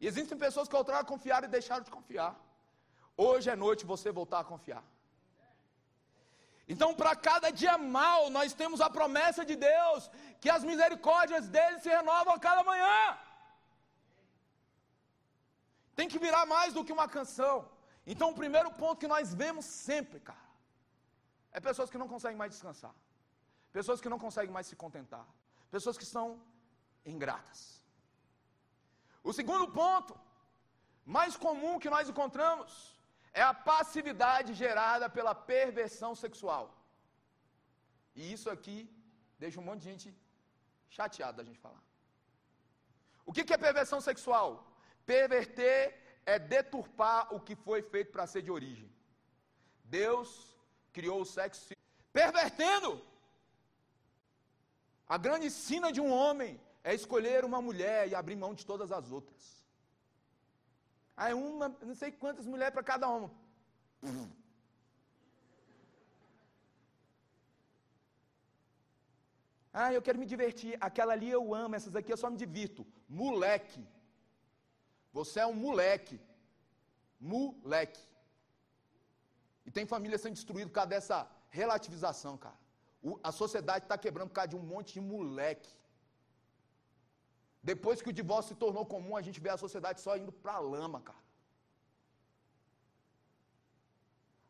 E 0.00 0.06
existem 0.06 0.38
pessoas 0.38 0.68
que 0.68 0.76
outrora 0.76 1.04
confiaram 1.04 1.46
e 1.46 1.50
deixaram 1.50 1.84
de 1.84 1.90
confiar. 1.90 2.34
Hoje 3.16 3.50
é 3.50 3.56
noite 3.56 3.84
você 3.84 4.10
voltar 4.10 4.40
a 4.40 4.44
confiar. 4.44 4.84
Então, 6.72 6.94
para 6.94 7.14
cada 7.14 7.50
dia 7.50 7.76
mal, 7.76 8.30
nós 8.30 8.54
temos 8.60 8.80
a 8.80 8.88
promessa 8.88 9.44
de 9.44 9.56
Deus 9.56 10.10
que 10.40 10.48
as 10.48 10.64
misericórdias 10.64 11.48
dele 11.48 11.78
se 11.80 11.88
renovam 11.88 12.34
a 12.34 12.38
cada 12.38 12.62
manhã. 12.64 13.18
Tem 15.94 16.08
que 16.08 16.18
virar 16.18 16.46
mais 16.46 16.72
do 16.72 16.84
que 16.84 16.92
uma 16.92 17.08
canção. 17.08 17.68
Então, 18.06 18.30
o 18.30 18.34
primeiro 18.42 18.70
ponto 18.72 19.00
que 19.02 19.12
nós 19.14 19.34
vemos 19.34 19.64
sempre, 19.64 20.18
cara, 20.20 20.46
é 21.52 21.60
pessoas 21.60 21.90
que 21.90 21.98
não 21.98 22.08
conseguem 22.08 22.38
mais 22.38 22.52
descansar. 22.52 22.94
Pessoas 23.76 24.00
que 24.02 24.12
não 24.12 24.18
conseguem 24.24 24.54
mais 24.56 24.66
se 24.70 24.76
contentar. 24.84 25.26
Pessoas 25.70 25.98
que 26.00 26.04
são 26.14 26.26
ingratas. 27.12 27.60
O 29.28 29.32
segundo 29.32 29.66
ponto, 29.80 30.14
mais 31.16 31.36
comum 31.36 31.78
que 31.82 31.92
nós 31.94 32.08
encontramos, 32.08 32.72
é 33.32 33.42
a 33.42 33.54
passividade 33.54 34.52
gerada 34.62 35.08
pela 35.08 35.34
perversão 35.34 36.14
sexual. 36.14 36.64
E 38.14 38.32
isso 38.34 38.50
aqui 38.50 38.78
deixa 39.38 39.60
um 39.60 39.66
monte 39.68 39.82
de 39.82 39.90
gente 39.90 40.08
chateada 40.96 41.38
da 41.38 41.44
gente 41.48 41.58
falar. 41.58 41.82
O 43.24 43.32
que 43.32 43.52
é 43.54 43.66
perversão 43.66 44.00
sexual? 44.00 44.48
Perverter 45.06 45.80
é 46.26 46.38
deturpar 46.38 47.34
o 47.34 47.40
que 47.40 47.54
foi 47.66 47.80
feito 47.82 48.12
para 48.12 48.26
ser 48.26 48.42
de 48.42 48.50
origem. 48.50 48.90
Deus 49.84 50.28
criou 50.92 51.20
o 51.22 51.30
sexo 51.36 51.74
pervertendo. 52.12 52.90
A 55.14 55.18
grande 55.24 55.48
sina 55.50 55.88
de 55.96 56.00
um 56.04 56.10
homem 56.10 56.50
é 56.82 56.92
escolher 56.98 57.40
uma 57.48 57.60
mulher 57.66 58.00
e 58.08 58.14
abrir 58.14 58.36
mão 58.42 58.52
de 58.58 58.64
todas 58.70 58.90
as 58.98 59.06
outras. 59.16 59.42
Aí 61.22 61.34
uma, 61.34 61.66
não 61.88 61.96
sei 62.02 62.10
quantas 62.22 62.46
mulheres 62.52 62.72
para 62.76 62.90
cada 62.92 63.06
homem. 63.14 63.30
Ah, 69.80 69.90
eu 69.96 70.02
quero 70.06 70.18
me 70.22 70.26
divertir. 70.32 70.72
Aquela 70.88 71.12
ali 71.14 71.30
eu 71.30 71.54
amo, 71.54 71.74
essas 71.74 71.94
aqui 71.98 72.10
eu 72.12 72.20
só 72.22 72.30
me 72.30 72.38
divirto. 72.44 72.86
Moleque. 73.06 73.84
Você 75.18 75.40
é 75.40 75.46
um 75.46 75.58
moleque. 75.66 76.18
Moleque. 77.18 78.04
E 79.66 79.70
tem 79.70 79.92
família 79.94 80.18
sendo 80.18 80.40
destruída 80.40 80.68
por 80.70 80.74
causa 80.80 80.90
dessa 80.94 81.18
relativização, 81.60 82.34
cara. 82.46 82.61
O, 83.02 83.18
a 83.22 83.32
sociedade 83.32 83.84
está 83.84 83.98
quebrando 83.98 84.28
por 84.28 84.34
causa 84.34 84.48
de 84.48 84.56
um 84.56 84.66
monte 84.72 84.94
de 84.94 85.00
moleque. 85.00 85.72
Depois 87.62 88.00
que 88.02 88.10
o 88.10 88.18
divórcio 88.20 88.54
se 88.54 88.60
tornou 88.64 88.84
comum, 88.84 89.16
a 89.16 89.22
gente 89.22 89.40
vê 89.40 89.50
a 89.50 89.56
sociedade 89.56 90.00
só 90.00 90.16
indo 90.16 90.32
para 90.32 90.54
a 90.54 90.60
lama, 90.60 91.00
cara. 91.00 91.22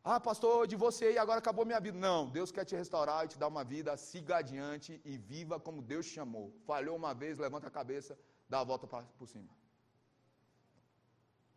Ah, 0.03 0.19
pastor, 0.19 0.51
eu 0.61 0.67
divorciei 0.67 1.13
e 1.13 1.17
agora 1.17 1.39
acabou 1.39 1.65
minha 1.65 1.79
vida. 1.79 1.97
Não, 1.97 2.29
Deus 2.29 2.51
quer 2.51 2.65
te 2.65 2.75
restaurar 2.75 3.23
e 3.23 3.29
te 3.29 3.37
dar 3.37 3.47
uma 3.47 3.63
vida, 3.63 3.95
siga 3.95 4.37
adiante 4.37 4.99
e 5.05 5.17
viva 5.17 5.59
como 5.59 5.81
Deus 5.81 6.05
te 6.07 6.13
chamou. 6.13 6.53
Falhou 6.65 6.95
uma 6.95 7.13
vez, 7.13 7.37
levanta 7.37 7.67
a 7.67 7.71
cabeça, 7.71 8.17
dá 8.49 8.59
a 8.59 8.63
volta 8.65 8.85
pra, 8.85 9.03
por 9.17 9.27
cima. 9.27 9.49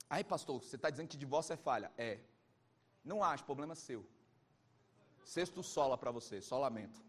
Aí, 0.08 0.22
pastor, 0.22 0.62
você 0.62 0.76
está 0.76 0.88
dizendo 0.88 1.08
que 1.08 1.16
divórcio 1.16 1.54
é 1.54 1.56
falha? 1.56 1.90
É. 1.98 2.20
Não 3.04 3.24
acho, 3.24 3.44
problema 3.44 3.74
seu. 3.74 4.06
Sexto 5.34 5.60
sola 5.74 5.96
para 5.98 6.12
você, 6.16 6.36
só 6.40 6.56
lamento. 6.64 7.00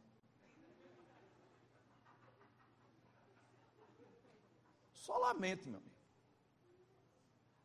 Só 4.91 5.15
lamento, 5.25 5.69
meu 5.69 5.79
amigo. 5.81 5.95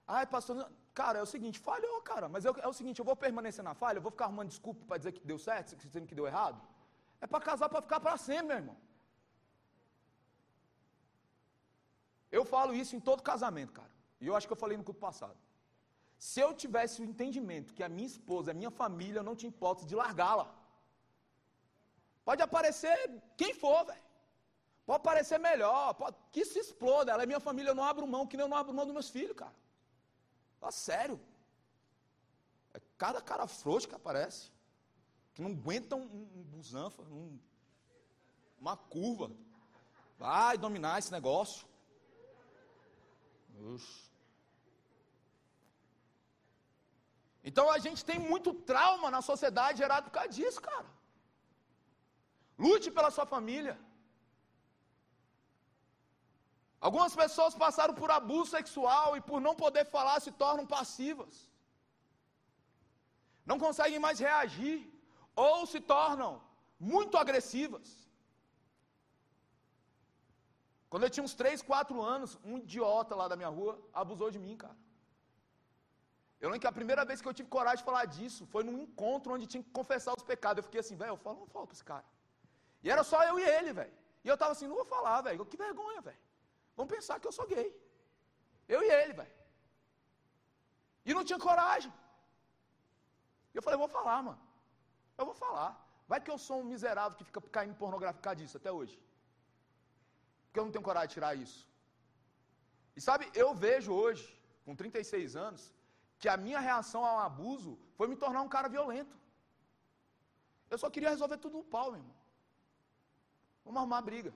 Ai, 0.06 0.26
pastor, 0.26 0.70
cara, 1.00 1.18
é 1.20 1.22
o 1.22 1.30
seguinte, 1.34 1.58
falhou, 1.58 2.02
cara, 2.02 2.28
mas 2.28 2.44
é 2.44 2.68
o 2.72 2.72
seguinte, 2.80 2.98
eu 2.98 3.04
vou 3.10 3.16
permanecer 3.16 3.64
na 3.64 3.74
falha, 3.82 3.96
eu 3.96 4.02
vou 4.02 4.12
ficar 4.12 4.26
arrumando 4.26 4.50
desculpa 4.54 4.84
para 4.88 4.98
dizer 4.98 5.12
que 5.12 5.26
deu 5.30 5.38
certo, 5.38 5.74
dizendo 5.74 6.06
que 6.06 6.18
deu 6.20 6.26
errado. 6.26 6.60
É 7.18 7.26
para 7.26 7.40
casar 7.40 7.70
para 7.70 7.80
ficar 7.86 8.00
para 8.00 8.18
sempre, 8.18 8.48
meu 8.48 8.56
irmão. 8.58 8.76
Eu 12.30 12.44
falo 12.44 12.74
isso 12.74 12.94
em 12.94 13.00
todo 13.00 13.22
casamento, 13.22 13.72
cara. 13.72 13.90
E 14.20 14.26
eu 14.26 14.36
acho 14.36 14.46
que 14.46 14.52
eu 14.52 14.62
falei 14.64 14.76
no 14.76 14.84
culto 14.84 15.00
passado. 15.00 15.38
Se 16.26 16.38
eu 16.44 16.50
tivesse 16.62 16.96
o 17.02 17.04
entendimento 17.10 17.74
que 17.76 17.82
a 17.82 17.88
minha 17.94 18.06
esposa, 18.06 18.52
a 18.52 18.54
minha 18.54 18.70
família, 18.70 19.18
eu 19.18 19.24
não 19.28 19.34
tinha 19.38 19.50
hipótese 19.50 19.88
de 19.90 19.96
largá-la. 20.00 20.46
Pode 22.24 22.40
aparecer 22.40 22.96
quem 23.36 23.52
for, 23.62 23.84
velho. 23.88 24.04
Pode 24.86 25.02
parecer 25.02 25.38
melhor, 25.38 25.94
pode, 25.94 26.16
que 26.30 26.44
se 26.44 26.60
exploda. 26.60 27.10
Ela 27.10 27.24
é 27.24 27.26
minha 27.26 27.40
família, 27.40 27.70
eu 27.70 27.74
não 27.74 27.82
abro 27.82 28.06
mão, 28.06 28.24
que 28.24 28.36
nem 28.36 28.44
eu 28.44 28.48
não 28.48 28.56
abro 28.56 28.72
mão 28.72 28.84
dos 28.84 28.94
meus 28.94 29.10
filhos, 29.10 29.36
cara. 29.36 29.56
Fala 30.60 30.70
sério. 30.70 31.18
É 32.72 32.80
cada 32.96 33.20
cara 33.20 33.48
frouxo 33.48 33.88
que 33.88 33.96
aparece. 33.96 34.52
Que 35.34 35.42
não 35.42 35.50
aguenta 35.50 35.96
um, 35.96 36.06
um 36.36 36.44
busanfa, 36.52 37.02
um, 37.02 37.36
uma 38.60 38.76
curva. 38.76 39.28
Vai 40.16 40.56
dominar 40.56 41.00
esse 41.00 41.10
negócio. 41.10 41.66
Oxe. 43.74 44.11
Então 47.48 47.64
a 47.76 47.78
gente 47.84 48.02
tem 48.10 48.18
muito 48.32 48.50
trauma 48.70 49.08
na 49.14 49.20
sociedade 49.30 49.80
gerado 49.82 50.04
por 50.08 50.14
causa 50.18 50.32
disso, 50.38 50.60
cara. 50.68 50.90
Lute 52.66 52.90
pela 52.96 53.10
sua 53.16 53.26
família. 53.34 53.74
Algumas 56.86 57.14
pessoas 57.22 57.54
passaram 57.64 57.94
por 58.00 58.10
abuso 58.10 58.50
sexual 58.50 59.08
e 59.16 59.20
por 59.28 59.40
não 59.46 59.54
poder 59.64 59.84
falar 59.96 60.16
se 60.20 60.32
tornam 60.42 60.66
passivas. 60.76 61.34
Não 63.50 63.58
conseguem 63.64 64.00
mais 64.06 64.18
reagir 64.26 64.78
ou 65.34 65.66
se 65.72 65.80
tornam 65.94 66.32
muito 66.94 67.16
agressivas. 67.22 67.88
Quando 70.90 71.04
eu 71.04 71.10
tinha 71.10 71.24
uns 71.24 71.34
3, 71.42 71.62
4 71.62 72.02
anos, 72.14 72.38
um 72.44 72.58
idiota 72.58 73.14
lá 73.20 73.26
da 73.26 73.36
minha 73.40 73.52
rua 73.58 73.74
abusou 74.00 74.30
de 74.34 74.40
mim, 74.44 74.56
cara. 74.64 74.76
Eu 76.42 76.48
lembro 76.48 76.62
que 76.62 76.70
a 76.70 76.78
primeira 76.78 77.02
vez 77.08 77.18
que 77.22 77.28
eu 77.30 77.34
tive 77.38 77.48
coragem 77.56 77.80
de 77.82 77.88
falar 77.88 78.04
disso 78.14 78.42
foi 78.52 78.62
num 78.68 78.78
encontro 78.84 79.32
onde 79.34 79.46
tinha 79.52 79.62
que 79.66 79.72
confessar 79.78 80.12
os 80.18 80.24
pecados. 80.30 80.58
Eu 80.58 80.66
fiquei 80.68 80.80
assim, 80.84 80.96
velho, 81.02 81.12
eu 81.12 81.20
falo, 81.24 81.38
não 81.42 81.50
falo 81.54 81.66
pra 81.68 81.76
esse 81.76 81.84
cara. 81.90 82.06
E 82.84 82.90
era 82.94 83.04
só 83.10 83.18
eu 83.28 83.36
e 83.42 83.44
ele, 83.56 83.72
velho. 83.80 83.94
E 84.24 84.28
eu 84.30 84.36
tava 84.40 84.52
assim, 84.54 84.66
não 84.70 84.78
vou 84.80 84.88
falar, 84.94 85.20
velho. 85.26 85.46
Que 85.52 85.56
vergonha, 85.56 86.00
velho. 86.08 86.22
Vão 86.78 86.86
pensar 86.94 87.20
que 87.20 87.28
eu 87.28 87.34
sou 87.36 87.46
gay. 87.52 87.68
Eu 88.74 88.80
e 88.86 88.90
ele, 89.00 89.12
velho. 89.20 89.34
E 91.06 91.14
não 91.14 91.24
tinha 91.28 91.38
coragem. 91.38 91.92
E 93.52 93.56
eu 93.58 93.62
falei, 93.66 93.78
vou 93.84 93.92
falar, 93.98 94.18
mano. 94.28 94.42
Eu 95.16 95.26
vou 95.30 95.36
falar. 95.44 95.70
Vai 96.08 96.20
que 96.20 96.32
eu 96.34 96.38
sou 96.46 96.58
um 96.62 96.68
miserável 96.72 97.16
que 97.18 97.28
fica 97.30 97.40
caindo 97.56 97.76
pornográfico 97.82 98.34
disso 98.40 98.56
até 98.56 98.72
hoje. 98.78 98.96
Porque 100.46 100.58
eu 100.58 100.64
não 100.64 100.72
tenho 100.72 100.88
coragem 100.90 101.08
de 101.08 101.14
tirar 101.14 101.36
isso. 101.44 101.60
E 102.96 103.00
sabe, 103.00 103.30
eu 103.42 103.54
vejo 103.54 103.92
hoje, 103.92 104.26
com 104.64 104.74
36 104.74 105.36
anos, 105.46 105.62
que 106.22 106.28
a 106.28 106.36
minha 106.46 106.60
reação 106.66 107.00
ao 107.04 107.18
abuso 107.28 107.70
foi 107.96 108.06
me 108.10 108.16
tornar 108.24 108.42
um 108.42 108.50
cara 108.54 108.68
violento. 108.74 109.14
Eu 110.72 110.78
só 110.82 110.88
queria 110.94 111.10
resolver 111.14 111.38
tudo 111.44 111.56
no 111.60 111.64
pau, 111.64 111.86
meu 111.90 112.00
irmão. 112.00 112.16
Vamos 113.64 113.78
arrumar 113.80 114.02
briga. 114.10 114.32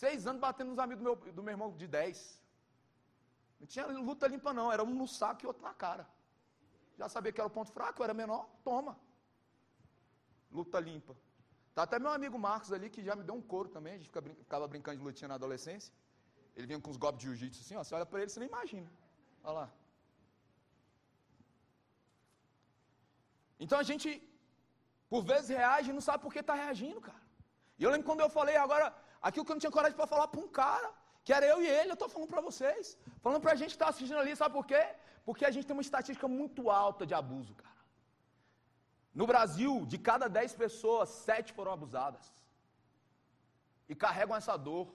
Seis 0.00 0.26
anos 0.26 0.42
batendo 0.46 0.68
nos 0.72 0.78
amigos 0.84 1.02
do 1.02 1.06
meu, 1.08 1.16
do 1.38 1.42
meu 1.42 1.52
irmão 1.54 1.70
de 1.82 1.86
dez. 1.86 2.18
Não 3.58 3.66
tinha 3.66 3.86
luta 4.10 4.28
limpa, 4.34 4.52
não. 4.52 4.70
Era 4.70 4.84
um 4.84 4.94
no 5.00 5.08
saco 5.08 5.42
e 5.42 5.46
outro 5.46 5.62
na 5.62 5.72
cara. 5.72 6.06
Já 6.98 7.08
sabia 7.08 7.32
que 7.32 7.40
era 7.40 7.48
o 7.48 7.56
ponto 7.58 7.72
fraco, 7.72 8.02
eu 8.02 8.04
era 8.04 8.12
menor, 8.22 8.46
toma. 8.62 8.94
Luta 10.58 10.78
limpa. 10.78 11.16
Tá 11.74 11.84
até 11.84 11.98
meu 11.98 12.10
amigo 12.10 12.38
Marcos 12.38 12.72
ali, 12.74 12.90
que 12.90 13.02
já 13.02 13.16
me 13.16 13.24
deu 13.24 13.34
um 13.34 13.40
couro 13.54 13.70
também. 13.70 13.94
A 13.94 13.98
gente 13.98 14.10
ficava 14.44 14.68
brincando 14.68 14.98
de 14.98 15.04
lutinha 15.04 15.28
na 15.28 15.36
adolescência. 15.36 15.94
Ele 16.54 16.66
vinha 16.66 16.78
com 16.78 16.90
os 16.90 16.98
golpes 16.98 17.20
de 17.20 17.28
jiu-jitsu 17.28 17.62
assim, 17.62 17.76
ó. 17.76 17.82
Você 17.82 17.94
olha 17.94 18.04
para 18.04 18.20
ele, 18.20 18.30
você 18.30 18.40
nem 18.40 18.50
imagina. 18.50 18.90
Olha 19.42 19.60
lá. 19.60 19.68
Então 23.64 23.78
a 23.78 23.86
gente, 23.90 24.08
por 25.12 25.22
vezes, 25.30 25.48
reage 25.48 25.90
e 25.90 25.96
não 25.98 26.04
sabe 26.08 26.22
por 26.24 26.32
que 26.32 26.40
está 26.46 26.54
reagindo, 26.62 27.00
cara. 27.08 27.22
E 27.78 27.84
eu 27.84 27.90
lembro 27.90 28.06
quando 28.08 28.24
eu 28.26 28.30
falei 28.38 28.56
agora, 28.56 28.86
aquilo 29.20 29.44
que 29.44 29.52
eu 29.52 29.56
não 29.56 29.64
tinha 29.64 29.76
coragem 29.78 29.96
para 30.00 30.12
falar 30.14 30.28
para 30.28 30.40
um 30.40 30.48
cara, 30.48 30.90
que 31.24 31.32
era 31.36 31.46
eu 31.52 31.58
e 31.62 31.68
ele, 31.78 31.90
eu 31.90 31.98
estou 31.98 32.08
falando 32.08 32.30
para 32.34 32.40
vocês. 32.48 32.96
Falando 33.24 33.42
para 33.44 33.52
a 33.52 33.58
gente 33.60 33.72
que 33.74 33.80
está 33.80 33.88
assistindo 33.88 34.20
ali, 34.22 34.34
sabe 34.34 34.54
por 34.58 34.66
quê? 34.66 34.82
Porque 35.26 35.44
a 35.44 35.50
gente 35.54 35.66
tem 35.66 35.76
uma 35.76 35.86
estatística 35.88 36.28
muito 36.40 36.70
alta 36.70 37.04
de 37.06 37.14
abuso, 37.20 37.54
cara. 37.62 37.68
No 39.20 39.26
Brasil, 39.30 39.72
de 39.92 39.98
cada 39.98 40.26
10 40.28 40.54
pessoas, 40.54 41.08
7 41.08 41.52
foram 41.52 41.72
abusadas. 41.72 42.26
E 43.88 43.94
carregam 43.94 44.36
essa 44.36 44.56
dor. 44.56 44.86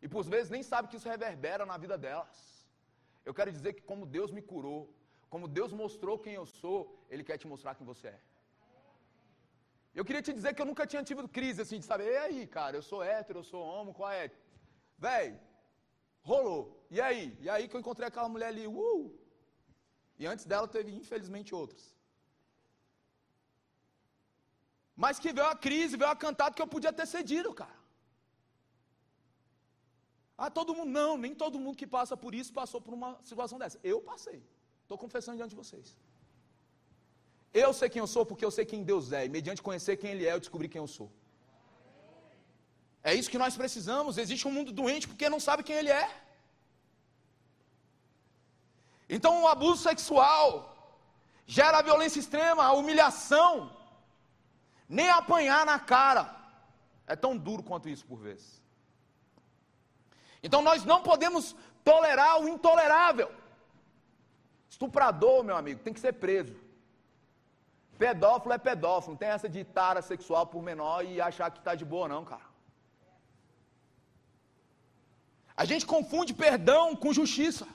E 0.00 0.08
por 0.08 0.22
vezes 0.24 0.50
nem 0.54 0.62
sabem 0.62 0.88
que 0.90 0.96
isso 0.96 1.08
reverbera 1.08 1.66
na 1.66 1.76
vida 1.76 1.96
delas. 1.98 2.38
Eu 3.24 3.34
quero 3.34 3.50
dizer 3.56 3.72
que 3.74 3.82
como 3.82 4.06
Deus 4.06 4.30
me 4.30 4.42
curou, 4.50 4.80
como 5.32 5.52
Deus 5.58 5.72
mostrou 5.82 6.18
quem 6.24 6.34
eu 6.34 6.46
sou, 6.46 6.78
Ele 7.10 7.24
quer 7.28 7.38
te 7.38 7.46
mostrar 7.52 7.74
quem 7.74 7.86
você 7.86 8.08
é. 8.08 8.20
Eu 9.98 10.04
queria 10.04 10.22
te 10.22 10.32
dizer 10.32 10.54
que 10.54 10.62
eu 10.62 10.70
nunca 10.70 10.86
tinha 10.86 11.02
tido 11.02 11.28
crise 11.36 11.60
assim 11.62 11.78
de 11.80 11.86
saber, 11.90 12.10
e 12.12 12.18
aí, 12.24 12.46
cara, 12.46 12.76
eu 12.76 12.82
sou 12.90 13.02
hétero, 13.02 13.40
eu 13.40 13.48
sou 13.52 13.62
homo, 13.70 13.94
qual 13.98 14.10
é? 14.10 14.30
Véi, 15.06 15.28
rolou. 16.22 16.86
E 16.90 17.00
aí? 17.00 17.36
E 17.40 17.48
aí 17.50 17.66
que 17.68 17.76
eu 17.76 17.80
encontrei 17.80 18.06
aquela 18.08 18.28
mulher 18.28 18.48
ali, 18.48 18.66
uh! 18.66 19.18
E 20.18 20.26
antes 20.26 20.44
dela 20.44 20.68
teve, 20.76 20.92
infelizmente, 21.02 21.54
outras. 21.54 21.84
Mas 25.02 25.18
que 25.22 25.32
veio 25.32 25.46
a 25.46 25.56
crise, 25.66 25.96
veio 25.96 26.10
a 26.10 26.16
cantada 26.16 26.54
que 26.54 26.62
eu 26.62 26.66
podia 26.66 26.92
ter 26.92 27.06
cedido, 27.06 27.52
cara. 27.54 27.78
Ah, 30.36 30.50
todo 30.50 30.74
mundo, 30.74 30.90
não, 30.90 31.16
nem 31.16 31.34
todo 31.34 31.60
mundo 31.64 31.76
que 31.76 31.86
passa 31.86 32.16
por 32.16 32.32
isso 32.40 32.52
passou 32.52 32.80
por 32.80 32.94
uma 32.94 33.10
situação 33.22 33.58
dessa. 33.58 33.78
Eu 33.82 34.00
passei. 34.00 34.40
Estou 34.88 34.96
confessando 34.96 35.36
diante 35.38 35.54
de 35.54 35.60
vocês. 35.62 35.86
Eu 37.62 37.70
sei 37.78 37.88
quem 37.92 38.00
eu 38.04 38.06
sou 38.12 38.22
porque 38.28 38.44
eu 38.46 38.52
sei 38.56 38.64
quem 38.70 38.82
Deus 38.90 39.06
é. 39.18 39.26
E 39.26 39.28
mediante 39.34 39.60
conhecer 39.66 39.94
quem 40.00 40.12
Ele 40.12 40.24
é, 40.26 40.32
eu 40.32 40.40
descobri 40.44 40.66
quem 40.72 40.80
eu 40.84 40.86
sou. 40.94 41.08
É 43.10 43.12
isso 43.18 43.32
que 43.32 43.42
nós 43.42 43.54
precisamos. 43.62 44.16
Existe 44.22 44.48
um 44.48 44.54
mundo 44.58 44.72
doente 44.80 45.06
porque 45.10 45.28
não 45.34 45.40
sabe 45.46 45.62
quem 45.62 45.76
Ele 45.80 45.92
é. 46.04 46.08
Então, 49.16 49.32
o 49.42 49.48
abuso 49.54 49.82
sexual 49.82 50.48
gera 51.58 51.76
a 51.78 51.86
violência 51.90 52.20
extrema, 52.22 52.64
a 52.64 52.72
humilhação. 52.72 53.52
Nem 54.88 55.10
apanhar 55.10 55.66
na 55.66 55.78
cara 55.78 56.24
é 57.06 57.14
tão 57.24 57.36
duro 57.36 57.62
quanto 57.62 57.90
isso 57.94 58.06
por 58.06 58.20
vezes. 58.28 58.62
Então, 60.42 60.62
nós 60.62 60.82
não 60.92 61.02
podemos 61.02 61.54
tolerar 61.84 62.40
o 62.40 62.48
intolerável. 62.48 63.30
Estuprador, 64.68 65.42
meu 65.42 65.56
amigo, 65.56 65.82
tem 65.82 65.92
que 65.92 66.00
ser 66.00 66.12
preso. 66.12 66.54
Pedófilo 67.98 68.52
é 68.52 68.58
pedófilo, 68.58 69.12
não 69.12 69.18
tem 69.18 69.28
essa 69.28 69.48
de 69.48 69.64
tara 69.64 70.00
sexual 70.00 70.46
por 70.46 70.62
menor 70.62 71.04
e 71.04 71.20
achar 71.20 71.50
que 71.50 71.58
está 71.58 71.74
de 71.74 71.84
boa, 71.84 72.06
não, 72.06 72.24
cara. 72.24 72.46
A 75.56 75.64
gente 75.64 75.84
confunde 75.84 76.32
perdão 76.32 76.94
com 76.94 77.12
justiça. 77.12 77.66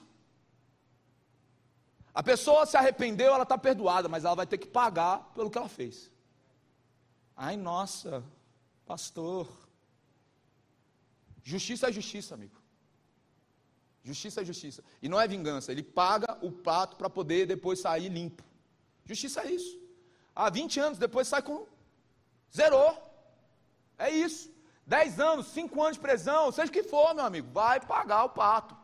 A 2.13 2.23
pessoa 2.23 2.65
se 2.65 2.77
arrependeu, 2.77 3.33
ela 3.33 3.43
está 3.43 3.57
perdoada, 3.57 4.07
mas 4.07 4.23
ela 4.23 4.35
vai 4.35 4.47
ter 4.47 4.57
que 4.57 4.67
pagar 4.67 5.31
pelo 5.35 5.49
que 5.51 5.57
ela 5.57 5.67
fez. 5.67 6.09
Ai, 7.35 7.57
nossa, 7.57 8.23
pastor. 8.85 9.49
Justiça 11.41 11.89
é 11.89 11.91
justiça, 11.91 12.35
amigo. 12.35 12.62
Justiça 14.03 14.41
é 14.41 14.45
justiça. 14.45 14.83
E 15.01 15.07
não 15.07 15.19
é 15.19 15.27
vingança. 15.27 15.71
Ele 15.71 15.83
paga 15.83 16.37
o 16.41 16.51
pato 16.51 16.97
para 16.97 17.09
poder 17.09 17.45
depois 17.45 17.79
sair 17.79 18.09
limpo. 18.09 18.43
Justiça 19.05 19.41
é 19.41 19.51
isso. 19.51 19.79
Há 20.35 20.49
20 20.49 20.79
anos 20.79 20.97
depois 20.97 21.27
sai 21.27 21.41
com 21.41 21.65
Zerou. 22.55 22.97
É 23.97 24.09
isso. 24.09 24.53
Dez 24.85 25.19
anos, 25.19 25.47
cinco 25.47 25.81
anos 25.81 25.95
de 25.95 26.01
prisão, 26.01 26.51
seja 26.51 26.69
o 26.69 26.73
que 26.73 26.83
for, 26.83 27.15
meu 27.15 27.25
amigo, 27.25 27.49
vai 27.51 27.79
pagar 27.79 28.25
o 28.25 28.29
pato. 28.29 28.75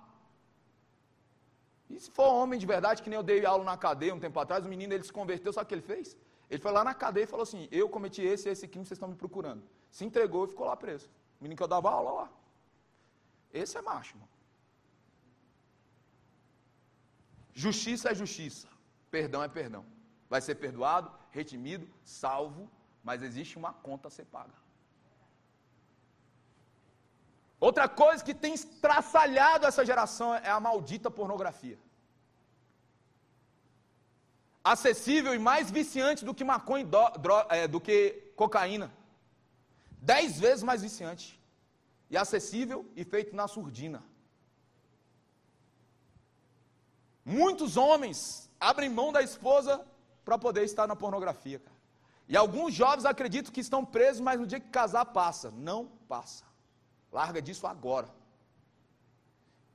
E 1.90 2.00
se 2.00 2.10
for 2.10 2.28
homem 2.28 2.58
de 2.58 2.66
verdade, 2.66 3.02
que 3.02 3.10
nem 3.10 3.18
eu 3.18 3.24
dei 3.24 3.46
aula 3.46 3.64
na 3.66 3.76
cadeia 3.76 4.16
um 4.16 4.20
tempo 4.20 4.40
atrás, 4.40 4.66
o 4.66 4.70
menino 4.70 4.94
ele 4.94 5.04
se 5.04 5.12
converteu, 5.12 5.52
sabe 5.52 5.66
o 5.66 5.68
que 5.68 5.76
ele 5.76 5.82
fez? 5.82 6.16
Ele 6.50 6.62
foi 6.62 6.72
lá 6.72 6.84
na 6.84 6.94
cadeia 6.94 7.26
e 7.26 7.28
falou 7.28 7.44
assim: 7.44 7.68
Eu 7.72 7.90
cometi 7.90 8.22
esse 8.22 8.48
e 8.48 8.52
esse 8.52 8.68
crime, 8.68 8.86
vocês 8.86 8.98
estão 8.98 9.10
me 9.10 9.16
procurando. 9.16 9.64
Se 9.92 10.06
entregou 10.06 10.46
e 10.46 10.48
ficou 10.48 10.68
lá 10.68 10.76
preso. 10.78 11.10
O 11.40 11.44
menino 11.44 11.58
que 11.58 11.64
eu 11.64 11.68
dava 11.68 11.90
aula 11.92 12.12
lá. 12.12 12.30
Esse 13.54 13.78
é 13.78 13.82
macho, 13.82 14.16
irmão. 14.16 14.30
Justiça 17.64 18.06
é 18.12 18.16
justiça, 18.24 18.68
perdão 19.16 19.42
é 19.44 19.50
perdão. 19.60 19.84
Vai 20.34 20.42
ser 20.46 20.56
perdoado, 20.64 21.08
redimido, 21.38 21.86
salvo, 22.20 22.64
mas 23.08 23.24
existe 23.28 23.58
uma 23.62 23.72
conta 23.88 24.08
a 24.08 24.12
ser 24.18 24.26
paga. 24.36 24.58
Outra 27.68 27.88
coisa 28.02 28.24
que 28.28 28.36
tem 28.44 28.54
estraçalhado 28.54 29.66
essa 29.70 29.86
geração 29.90 30.30
é 30.36 30.50
a 30.50 30.60
maldita 30.68 31.12
pornografia. 31.20 31.78
Acessível 34.74 35.34
e 35.36 35.40
mais 35.50 35.70
viciante 35.80 36.24
do 36.24 36.36
que 36.38 36.46
maconha 36.54 36.86
é, 37.50 37.68
do 37.68 37.82
que 37.82 37.98
cocaína. 38.42 38.90
Dez 40.14 40.40
vezes 40.46 40.64
mais 40.64 40.82
viciante. 40.88 41.28
E 42.10 42.16
acessível 42.24 42.80
e 42.96 43.04
feito 43.04 43.36
na 43.36 43.48
surdina. 43.56 44.02
Muitos 47.30 47.78
homens 47.78 48.50
abrem 48.60 48.90
mão 48.90 49.12
da 49.12 49.22
esposa 49.22 49.86
para 50.26 50.36
poder 50.36 50.64
estar 50.64 50.88
na 50.88 50.96
pornografia. 50.96 51.60
Cara. 51.60 51.78
E 52.28 52.36
alguns 52.36 52.74
jovens 52.74 53.06
acreditam 53.06 53.54
que 53.54 53.62
estão 53.62 53.86
presos, 53.86 54.20
mas 54.20 54.40
no 54.40 54.48
dia 54.48 54.60
que 54.60 54.70
casar 54.70 55.06
passa. 55.06 55.52
Não 55.52 55.86
passa. 56.08 56.44
Larga 57.12 57.40
disso 57.40 57.68
agora. 57.68 58.10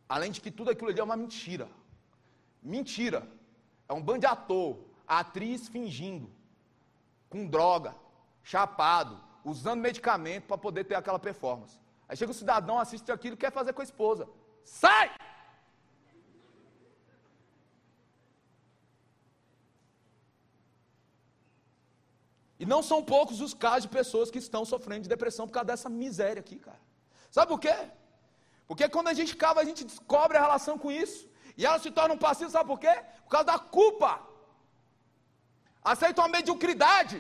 Além 0.09 0.33
de 0.33 0.41
que 0.41 0.51
tudo 0.51 0.71
aquilo 0.71 0.91
ali 0.91 0.99
é 0.99 1.05
uma 1.05 1.17
mentira. 1.17 1.69
Mentira. 2.61 3.29
É 3.89 3.93
um 3.93 4.03
bando 4.03 4.21
de 4.21 4.27
ator, 4.27 4.79
atriz 5.07 5.69
fingindo, 5.69 6.29
com 7.29 7.47
droga, 7.47 7.95
chapado, 8.43 9.21
usando 9.45 9.81
medicamento 9.81 10.47
para 10.47 10.59
poder 10.59 10.85
ter 10.85 10.97
aquela 10.97 11.19
performance. 11.19 11.79
Aí 12.09 12.17
chega 12.17 12.33
o 12.33 12.35
cidadão, 12.35 12.79
assiste 12.81 13.13
aquilo 13.13 13.35
e 13.35 13.39
quer 13.39 13.53
fazer 13.53 13.73
com 13.75 13.81
a 13.81 13.85
esposa. 13.85 14.29
Sai! 14.65 15.13
E 22.65 22.67
não 22.75 22.83
são 22.91 22.99
poucos 23.15 23.43
os 23.47 23.53
casos 23.65 23.83
de 23.83 23.89
pessoas 23.97 24.31
que 24.33 24.41
estão 24.45 24.62
sofrendo 24.71 25.03
de 25.03 25.11
depressão 25.15 25.47
por 25.47 25.53
causa 25.57 25.67
dessa 25.71 25.89
miséria 26.03 26.41
aqui, 26.45 26.57
cara. 26.67 26.81
Sabe 27.31 27.49
por 27.53 27.61
quê? 27.65 27.75
Porque 28.69 28.89
quando 28.95 29.09
a 29.09 29.17
gente 29.19 29.33
cava, 29.43 29.61
a 29.61 29.67
gente 29.69 29.83
descobre 29.91 30.39
a 30.39 30.45
relação 30.47 30.77
com 30.83 30.91
isso. 30.91 31.21
E 31.59 31.67
ela 31.67 31.79
se 31.79 31.91
torna 31.99 32.15
um 32.15 32.23
passivo, 32.27 32.51
sabe 32.51 32.69
por 32.73 32.81
quê? 32.85 32.95
Por 33.25 33.33
causa 33.35 33.49
da 33.53 33.59
culpa. 33.59 34.12
Aceita 35.93 36.23
uma 36.23 36.35
mediocridade. 36.37 37.19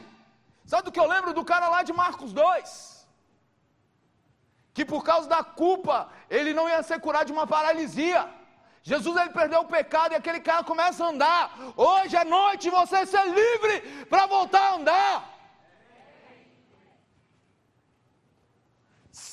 Sabe 0.64 0.84
do 0.86 0.92
que 0.94 1.02
eu 1.04 1.10
lembro 1.14 1.34
do 1.38 1.44
cara 1.44 1.68
lá 1.74 1.82
de 1.82 1.92
Marcos 1.92 2.32
2? 2.32 3.06
Que 4.72 4.86
por 4.92 5.04
causa 5.10 5.28
da 5.28 5.44
culpa, 5.44 6.08
ele 6.30 6.54
não 6.54 6.66
ia 6.70 6.82
ser 6.82 6.98
curado 7.00 7.26
de 7.26 7.36
uma 7.38 7.46
paralisia. 7.46 8.22
Jesus 8.82 9.14
ele 9.18 9.36
perdeu 9.40 9.60
o 9.60 9.70
pecado 9.76 10.12
e 10.12 10.20
aquele 10.22 10.40
cara 10.40 10.64
começa 10.64 11.04
a 11.04 11.10
andar. 11.10 11.42
Hoje 11.76 12.16
é 12.16 12.24
noite 12.24 12.70
você 12.70 13.04
ser 13.04 13.26
livre 13.42 14.06
para 14.06 14.24
voltar 14.24 14.64
a 14.70 14.74
andar. 14.76 15.33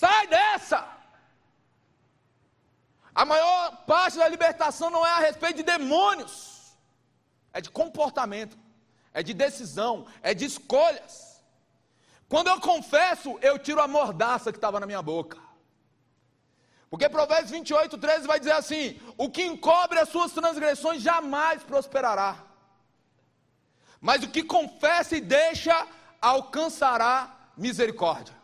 Sai 0.01 0.25
dessa! 0.25 0.79
A 3.13 3.23
maior 3.23 3.85
parte 3.85 4.17
da 4.17 4.27
libertação 4.27 4.89
não 4.89 5.05
é 5.05 5.11
a 5.11 5.19
respeito 5.19 5.57
de 5.57 5.63
demônios, 5.63 6.75
é 7.53 7.61
de 7.61 7.69
comportamento, 7.69 8.57
é 9.13 9.21
de 9.21 9.33
decisão, 9.33 10.07
é 10.23 10.33
de 10.33 10.45
escolhas. 10.45 11.43
Quando 12.27 12.47
eu 12.47 12.59
confesso, 12.59 13.37
eu 13.41 13.59
tiro 13.59 13.79
a 13.79 13.87
mordaça 13.87 14.51
que 14.51 14.57
estava 14.57 14.79
na 14.79 14.87
minha 14.87 15.03
boca. 15.03 15.37
Porque 16.89 17.07
Provérbios 17.07 17.51
28, 17.51 17.97
13 17.97 18.25
vai 18.25 18.39
dizer 18.39 18.53
assim: 18.53 18.99
O 19.17 19.29
que 19.29 19.43
encobre 19.43 19.99
as 19.99 20.09
suas 20.09 20.31
transgressões 20.31 21.03
jamais 21.03 21.61
prosperará. 21.61 22.37
Mas 23.99 24.23
o 24.23 24.29
que 24.29 24.41
confessa 24.41 25.15
e 25.15 25.21
deixa 25.21 25.87
alcançará 26.19 27.51
misericórdia. 27.55 28.40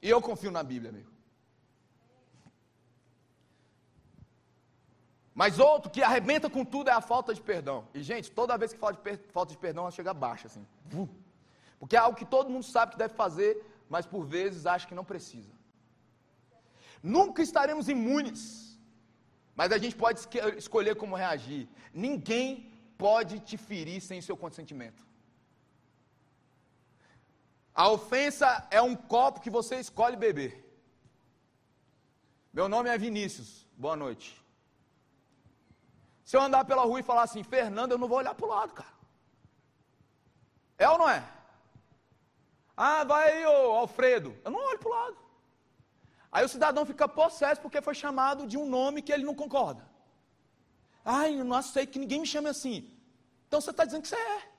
E 0.00 0.08
eu 0.08 0.20
confio 0.20 0.50
na 0.50 0.62
Bíblia, 0.62 0.90
amigo. 0.90 1.10
Mas 5.40 5.58
outro 5.60 5.90
que 5.90 6.02
arrebenta 6.02 6.50
com 6.50 6.64
tudo 6.64 6.90
é 6.90 6.92
a 6.92 7.00
falta 7.00 7.32
de 7.32 7.40
perdão. 7.40 7.86
E, 7.94 8.02
gente, 8.02 8.30
toda 8.30 8.58
vez 8.58 8.72
que 8.72 8.78
fala 8.78 8.94
de 8.94 9.16
falta 9.36 9.52
de 9.52 9.58
perdão, 9.58 9.84
ela 9.84 9.92
chega 9.92 10.12
baixa, 10.12 10.48
assim. 10.48 10.66
Porque 11.78 11.94
é 11.96 11.98
algo 12.00 12.18
que 12.18 12.24
todo 12.24 12.50
mundo 12.50 12.64
sabe 12.64 12.92
que 12.92 12.98
deve 12.98 13.14
fazer, 13.14 13.64
mas 13.88 14.04
por 14.04 14.24
vezes 14.24 14.66
acha 14.66 14.86
que 14.88 14.96
não 15.00 15.04
precisa. 15.04 15.52
Nunca 17.00 17.40
estaremos 17.40 17.88
imunes, 17.88 18.42
mas 19.54 19.70
a 19.70 19.78
gente 19.78 19.94
pode 19.94 20.20
escolher 20.56 20.96
como 20.96 21.14
reagir. 21.14 21.68
Ninguém 21.94 22.72
pode 22.96 23.38
te 23.38 23.56
ferir 23.56 24.00
sem 24.00 24.20
seu 24.20 24.36
consentimento. 24.36 25.07
A 27.82 27.88
ofensa 27.88 28.66
é 28.72 28.82
um 28.82 28.96
copo 28.96 29.40
que 29.40 29.48
você 29.48 29.76
escolhe 29.78 30.16
beber. 30.16 30.52
Meu 32.52 32.68
nome 32.68 32.88
é 32.90 32.98
Vinícius, 32.98 33.64
boa 33.76 33.94
noite. 33.94 34.28
Se 36.24 36.36
eu 36.36 36.40
andar 36.40 36.64
pela 36.64 36.82
rua 36.82 36.98
e 36.98 37.04
falar 37.04 37.22
assim, 37.22 37.44
Fernando, 37.44 37.92
eu 37.92 37.98
não 37.98 38.08
vou 38.08 38.18
olhar 38.18 38.34
para 38.34 38.46
o 38.46 38.48
lado, 38.48 38.72
cara. 38.74 38.94
É 40.76 40.90
ou 40.90 40.98
não 40.98 41.08
é? 41.08 41.24
Ah, 42.76 43.04
vai 43.04 43.30
aí, 43.30 43.46
ô 43.46 43.76
Alfredo. 43.76 44.36
Eu 44.44 44.50
não 44.50 44.58
olho 44.58 44.80
para 44.80 44.88
o 44.88 44.94
lado. 44.98 45.18
Aí 46.32 46.44
o 46.44 46.48
cidadão 46.48 46.84
fica 46.84 47.06
possesso 47.06 47.60
porque 47.60 47.80
foi 47.80 47.94
chamado 47.94 48.44
de 48.44 48.58
um 48.58 48.66
nome 48.68 49.02
que 49.02 49.12
ele 49.12 49.22
não 49.24 49.36
concorda. 49.36 49.88
Ai, 51.04 51.38
eu 51.38 51.44
não 51.44 51.56
aceito 51.56 51.92
que 51.92 52.00
ninguém 52.00 52.22
me 52.22 52.26
chame 52.26 52.48
assim. 52.48 52.92
Então 53.46 53.60
você 53.60 53.70
está 53.70 53.84
dizendo 53.84 54.02
que 54.02 54.08
você 54.08 54.16
é. 54.16 54.50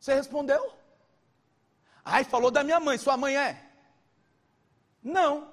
Você 0.00 0.12
respondeu? 0.12 0.83
Ai, 2.04 2.22
falou 2.24 2.50
da 2.50 2.62
minha 2.62 2.78
mãe, 2.78 2.98
sua 2.98 3.16
mãe 3.16 3.36
é? 3.36 3.72
Não. 5.02 5.50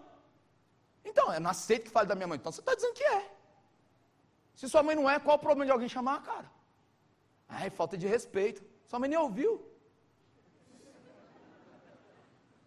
Então, 1.04 1.34
eu 1.34 1.40
não 1.40 1.50
aceito 1.50 1.86
que 1.86 1.90
fale 1.90 2.08
da 2.08 2.16
minha 2.16 2.28
mãe. 2.28 2.38
Então 2.38 2.52
você 2.52 2.62
está 2.62 2.76
dizendo 2.76 2.94
que 2.94 3.04
é. 3.04 3.32
Se 4.56 4.70
sua 4.70 4.84
mãe 4.84 4.96
não 4.96 5.10
é, 5.10 5.20
qual 5.20 5.38
o 5.38 5.40
problema 5.40 5.66
de 5.66 5.72
alguém 5.72 5.90
chamar 5.90 6.22
cara? 6.22 6.52
Ai, 7.48 7.70
falta 7.70 7.98
de 7.98 8.08
respeito. 8.08 8.62
Sua 8.86 9.00
mãe 9.00 9.10
nem 9.10 9.18
ouviu. 9.18 9.66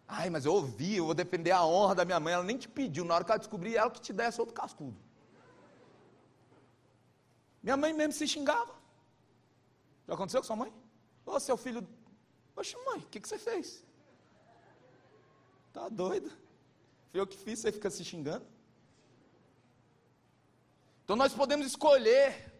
Ai, 0.07 0.29
mas 0.29 0.45
eu 0.45 0.53
ouvi, 0.53 0.97
eu 0.97 1.05
vou 1.05 1.13
defender 1.13 1.51
a 1.51 1.63
honra 1.65 1.95
da 1.95 2.05
minha 2.05 2.19
mãe. 2.19 2.33
Ela 2.33 2.43
nem 2.43 2.57
te 2.57 2.67
pediu, 2.67 3.03
na 3.05 3.15
hora 3.15 3.23
que 3.23 3.31
ela 3.31 3.39
descobrir, 3.39 3.75
ela 3.75 3.89
que 3.89 4.01
te 4.01 4.13
desse 4.13 4.39
outro 4.39 4.53
cascudo. 4.53 4.97
Minha 7.63 7.77
mãe 7.77 7.93
mesmo 7.93 8.13
se 8.13 8.27
xingava. 8.27 8.73
Já 10.07 10.13
aconteceu 10.13 10.41
com 10.41 10.47
sua 10.47 10.55
mãe? 10.55 10.71
Ô, 11.25 11.39
seu 11.39 11.57
filho 11.57 11.87
Oxe, 12.55 12.75
mãe, 12.85 12.99
o 12.99 13.07
que, 13.07 13.19
que 13.19 13.27
você 13.27 13.37
fez? 13.37 13.83
Tá 15.73 15.89
doido? 15.89 16.31
Foi 17.09 17.19
eu 17.19 17.27
que 17.27 17.37
fiz, 17.37 17.59
você 17.59 17.71
fica 17.71 17.89
se 17.89 18.03
xingando? 18.03 18.45
Então 21.03 21.15
nós 21.15 21.33
podemos 21.33 21.67
escolher 21.67 22.51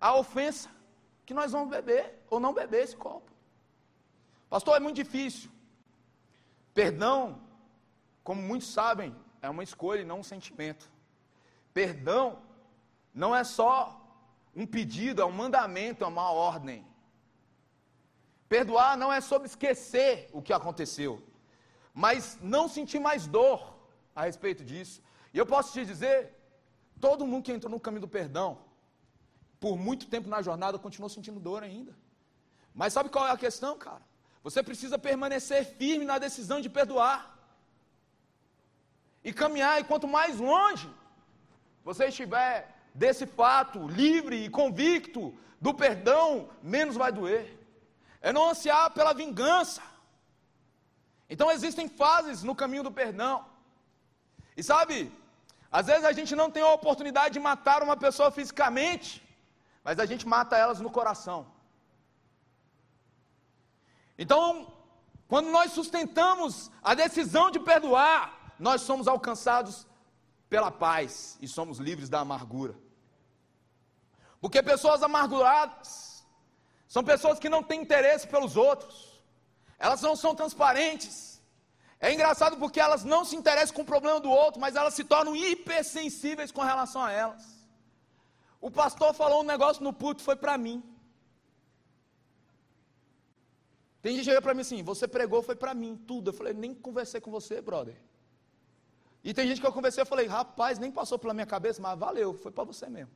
a 0.00 0.14
ofensa 0.14 0.70
que 1.26 1.34
nós 1.34 1.52
vamos 1.52 1.68
beber 1.68 2.24
ou 2.30 2.40
não 2.40 2.54
beber 2.54 2.84
esse 2.84 2.96
copo. 2.96 3.30
Pastor, 4.48 4.76
é 4.76 4.80
muito 4.80 4.96
difícil. 4.96 5.50
Perdão, 6.72 7.40
como 8.24 8.40
muitos 8.40 8.68
sabem, 8.68 9.14
é 9.42 9.50
uma 9.50 9.62
escolha 9.62 10.00
e 10.00 10.04
não 10.04 10.20
um 10.20 10.24
sentimento. 10.24 10.90
Perdão 11.74 12.42
não 13.14 13.34
é 13.34 13.44
só 13.44 14.00
um 14.54 14.66
pedido, 14.66 15.20
é 15.20 15.24
um 15.24 15.32
mandamento, 15.32 16.04
é 16.04 16.06
uma 16.06 16.30
ordem. 16.30 16.86
Perdoar 18.54 18.96
não 19.00 19.12
é 19.16 19.20
sobre 19.20 19.46
esquecer 19.46 20.28
o 20.32 20.42
que 20.42 20.52
aconteceu, 20.52 21.12
mas 21.94 22.36
não 22.54 22.68
sentir 22.76 22.98
mais 23.08 23.24
dor 23.36 23.58
a 24.14 24.22
respeito 24.28 24.64
disso. 24.70 25.00
E 25.32 25.38
eu 25.38 25.46
posso 25.46 25.72
te 25.72 25.84
dizer, 25.90 26.16
todo 27.04 27.28
mundo 27.28 27.44
que 27.44 27.52
entrou 27.52 27.70
no 27.70 27.78
caminho 27.78 28.00
do 28.06 28.08
perdão, 28.08 28.58
por 29.60 29.76
muito 29.78 30.06
tempo 30.14 30.28
na 30.28 30.42
jornada, 30.42 30.80
continuou 30.80 31.08
sentindo 31.08 31.38
dor 31.38 31.62
ainda. 31.62 31.94
Mas 32.74 32.92
sabe 32.92 33.08
qual 33.08 33.28
é 33.28 33.30
a 33.30 33.36
questão, 33.36 33.78
cara? 33.78 34.02
Você 34.42 34.64
precisa 34.64 34.98
permanecer 34.98 35.64
firme 35.64 36.04
na 36.04 36.18
decisão 36.18 36.60
de 36.60 36.68
perdoar. 36.68 37.38
E 39.22 39.32
caminhar, 39.32 39.80
e 39.80 39.84
quanto 39.84 40.08
mais 40.08 40.40
longe 40.40 40.90
você 41.84 42.06
estiver 42.06 42.54
desse 42.92 43.26
fato, 43.26 43.86
livre 43.86 44.44
e 44.44 44.50
convicto 44.50 45.32
do 45.60 45.72
perdão, 45.72 46.48
menos 46.60 46.96
vai 46.96 47.12
doer. 47.12 47.59
É 48.20 48.32
não 48.32 48.50
ansiar 48.50 48.90
pela 48.90 49.12
vingança. 49.12 49.82
Então 51.28 51.50
existem 51.50 51.88
fases 51.88 52.42
no 52.42 52.54
caminho 52.54 52.82
do 52.82 52.92
perdão. 52.92 53.44
E 54.56 54.62
sabe, 54.62 55.12
às 55.70 55.86
vezes 55.86 56.04
a 56.04 56.12
gente 56.12 56.34
não 56.34 56.50
tem 56.50 56.62
a 56.62 56.72
oportunidade 56.72 57.34
de 57.34 57.40
matar 57.40 57.82
uma 57.82 57.96
pessoa 57.96 58.30
fisicamente, 58.30 59.22
mas 59.84 59.98
a 59.98 60.06
gente 60.06 60.26
mata 60.26 60.56
elas 60.56 60.80
no 60.80 60.90
coração. 60.90 61.46
Então, 64.18 64.70
quando 65.28 65.50
nós 65.50 65.72
sustentamos 65.72 66.70
a 66.82 66.92
decisão 66.94 67.50
de 67.50 67.60
perdoar, 67.60 68.54
nós 68.58 68.82
somos 68.82 69.08
alcançados 69.08 69.86
pela 70.48 70.70
paz 70.70 71.38
e 71.40 71.48
somos 71.48 71.78
livres 71.78 72.08
da 72.08 72.20
amargura. 72.20 72.74
Porque 74.40 74.62
pessoas 74.62 75.02
amarguradas 75.02 76.09
são 76.94 77.04
pessoas 77.04 77.38
que 77.38 77.48
não 77.54 77.62
têm 77.62 77.80
interesse 77.82 78.26
pelos 78.26 78.56
outros, 78.56 78.94
elas 79.78 80.00
não 80.02 80.14
são 80.22 80.34
transparentes. 80.34 81.40
É 82.00 82.12
engraçado 82.12 82.56
porque 82.62 82.80
elas 82.80 83.04
não 83.04 83.24
se 83.24 83.36
interessam 83.36 83.76
com 83.76 83.82
o 83.82 83.92
problema 83.92 84.18
do 84.18 84.28
outro, 84.28 84.60
mas 84.60 84.74
elas 84.74 84.94
se 84.94 85.04
tornam 85.04 85.36
hipersensíveis 85.36 86.50
com 86.50 86.62
relação 86.62 87.00
a 87.00 87.12
elas. 87.12 87.44
O 88.60 88.72
pastor 88.72 89.14
falou 89.14 89.42
um 89.42 89.50
negócio 89.54 89.84
no 89.84 89.92
puto, 89.92 90.20
foi 90.20 90.34
para 90.34 90.58
mim. 90.58 90.82
Tem 94.02 94.14
gente 94.14 94.24
que 94.24 94.30
chega 94.30 94.42
para 94.42 94.52
mim 94.52 94.62
assim, 94.62 94.82
você 94.82 95.06
pregou, 95.06 95.42
foi 95.44 95.54
para 95.54 95.72
mim, 95.72 95.96
tudo. 96.08 96.30
Eu 96.30 96.34
falei, 96.34 96.52
nem 96.52 96.74
conversei 96.74 97.20
com 97.20 97.30
você, 97.30 97.60
brother. 97.60 97.96
E 99.22 99.32
tem 99.32 99.46
gente 99.46 99.60
que 99.60 99.66
eu 99.66 99.72
conversei, 99.72 100.02
eu 100.02 100.06
falei, 100.06 100.26
rapaz, 100.26 100.76
nem 100.80 100.90
passou 100.90 101.20
pela 101.20 101.34
minha 101.34 101.46
cabeça, 101.46 101.80
mas 101.80 101.96
valeu, 101.96 102.34
foi 102.34 102.50
para 102.50 102.64
você 102.64 102.88
mesmo. 102.88 103.12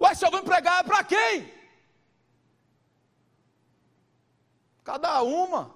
Ué, 0.00 0.12
se 0.12 0.26
eu 0.26 0.30
vou 0.32 0.42
pregar, 0.42 0.80
é 0.80 0.82
para 0.82 1.04
quem? 1.04 1.63
Cada 4.84 5.22
uma. 5.22 5.74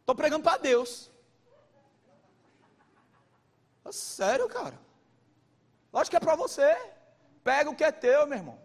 Estou 0.00 0.14
pregando 0.14 0.42
para 0.42 0.56
Deus. 0.56 1.10
É 3.84 3.92
sério, 3.92 4.48
cara. 4.48 4.78
Lógico 5.92 6.12
que 6.12 6.16
é 6.16 6.26
para 6.26 6.36
você. 6.36 6.68
Pega 7.44 7.70
o 7.70 7.76
que 7.76 7.84
é 7.84 7.92
teu, 7.92 8.26
meu 8.26 8.38
irmão. 8.38 8.58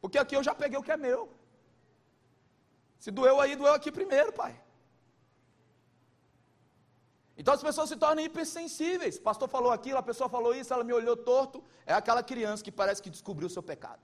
Porque 0.00 0.18
aqui 0.18 0.36
eu 0.36 0.42
já 0.42 0.54
peguei 0.54 0.78
o 0.78 0.82
que 0.82 0.92
é 0.92 0.96
meu. 0.96 1.32
Se 2.98 3.10
doeu 3.10 3.40
aí, 3.40 3.56
doeu 3.56 3.72
aqui 3.72 3.90
primeiro, 3.90 4.32
pai. 4.32 4.54
Então 7.36 7.54
as 7.54 7.62
pessoas 7.62 7.88
se 7.88 7.96
tornam 7.96 8.22
hipersensíveis. 8.22 9.16
O 9.16 9.22
pastor 9.22 9.48
falou 9.48 9.72
aquilo, 9.72 9.98
a 9.98 10.02
pessoa 10.02 10.28
falou 10.28 10.54
isso, 10.54 10.72
ela 10.72 10.84
me 10.84 10.92
olhou 10.92 11.16
torto. 11.16 11.64
É 11.86 11.94
aquela 11.94 12.22
criança 12.22 12.62
que 12.62 12.70
parece 12.70 13.02
que 13.02 13.10
descobriu 13.10 13.46
o 13.46 13.50
seu 13.50 13.62
pecado. 13.62 14.00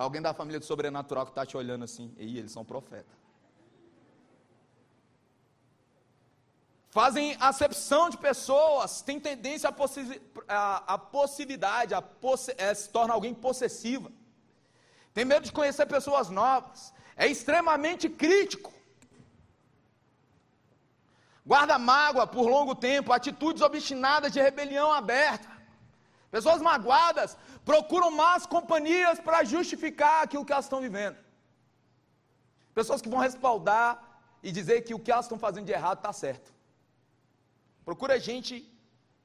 Alguém 0.00 0.22
da 0.22 0.32
família 0.32 0.58
do 0.58 0.64
sobrenatural 0.64 1.24
que 1.26 1.32
está 1.32 1.44
te 1.44 1.56
olhando 1.56 1.84
assim. 1.84 2.14
E 2.18 2.38
eles 2.38 2.52
são 2.52 2.64
profetas. 2.64 3.18
Fazem 6.88 7.36
acepção 7.38 8.10
de 8.10 8.18
pessoas, 8.18 9.00
têm 9.02 9.20
tendência 9.20 9.68
à, 9.68 9.72
possi 9.72 10.20
possibilidade, 11.12 11.94
é, 12.56 12.74
se 12.74 12.88
torna 12.90 13.14
alguém 13.14 13.32
possessiva. 13.32 14.10
Tem 15.14 15.24
medo 15.24 15.44
de 15.44 15.52
conhecer 15.52 15.86
pessoas 15.86 16.28
novas. 16.28 16.92
É 17.16 17.26
extremamente 17.28 18.08
crítico 18.08 18.72
guarda 21.50 21.76
mágoa 21.80 22.28
por 22.28 22.46
longo 22.48 22.76
tempo, 22.76 23.12
atitudes 23.12 23.60
obstinadas 23.60 24.32
de 24.32 24.40
rebelião 24.40 24.92
aberta. 24.92 25.49
Pessoas 26.30 26.62
magoadas 26.62 27.36
procuram 27.64 28.10
más 28.10 28.46
companhias 28.46 29.18
para 29.18 29.44
justificar 29.44 30.22
aquilo 30.22 30.44
que 30.44 30.52
elas 30.52 30.66
estão 30.66 30.80
vivendo. 30.80 31.16
Pessoas 32.72 33.02
que 33.02 33.08
vão 33.08 33.18
respaldar 33.18 33.90
e 34.42 34.52
dizer 34.52 34.82
que 34.82 34.94
o 34.94 34.98
que 34.98 35.10
elas 35.10 35.24
estão 35.24 35.38
fazendo 35.38 35.66
de 35.66 35.72
errado 35.72 35.98
está 35.98 36.12
certo. 36.12 36.52
Procura 37.84 38.18
gente 38.18 38.54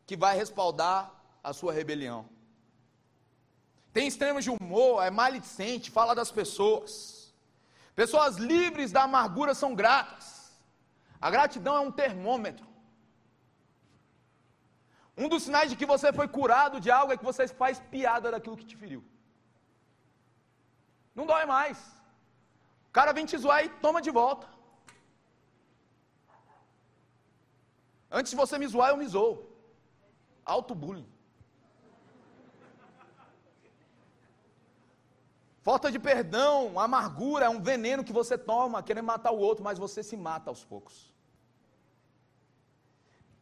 que 0.08 0.18
vai 0.18 0.36
respaldar 0.36 1.12
a 1.44 1.54
sua 1.54 1.72
rebelião. 1.72 2.28
Tem 3.94 4.08
extremos 4.08 4.44
de 4.44 4.50
humor, 4.50 5.04
é 5.04 5.12
maledicente, 5.12 5.92
fala 5.92 6.14
das 6.16 6.32
pessoas. 6.32 7.34
Pessoas 7.96 8.36
livres 8.38 8.92
da 8.92 9.04
amargura 9.04 9.54
são 9.54 9.74
gratas. 9.74 10.52
A 11.22 11.30
gratidão 11.30 11.76
é 11.76 11.80
um 11.80 11.92
termômetro. 11.92 12.68
Um 15.18 15.30
dos 15.30 15.44
sinais 15.44 15.70
de 15.70 15.78
que 15.80 15.86
você 15.86 16.12
foi 16.12 16.28
curado 16.28 16.80
de 16.80 16.92
algo 16.92 17.14
é 17.14 17.18
que 17.18 17.30
você 17.32 17.48
faz 17.48 17.80
piada 17.94 18.32
daquilo 18.32 18.58
que 18.58 18.66
te 18.66 18.76
feriu. 18.76 19.04
Não 21.14 21.26
dói 21.26 21.46
mais. 21.46 21.78
O 22.90 22.92
cara 22.92 23.14
vem 23.14 23.26
te 23.26 23.38
zoar 23.38 23.64
e 23.64 23.70
toma 23.86 24.02
de 24.02 24.12
volta. 24.12 24.48
Antes 28.12 28.32
de 28.32 28.36
você 28.36 28.58
me 28.58 28.68
zoar, 28.68 28.90
eu 28.92 28.98
me 28.98 29.08
zoo. 29.08 29.34
Auto-bullying. 30.46 31.10
Falta 35.62 35.92
de 35.92 35.98
perdão, 35.98 36.80
amargura 36.80 37.46
é 37.46 37.50
um 37.50 37.62
veneno 37.62 38.04
que 38.04 38.14
você 38.14 38.38
toma, 38.38 38.84
querendo 38.84 39.06
matar 39.06 39.32
o 39.32 39.40
outro, 39.40 39.64
mas 39.64 39.80
você 39.80 40.04
se 40.04 40.16
mata 40.16 40.52
aos 40.52 40.64
poucos. 40.64 41.15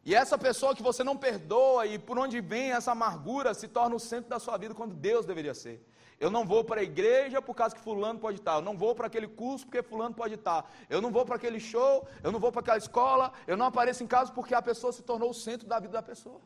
E 0.04 0.14
essa 0.14 0.36
pessoa 0.36 0.74
que 0.74 0.82
você 0.82 1.02
não 1.02 1.16
perdoa 1.16 1.86
e 1.86 1.98
por 1.98 2.18
onde 2.18 2.40
vem 2.40 2.72
essa 2.72 2.92
amargura 2.92 3.54
se 3.54 3.66
torna 3.66 3.96
o 3.96 4.00
centro 4.00 4.28
da 4.28 4.38
sua 4.38 4.58
vida 4.58 4.74
quando 4.74 4.94
Deus 4.94 5.24
deveria 5.24 5.54
ser. 5.54 5.82
Eu 6.20 6.30
não 6.30 6.44
vou 6.44 6.62
para 6.62 6.80
a 6.80 6.84
igreja 6.84 7.40
por 7.40 7.54
causa 7.54 7.74
que 7.74 7.80
fulano 7.80 8.18
pode 8.18 8.38
estar. 8.38 8.54
Eu 8.56 8.62
não 8.62 8.76
vou 8.76 8.94
para 8.94 9.06
aquele 9.06 9.26
curso 9.26 9.64
porque 9.64 9.82
fulano 9.82 10.14
pode 10.14 10.34
estar. 10.34 10.70
Eu 10.90 11.00
não 11.00 11.10
vou 11.10 11.24
para 11.24 11.36
aquele 11.36 11.58
show, 11.58 12.06
eu 12.22 12.30
não 12.30 12.38
vou 12.38 12.52
para 12.52 12.60
aquela 12.60 12.78
escola, 12.78 13.32
eu 13.46 13.56
não 13.56 13.66
apareço 13.66 14.04
em 14.04 14.06
casa 14.06 14.30
porque 14.30 14.54
a 14.54 14.62
pessoa 14.62 14.92
se 14.92 15.02
tornou 15.02 15.30
o 15.30 15.34
centro 15.34 15.66
da 15.66 15.80
vida 15.80 15.94
da 15.94 16.02
pessoa. 16.02 16.40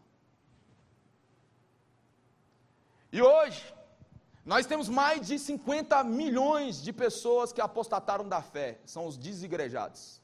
E 3.12 3.20
hoje, 3.20 3.74
nós 4.44 4.66
temos 4.66 4.88
mais 4.88 5.26
de 5.26 5.38
50 5.38 6.04
milhões 6.04 6.80
de 6.82 6.92
pessoas 6.92 7.52
que 7.52 7.60
apostataram 7.60 8.26
da 8.28 8.40
fé, 8.40 8.78
são 8.84 9.06
os 9.06 9.16
desigrejados. 9.16 10.20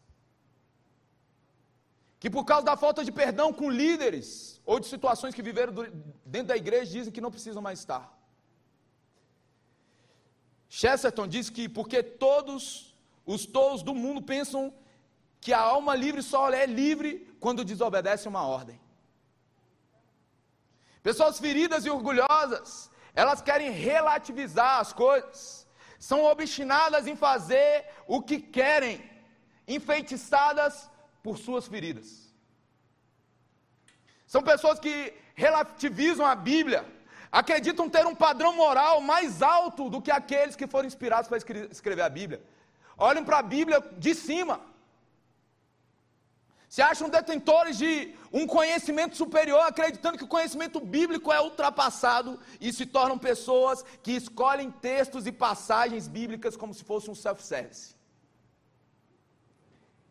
Que 2.24 2.30
por 2.30 2.44
causa 2.50 2.64
da 2.64 2.74
falta 2.74 3.04
de 3.04 3.12
perdão 3.12 3.52
com 3.52 3.68
líderes 3.68 4.28
ou 4.64 4.80
de 4.80 4.86
situações 4.86 5.34
que 5.34 5.42
viveram 5.42 5.74
dentro 6.24 6.48
da 6.48 6.56
igreja 6.56 6.90
dizem 6.90 7.12
que 7.12 7.20
não 7.20 7.30
precisam 7.30 7.60
mais 7.60 7.80
estar. 7.80 8.04
Chesterton 10.70 11.26
diz 11.28 11.50
que 11.50 11.68
porque 11.68 12.02
todos 12.02 12.96
os 13.26 13.44
tolos 13.44 13.82
do 13.82 13.94
mundo 13.94 14.22
pensam 14.22 14.72
que 15.38 15.52
a 15.52 15.60
alma 15.60 15.94
livre 15.94 16.22
só 16.22 16.48
é 16.50 16.64
livre 16.64 17.10
quando 17.38 17.62
desobedece 17.62 18.26
uma 18.26 18.46
ordem. 18.46 18.80
Pessoas 21.02 21.38
feridas 21.38 21.84
e 21.84 21.90
orgulhosas 21.90 22.90
elas 23.14 23.42
querem 23.42 23.70
relativizar 23.70 24.80
as 24.80 24.94
coisas, 24.94 25.68
são 25.98 26.24
obstinadas 26.24 27.06
em 27.06 27.16
fazer 27.16 27.84
o 28.06 28.22
que 28.22 28.40
querem, 28.40 28.98
enfeitiçadas 29.68 30.90
por 31.24 31.36
suas 31.38 31.66
feridas. 31.66 32.08
São 34.26 34.42
pessoas 34.42 34.78
que 34.78 35.12
relativizam 35.34 36.24
a 36.24 36.34
Bíblia, 36.34 36.84
acreditam 37.32 37.88
ter 37.88 38.06
um 38.06 38.14
padrão 38.14 38.54
moral 38.54 39.00
mais 39.00 39.42
alto 39.42 39.90
do 39.90 40.00
que 40.00 40.12
aqueles 40.12 40.54
que 40.54 40.68
foram 40.68 40.86
inspirados 40.86 41.28
para 41.28 41.38
escrever 41.38 42.02
a 42.02 42.08
Bíblia. 42.08 42.40
Olhem 42.96 43.24
para 43.24 43.38
a 43.38 43.42
Bíblia 43.42 43.80
de 43.98 44.14
cima 44.14 44.60
se 46.74 46.82
acham 46.82 47.08
detentores 47.08 47.78
de 47.78 48.12
um 48.32 48.48
conhecimento 48.48 49.16
superior, 49.16 49.60
acreditando 49.60 50.18
que 50.18 50.24
o 50.24 50.26
conhecimento 50.26 50.80
bíblico 50.80 51.32
é 51.32 51.40
ultrapassado 51.40 52.36
e 52.60 52.72
se 52.72 52.84
tornam 52.84 53.16
pessoas 53.16 53.84
que 54.02 54.10
escolhem 54.10 54.72
textos 54.72 55.24
e 55.24 55.30
passagens 55.30 56.08
bíblicas 56.08 56.56
como 56.56 56.74
se 56.74 56.82
fosse 56.82 57.08
um 57.08 57.14
self-service. 57.14 57.93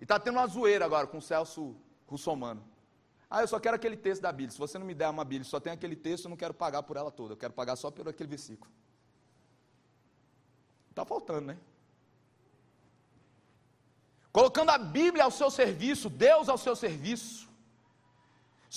E 0.03 0.05
está 0.05 0.19
tendo 0.19 0.37
uma 0.37 0.47
zoeira 0.47 0.83
agora 0.83 1.07
com 1.07 1.19
o 1.19 1.21
Celso 1.21 1.77
Russomano. 2.05 2.61
Ah, 3.29 3.39
eu 3.39 3.47
só 3.47 3.57
quero 3.57 3.77
aquele 3.77 3.95
texto 3.95 4.21
da 4.21 4.33
Bíblia. 4.33 4.51
Se 4.51 4.59
você 4.59 4.77
não 4.77 4.85
me 4.85 4.93
der 4.93 5.07
uma 5.07 5.23
Bíblia, 5.23 5.49
só 5.49 5.61
tem 5.61 5.71
aquele 5.71 5.95
texto, 5.95 6.25
eu 6.25 6.29
não 6.29 6.35
quero 6.35 6.53
pagar 6.53 6.83
por 6.83 6.97
ela 6.97 7.09
toda. 7.09 7.31
Eu 7.31 7.37
quero 7.37 7.53
pagar 7.53 7.77
só 7.77 7.89
por 7.89 8.09
aquele 8.09 8.27
versículo. 8.27 8.69
Está 10.89 11.05
faltando, 11.05 11.47
né? 11.47 11.57
colocando 14.37 14.71
a 14.71 14.77
Bíblia 14.77 15.23
ao 15.23 15.31
seu 15.31 15.49
serviço, 15.49 16.09
Deus 16.09 16.49
ao 16.49 16.57
seu 16.57 16.75
serviço, 16.75 17.47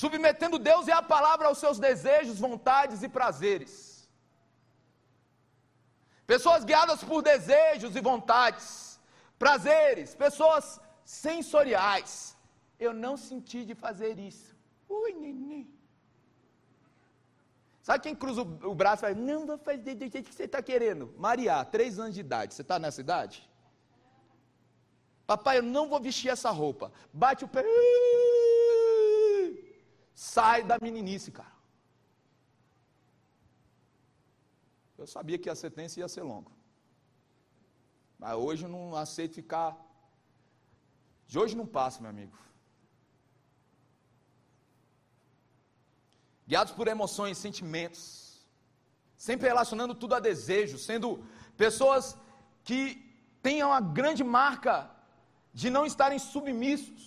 submetendo 0.01 0.61
Deus 0.61 0.87
e 0.87 0.93
a 0.93 1.03
palavra 1.03 1.49
aos 1.49 1.59
seus 1.59 1.81
desejos, 1.81 2.39
vontades 2.39 3.03
e 3.03 3.09
prazeres. 3.09 4.09
Pessoas 6.25 6.63
guiadas 6.63 7.03
por 7.03 7.21
desejos 7.21 7.97
e 7.97 8.01
vontades, 8.01 9.01
prazeres, 9.39 10.15
pessoas 10.15 10.81
sensoriais. 11.07 12.37
Eu 12.79 12.93
não 12.93 13.17
senti 13.17 13.65
de 13.65 13.75
fazer 13.75 14.19
isso. 14.19 14.55
Ui, 14.89 15.13
neném. 15.15 15.65
Sabe 17.87 18.03
quem 18.03 18.17
cruza 18.17 18.43
o 18.43 18.75
braço 18.75 19.01
e 19.01 19.05
fala, 19.07 19.15
não 19.15 19.47
vou 19.47 19.57
fazer 19.57 19.95
do 19.95 20.09
jeito 20.09 20.29
que 20.29 20.35
você 20.35 20.45
está 20.45 20.61
querendo? 20.61 21.15
Maria, 21.17 21.65
três 21.65 22.01
anos 22.01 22.15
de 22.15 22.21
idade. 22.21 22.53
Você 22.53 22.63
está 22.63 22.79
nessa 22.81 23.01
idade? 23.01 23.49
Papai, 25.25 25.59
eu 25.59 25.63
não 25.63 25.89
vou 25.89 26.01
vestir 26.01 26.29
essa 26.29 26.51
roupa. 26.51 26.93
Bate 27.13 27.45
o 27.45 27.49
pé. 27.49 27.65
Sai 30.15 30.65
da 30.65 30.79
meninice, 30.81 31.31
cara. 31.31 31.55
Eu 34.99 35.07
sabia 35.07 35.39
que 35.39 35.49
a 35.49 35.55
sentença 35.55 36.01
ia 36.01 36.09
ser 36.09 36.23
longa. 36.23 36.51
Mas 38.19 38.35
hoje 38.35 38.65
eu 38.65 38.69
não 38.69 38.97
aceito 38.97 39.35
ficar. 39.35 39.77
De 41.27 41.39
hoje 41.39 41.57
não 41.61 41.67
passa, 41.67 42.01
meu 42.01 42.11
amigo. 42.11 42.37
Guiados 46.47 46.73
por 46.79 46.87
emoções, 46.87 47.39
sentimentos. 47.39 48.05
Sempre 49.17 49.49
relacionando 49.49 49.95
tudo 49.95 50.15
a 50.15 50.21
desejo, 50.21 50.79
sendo 50.79 51.25
pessoas 51.57 52.17
que 52.63 52.81
tenham 53.43 53.73
a 53.73 53.81
grande 53.81 54.23
marca 54.23 54.91
de 55.53 55.69
não 55.77 55.85
estarem 55.91 56.19
submissos. 56.19 57.05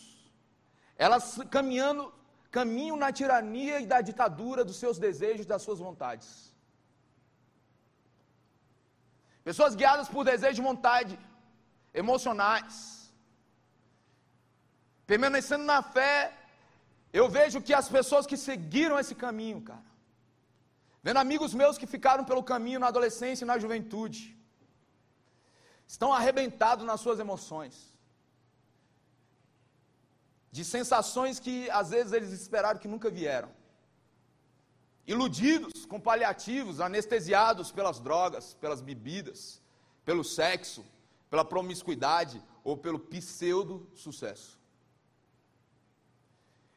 Elas 0.97 1.39
caminhando, 1.55 2.13
caminham 2.51 2.97
na 2.97 3.11
tirania 3.20 3.80
e 3.80 3.86
da 3.86 4.01
ditadura 4.01 4.65
dos 4.65 4.78
seus 4.84 4.99
desejos, 4.99 5.45
das 5.45 5.61
suas 5.61 5.80
vontades. 5.80 6.30
Pessoas 9.43 9.76
guiadas 9.76 10.09
por 10.09 10.26
desejo 10.26 10.55
de 10.55 10.61
vontade, 10.61 11.20
emocionais. 11.93 12.98
Permanecendo 15.12 15.64
na 15.64 15.82
fé, 15.95 16.16
eu 17.20 17.28
vejo 17.38 17.62
que 17.66 17.74
as 17.74 17.88
pessoas 17.95 18.28
que 18.30 18.38
seguiram 18.38 18.99
esse 18.99 19.16
caminho, 19.24 19.60
cara, 19.70 19.89
vendo 21.01 21.18
amigos 21.18 21.53
meus 21.62 21.80
que 21.80 21.88
ficaram 21.95 22.24
pelo 22.24 22.43
caminho 22.51 22.80
na 22.80 22.89
adolescência 22.89 23.43
e 23.43 23.47
na 23.51 23.57
juventude, 23.64 24.38
estão 25.88 26.14
arrebentados 26.14 26.86
nas 26.86 27.01
suas 27.01 27.20
emoções, 27.26 27.76
de 30.51 30.64
sensações 30.64 31.39
que 31.39 31.55
às 31.72 31.89
vezes 31.95 32.14
eles 32.14 32.32
esperaram 32.32 32.80
que 32.80 32.93
nunca 32.95 33.10
vieram 33.10 33.51
iludidos 35.07 35.88
com 35.88 35.99
paliativos, 35.99 36.80
anestesiados 36.80 37.72
pelas 37.72 37.99
drogas, 37.99 38.53
pelas 38.53 38.80
bebidas, 38.80 39.60
pelo 40.05 40.24
sexo, 40.24 40.86
pela 41.32 41.43
promiscuidade 41.43 42.39
ou 42.64 42.78
pelo 42.78 42.99
pseudo 42.99 43.89
sucesso. 43.95 44.59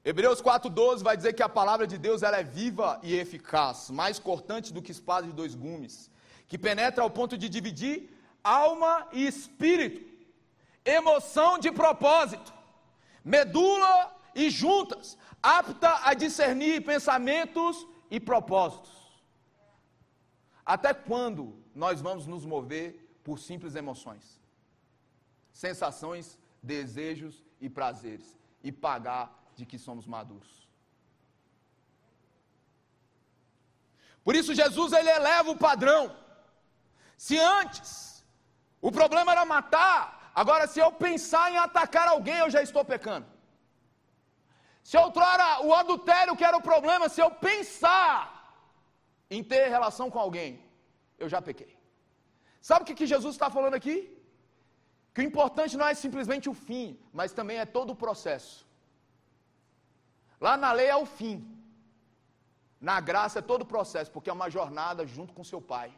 Hebreus 0.05 0.41
4:12 0.43 1.03
vai 1.03 1.17
dizer 1.17 1.33
que 1.33 1.43
a 1.43 1.49
palavra 1.49 1.87
de 1.87 1.97
Deus 1.97 2.23
ela 2.23 2.39
é 2.39 2.43
viva 2.43 2.99
e 3.03 3.15
eficaz, 3.15 3.89
mais 3.91 4.19
cortante 4.19 4.73
do 4.73 4.83
que 4.83 4.91
espada 4.91 5.27
de 5.27 5.33
dois 5.33 5.55
gumes, 5.55 6.11
que 6.49 6.59
penetra 6.59 7.05
ao 7.05 7.11
ponto 7.11 7.39
de 7.39 7.49
dividir 7.49 8.11
alma 8.43 9.07
e 9.13 9.25
espírito, 9.27 10.03
emoção 10.85 11.59
de 11.59 11.71
propósito, 11.71 12.53
medula 13.25 14.13
e 14.35 14.51
juntas, 14.51 15.17
apta 15.41 16.01
a 16.05 16.15
discernir 16.15 16.85
pensamentos 16.85 17.87
e 18.11 18.19
propósitos. 18.19 18.91
Até 20.67 20.93
quando 20.93 21.57
nós 21.75 22.01
vamos 22.01 22.27
nos 22.27 22.45
mover 22.45 23.19
por 23.23 23.39
simples 23.39 23.77
emoções, 23.77 24.41
sensações, 25.53 26.39
desejos 26.61 27.45
e 27.61 27.69
prazeres 27.69 28.37
e 28.63 28.73
pagar 28.73 29.42
de 29.63 29.69
que 29.71 29.79
somos 29.87 30.07
maduros? 30.15 30.53
Por 34.25 34.35
isso 34.39 34.59
Jesus 34.63 34.91
ele 34.99 35.11
eleva 35.19 35.51
o 35.51 35.61
padrão. 35.69 36.03
Se 37.27 37.37
antes 37.61 37.91
o 38.89 38.91
problema 38.99 39.33
era 39.35 39.45
matar, 39.57 39.97
agora 40.43 40.67
se 40.73 40.81
eu 40.85 40.91
pensar 41.07 41.45
em 41.53 41.59
atacar 41.67 42.07
alguém, 42.09 42.39
eu 42.41 42.51
já 42.57 42.63
estou 42.69 42.85
pecando. 42.93 43.27
Se 44.89 44.97
outrora 45.05 45.49
o 45.67 45.73
adultério 45.83 46.37
que 46.39 46.49
era 46.49 46.57
o 46.61 46.67
problema, 46.71 47.09
se 47.09 47.21
eu 47.25 47.31
pensar 47.49 48.15
em 49.37 49.43
ter 49.53 49.65
relação 49.77 50.09
com 50.15 50.21
alguém, 50.27 50.51
eu 51.23 51.29
já 51.35 51.41
pequei. 51.51 51.73
Sabe 52.69 52.83
o 52.83 52.89
que, 52.89 52.99
que 53.01 53.13
Jesus 53.15 53.35
está 53.35 53.49
falando 53.57 53.77
aqui? 53.81 53.97
Que 55.13 55.21
o 55.21 55.29
importante 55.31 55.77
não 55.81 55.87
é 55.93 55.95
simplesmente 55.95 56.49
o 56.53 56.55
fim, 56.67 56.87
mas 57.13 57.33
também 57.39 57.59
é 57.59 57.67
todo 57.77 57.91
o 57.91 58.01
processo. 58.05 58.57
Lá 60.45 60.57
na 60.63 60.71
lei 60.79 60.89
é 60.89 60.97
o 60.97 61.07
fim. 61.19 61.37
Na 62.89 62.97
graça 63.09 63.39
é 63.39 63.49
todo 63.51 63.63
o 63.63 63.73
processo, 63.75 64.11
porque 64.15 64.31
é 64.31 64.33
uma 64.39 64.51
jornada 64.57 65.07
junto 65.07 65.33
com 65.33 65.45
seu 65.51 65.61
pai. 65.61 65.91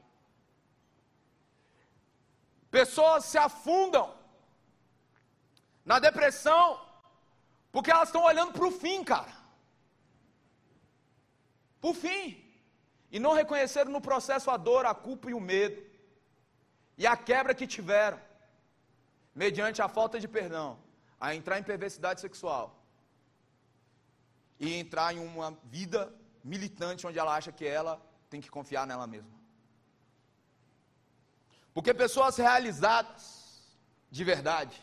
Pessoas 2.70 3.24
se 3.30 3.38
afundam 3.38 4.06
na 5.92 5.98
depressão, 5.98 6.66
porque 7.72 7.90
elas 7.90 8.10
estão 8.10 8.22
olhando 8.30 8.52
para 8.52 8.66
o 8.66 8.76
fim, 8.82 9.02
cara. 9.02 9.34
Para 11.80 11.90
o 11.90 11.94
fim. 11.94 12.26
E 13.10 13.18
não 13.18 13.32
reconheceram 13.32 13.90
no 13.90 14.06
processo 14.10 14.50
a 14.50 14.58
dor, 14.58 14.84
a 14.84 14.94
culpa 14.94 15.30
e 15.30 15.34
o 15.34 15.40
medo. 15.40 15.82
E 16.98 17.06
a 17.06 17.16
quebra 17.16 17.54
que 17.54 17.66
tiveram. 17.66 18.20
Mediante 19.34 19.80
a 19.80 19.88
falta 19.88 20.20
de 20.20 20.28
perdão. 20.28 20.78
A 21.18 21.34
entrar 21.34 21.58
em 21.58 21.70
perversidade 21.72 22.20
sexual. 22.20 22.83
E 24.58 24.74
entrar 24.74 25.14
em 25.14 25.18
uma 25.18 25.50
vida 25.64 26.14
militante 26.42 27.06
onde 27.06 27.18
ela 27.18 27.34
acha 27.34 27.50
que 27.50 27.66
ela 27.66 28.00
tem 28.30 28.40
que 28.40 28.50
confiar 28.50 28.86
nela 28.86 29.06
mesma. 29.06 29.34
Porque 31.72 31.92
pessoas 31.92 32.36
realizadas 32.36 33.24
de 34.10 34.22
verdade 34.22 34.80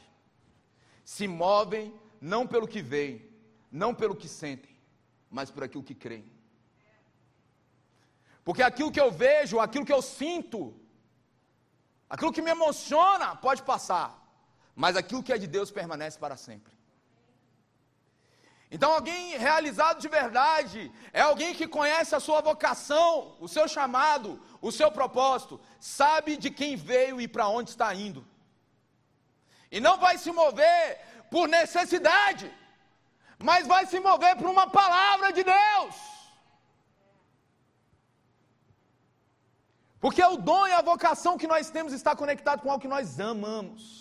se 1.06 1.28
movem 1.28 1.94
não 2.20 2.46
pelo 2.46 2.68
que 2.68 2.82
veem, 2.82 3.30
não 3.72 3.94
pelo 3.96 4.16
que 4.16 4.28
sentem, 4.28 4.76
mas 5.30 5.50
por 5.50 5.64
aquilo 5.64 5.84
que 5.84 5.96
creem. 5.96 6.30
Porque 8.44 8.62
aquilo 8.62 8.92
que 8.92 9.00
eu 9.00 9.12
vejo, 9.12 9.60
aquilo 9.60 9.86
que 9.86 9.94
eu 9.94 10.02
sinto, 10.02 10.60
aquilo 12.10 12.34
que 12.34 12.42
me 12.42 12.52
emociona 12.52 13.36
pode 13.36 13.64
passar, 13.64 14.10
mas 14.76 14.96
aquilo 14.96 15.24
que 15.24 15.34
é 15.34 15.38
de 15.38 15.48
Deus 15.48 15.72
permanece 15.72 16.20
para 16.20 16.36
sempre. 16.36 16.74
Então, 18.74 18.94
alguém 18.94 19.38
realizado 19.38 20.00
de 20.00 20.08
verdade 20.08 20.90
é 21.12 21.20
alguém 21.22 21.54
que 21.54 21.68
conhece 21.68 22.16
a 22.16 22.22
sua 22.22 22.40
vocação, 22.40 23.36
o 23.38 23.48
seu 23.48 23.68
chamado, 23.68 24.42
o 24.62 24.72
seu 24.72 24.90
propósito, 24.90 25.60
sabe 25.78 26.38
de 26.38 26.50
quem 26.50 26.78
veio 26.78 27.20
e 27.20 27.28
para 27.28 27.50
onde 27.50 27.72
está 27.72 27.94
indo. 27.94 28.26
E 29.70 29.82
não 29.82 29.98
vai 29.98 30.18
se 30.18 30.32
mover 30.32 31.02
por 31.30 31.50
necessidade, 31.50 32.50
mas 33.38 33.68
vai 33.68 33.86
se 33.86 34.00
mover 34.00 34.38
por 34.38 34.50
uma 34.50 34.68
palavra 34.70 35.34
de 35.34 35.44
Deus. 35.44 35.96
Porque 40.00 40.24
o 40.24 40.38
dom 40.38 40.66
e 40.68 40.72
a 40.72 40.82
vocação 40.82 41.38
que 41.38 41.46
nós 41.46 41.70
temos 41.70 41.92
está 41.92 42.16
conectado 42.16 42.62
com 42.62 42.72
algo 42.72 42.82
que 42.82 42.88
nós 42.88 43.20
amamos. 43.20 44.01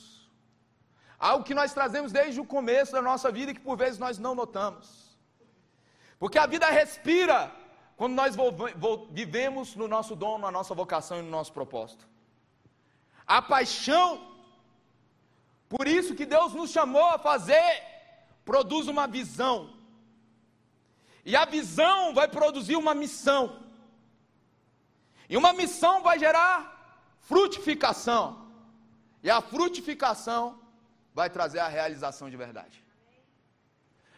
Algo 1.20 1.44
que 1.44 1.54
nós 1.54 1.74
trazemos 1.74 2.10
desde 2.10 2.40
o 2.40 2.46
começo 2.46 2.92
da 2.92 3.02
nossa 3.02 3.30
vida 3.30 3.50
e 3.50 3.54
que 3.54 3.60
por 3.60 3.76
vezes 3.76 3.98
nós 3.98 4.18
não 4.18 4.34
notamos. 4.34 5.16
Porque 6.18 6.38
a 6.38 6.46
vida 6.46 6.66
respira 6.70 7.52
quando 7.96 8.14
nós 8.14 8.34
vivemos 9.10 9.76
no 9.76 9.86
nosso 9.86 10.16
dom, 10.16 10.38
na 10.38 10.50
nossa 10.50 10.74
vocação 10.74 11.18
e 11.18 11.22
no 11.22 11.30
nosso 11.30 11.52
propósito. 11.52 12.08
A 13.26 13.42
paixão 13.42 14.30
por 15.70 15.86
isso 15.86 16.16
que 16.16 16.26
Deus 16.26 16.52
nos 16.52 16.70
chamou 16.76 17.06
a 17.10 17.16
fazer, 17.16 17.70
produz 18.44 18.88
uma 18.88 19.06
visão. 19.06 19.72
E 21.24 21.36
a 21.36 21.44
visão 21.44 22.12
vai 22.12 22.26
produzir 22.26 22.74
uma 22.74 22.92
missão. 22.92 23.42
E 25.28 25.36
uma 25.36 25.52
missão 25.52 26.02
vai 26.02 26.18
gerar 26.18 26.54
frutificação. 27.20 28.50
E 29.22 29.30
a 29.30 29.40
frutificação 29.40 30.59
vai 31.18 31.28
trazer 31.28 31.60
a 31.60 31.68
realização 31.68 32.28
de 32.30 32.36
verdade. 32.36 32.84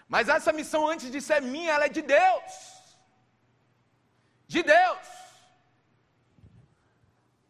Mas 0.08 0.28
essa 0.28 0.52
missão, 0.52 0.86
antes 0.86 1.10
de 1.10 1.20
ser 1.20 1.40
minha, 1.40 1.72
ela 1.72 1.86
é 1.86 1.88
de 1.88 2.02
Deus. 2.02 2.52
De 4.46 4.62
Deus. 4.62 5.06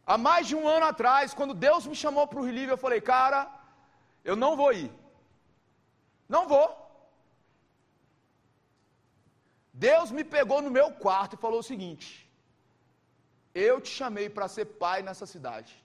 Há 0.06 0.16
mais 0.18 0.46
de 0.46 0.54
um 0.54 0.66
ano 0.68 0.86
atrás, 0.86 1.34
quando 1.34 1.54
Deus 1.54 1.86
me 1.86 1.94
chamou 1.94 2.26
para 2.26 2.40
o 2.40 2.44
Relive, 2.44 2.72
eu 2.72 2.76
falei, 2.76 3.00
cara, 3.00 3.40
eu 4.24 4.36
não 4.36 4.56
vou 4.56 4.72
ir. 4.72 4.90
Não 6.28 6.46
vou. 6.46 6.68
Deus 9.72 10.10
me 10.10 10.22
pegou 10.22 10.60
no 10.62 10.70
meu 10.70 10.92
quarto 10.92 11.34
e 11.34 11.42
falou 11.44 11.60
o 11.60 11.68
seguinte: 11.70 12.30
Eu 13.54 13.80
te 13.80 13.88
chamei 13.88 14.28
para 14.28 14.48
ser 14.48 14.66
pai 14.82 15.02
nessa 15.02 15.26
cidade. 15.26 15.81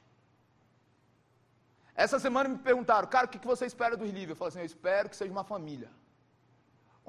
Essa 2.04 2.18
semana 2.26 2.48
me 2.54 2.60
perguntaram, 2.70 3.08
cara, 3.14 3.26
o 3.26 3.30
que 3.30 3.52
você 3.54 3.66
espera 3.66 3.98
do 3.98 4.06
Relive? 4.06 4.32
Eu 4.34 4.36
falei 4.36 4.50
assim: 4.50 4.60
Eu 4.60 4.72
espero 4.74 5.10
que 5.10 5.18
seja 5.20 5.32
uma 5.38 5.44
família, 5.44 5.90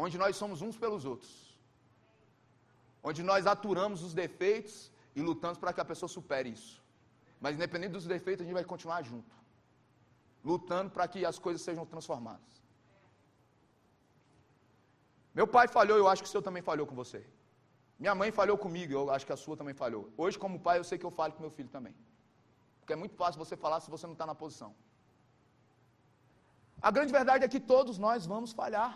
onde 0.05 0.17
nós 0.23 0.35
somos 0.43 0.63
uns 0.67 0.79
pelos 0.83 1.05
outros, 1.05 1.33
onde 3.09 3.23
nós 3.31 3.47
aturamos 3.55 4.03
os 4.03 4.15
defeitos 4.15 4.91
e 5.15 5.21
lutamos 5.21 5.59
para 5.59 5.75
que 5.75 5.83
a 5.83 5.85
pessoa 5.85 6.09
supere 6.09 6.49
isso. 6.59 6.83
Mas 7.39 7.55
independente 7.55 7.93
dos 7.99 8.07
defeitos, 8.07 8.43
a 8.43 8.47
gente 8.47 8.55
vai 8.61 8.65
continuar 8.65 9.03
junto, 9.11 9.35
lutando 10.43 10.91
para 10.91 11.07
que 11.07 11.21
as 11.31 11.39
coisas 11.39 11.61
sejam 11.61 11.85
transformadas. 11.85 12.53
Meu 15.35 15.47
pai 15.47 15.69
falhou, 15.69 15.99
eu 15.99 16.09
acho 16.09 16.23
que 16.23 16.29
o 16.31 16.33
seu 16.33 16.43
também 16.49 16.63
falhou 16.63 16.87
com 16.87 16.95
você. 16.95 17.21
Minha 17.99 18.15
mãe 18.15 18.31
falhou 18.33 18.57
comigo, 18.57 18.93
eu 18.93 19.11
acho 19.11 19.27
que 19.27 19.35
a 19.37 19.37
sua 19.37 19.57
também 19.57 19.75
falhou. 19.75 20.11
Hoje, 20.17 20.39
como 20.39 20.59
pai, 20.59 20.79
eu 20.79 20.85
sei 20.85 20.97
que 20.97 21.05
eu 21.05 21.11
falo 21.11 21.35
com 21.35 21.43
meu 21.43 21.51
filho 21.51 21.69
também. 21.69 21.95
Porque 22.89 22.97
é 22.99 23.05
muito 23.05 23.17
fácil 23.23 23.39
você 23.45 23.55
falar 23.55 23.79
se 23.81 23.91
você 23.95 24.07
não 24.07 24.15
está 24.15 24.25
na 24.29 24.35
posição. 24.43 24.69
A 26.89 26.91
grande 26.97 27.13
verdade 27.17 27.45
é 27.45 27.49
que 27.55 27.61
todos 27.73 27.99
nós 28.05 28.25
vamos 28.25 28.53
falhar. 28.61 28.93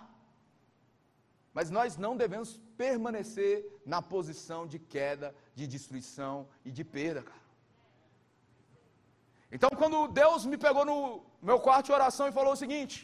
Mas 1.57 1.69
nós 1.77 1.99
não 2.05 2.13
devemos 2.23 2.51
permanecer 2.83 3.55
na 3.85 4.01
posição 4.15 4.61
de 4.73 4.79
queda, 4.95 5.29
de 5.55 5.67
destruição 5.75 6.49
e 6.65 6.71
de 6.71 6.83
perda, 6.95 7.23
cara. 7.31 7.45
Então, 9.55 9.69
quando 9.81 10.09
Deus 10.23 10.47
me 10.53 10.57
pegou 10.57 10.87
no 10.91 10.99
meu 11.51 11.61
quarto 11.67 11.89
de 11.89 11.93
oração 11.99 12.29
e 12.29 12.37
falou 12.41 12.55
o 12.55 12.63
seguinte: 12.65 12.97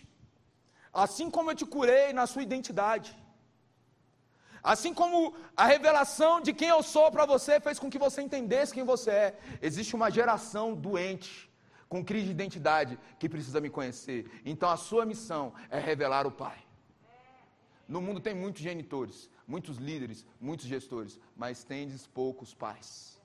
Assim 1.05 1.29
como 1.37 1.51
eu 1.51 1.59
te 1.63 1.67
curei 1.77 2.15
na 2.15 2.27
sua 2.27 2.47
identidade, 2.49 3.11
assim 4.63 4.93
como 4.93 5.35
a 5.57 5.67
revelação 5.67 6.41
de 6.41 6.53
quem 6.53 6.69
eu 6.69 6.83
sou 6.83 7.11
para 7.11 7.27
você 7.27 7.61
fez 7.61 7.79
com 7.79 7.91
que 7.91 7.99
você 7.99 8.23
entendesse 8.23 8.75
quem 8.75 8.85
você 8.85 9.11
é, 9.11 9.39
existe 9.63 9.95
uma 9.95 10.11
geração 10.11 10.75
doente, 10.75 11.49
com 11.89 12.05
crise 12.05 12.27
de 12.27 12.33
identidade, 12.33 12.99
que 13.19 13.29
precisa 13.29 13.61
me 13.61 13.71
conhecer. 13.71 14.31
Então, 14.45 14.69
a 14.69 14.77
sua 14.77 15.07
missão 15.07 15.55
é 15.71 15.79
revelar 15.79 16.27
o 16.27 16.31
Pai. 16.31 16.59
No 17.89 18.03
mundo 18.03 18.21
tem 18.21 18.35
muitos 18.35 18.61
genitores, 18.61 19.31
muitos 19.47 19.79
líderes, 19.79 20.27
muitos 20.39 20.67
gestores, 20.67 21.19
mas 21.35 21.65
tendes 21.65 22.07
poucos 22.07 22.53
pais. 22.53 23.19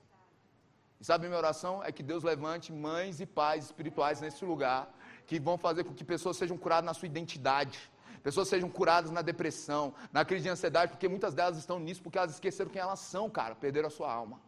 E 0.98 1.04
sabe, 1.04 1.26
minha 1.26 1.36
oração 1.36 1.84
é 1.84 1.92
que 1.92 2.02
Deus 2.02 2.24
levante 2.24 2.72
mães 2.72 3.20
e 3.20 3.26
pais 3.26 3.66
espirituais 3.66 4.22
nesse 4.22 4.42
lugar, 4.42 4.90
que 5.26 5.38
vão 5.38 5.58
fazer 5.58 5.84
com 5.84 5.92
que 5.92 6.02
pessoas 6.02 6.38
sejam 6.38 6.56
curadas 6.56 6.86
na 6.86 6.94
sua 6.94 7.06
identidade, 7.06 7.78
pessoas 8.24 8.48
sejam 8.48 8.68
curadas 8.78 9.10
na 9.16 9.22
depressão, 9.30 9.94
na 10.10 10.24
crise 10.24 10.44
de 10.44 10.48
ansiedade, 10.48 10.92
porque 10.92 11.08
muitas 11.14 11.34
delas 11.34 11.58
estão 11.58 11.78
nisso 11.78 12.02
porque 12.02 12.18
elas 12.18 12.32
esqueceram 12.32 12.70
quem 12.70 12.80
elas 12.80 13.00
são, 13.00 13.28
cara, 13.28 13.54
perderam 13.54 13.88
a 13.88 13.90
sua 13.90 14.10
alma 14.10 14.40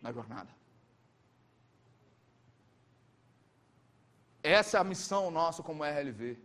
na 0.00 0.12
jornada. 0.12 0.50
Essa 4.42 4.76
é 4.76 4.80
a 4.80 4.84
missão 4.84 5.30
nossa 5.30 5.62
como 5.64 5.84
RLV. 5.84 6.38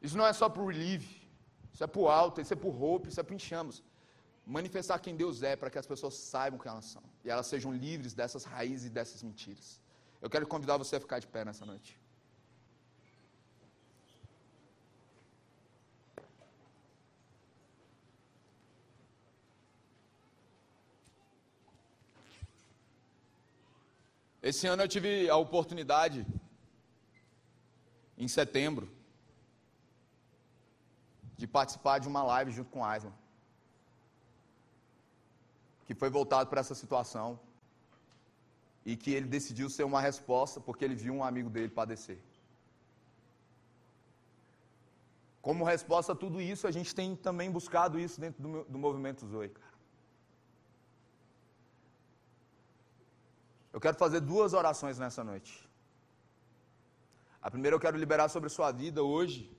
Isso 0.00 0.16
não 0.18 0.26
é 0.26 0.32
só 0.32 0.48
para 0.48 0.62
o 0.62 0.66
relieve, 0.66 1.22
isso 1.72 1.84
é 1.84 1.86
para 1.86 2.00
o 2.00 2.08
alto, 2.08 2.40
isso 2.40 2.52
é 2.52 2.56
para 2.56 2.68
o 2.68 2.70
roupa, 2.70 3.08
isso 3.08 3.20
é 3.20 3.22
para 3.22 3.36
enxamos. 3.36 3.82
Manifestar 4.44 4.98
quem 4.98 5.14
Deus 5.14 5.44
é 5.44 5.54
para 5.54 5.70
que 5.70 5.78
as 5.78 5.86
pessoas 5.86 6.14
saibam 6.14 6.58
quem 6.58 6.70
elas 6.70 6.86
são 6.86 7.02
e 7.24 7.30
elas 7.30 7.46
sejam 7.46 7.72
livres 7.72 8.14
dessas 8.14 8.44
raízes 8.44 8.86
e 8.86 8.90
dessas 8.90 9.22
mentiras. 9.22 9.80
Eu 10.20 10.28
quero 10.28 10.44
convidar 10.44 10.76
você 10.76 10.96
a 10.96 11.00
ficar 11.00 11.20
de 11.20 11.28
pé 11.28 11.44
nessa 11.44 11.64
noite. 11.64 12.00
Esse 24.42 24.66
ano 24.66 24.82
eu 24.82 24.88
tive 24.88 25.30
a 25.30 25.36
oportunidade, 25.36 26.26
em 28.18 28.26
setembro, 28.26 28.90
de 31.36 31.46
participar 31.46 31.98
de 32.00 32.08
uma 32.08 32.22
live 32.24 32.50
junto 32.50 32.70
com 32.70 32.80
o 32.80 32.84
Aisman, 32.84 33.14
que 35.86 35.94
foi 35.94 36.10
voltado 36.10 36.50
para 36.50 36.60
essa 36.60 36.74
situação 36.74 37.38
e 38.84 38.96
que 38.96 39.12
ele 39.12 39.26
decidiu 39.26 39.70
ser 39.70 39.84
uma 39.84 40.00
resposta 40.00 40.60
porque 40.60 40.84
ele 40.84 40.96
viu 40.96 41.14
um 41.14 41.22
amigo 41.22 41.48
dele 41.48 41.68
padecer. 41.68 42.18
Como 45.40 45.64
resposta 45.64 46.12
a 46.12 46.16
tudo 46.16 46.40
isso, 46.40 46.66
a 46.66 46.70
gente 46.70 46.94
tem 46.94 47.14
também 47.14 47.50
buscado 47.50 47.98
isso 47.98 48.20
dentro 48.20 48.42
do, 48.42 48.64
do 48.64 48.78
movimento 48.78 49.26
Zoe. 49.26 49.48
Cara. 49.48 49.71
Eu 53.72 53.80
quero 53.80 53.96
fazer 53.96 54.20
duas 54.20 54.52
orações 54.52 54.98
nessa 54.98 55.24
noite. 55.24 55.68
A 57.40 57.50
primeira 57.50 57.74
eu 57.74 57.80
quero 57.80 57.96
liberar 57.96 58.28
sobre 58.28 58.46
a 58.48 58.50
sua 58.50 58.70
vida 58.70 59.02
hoje 59.02 59.50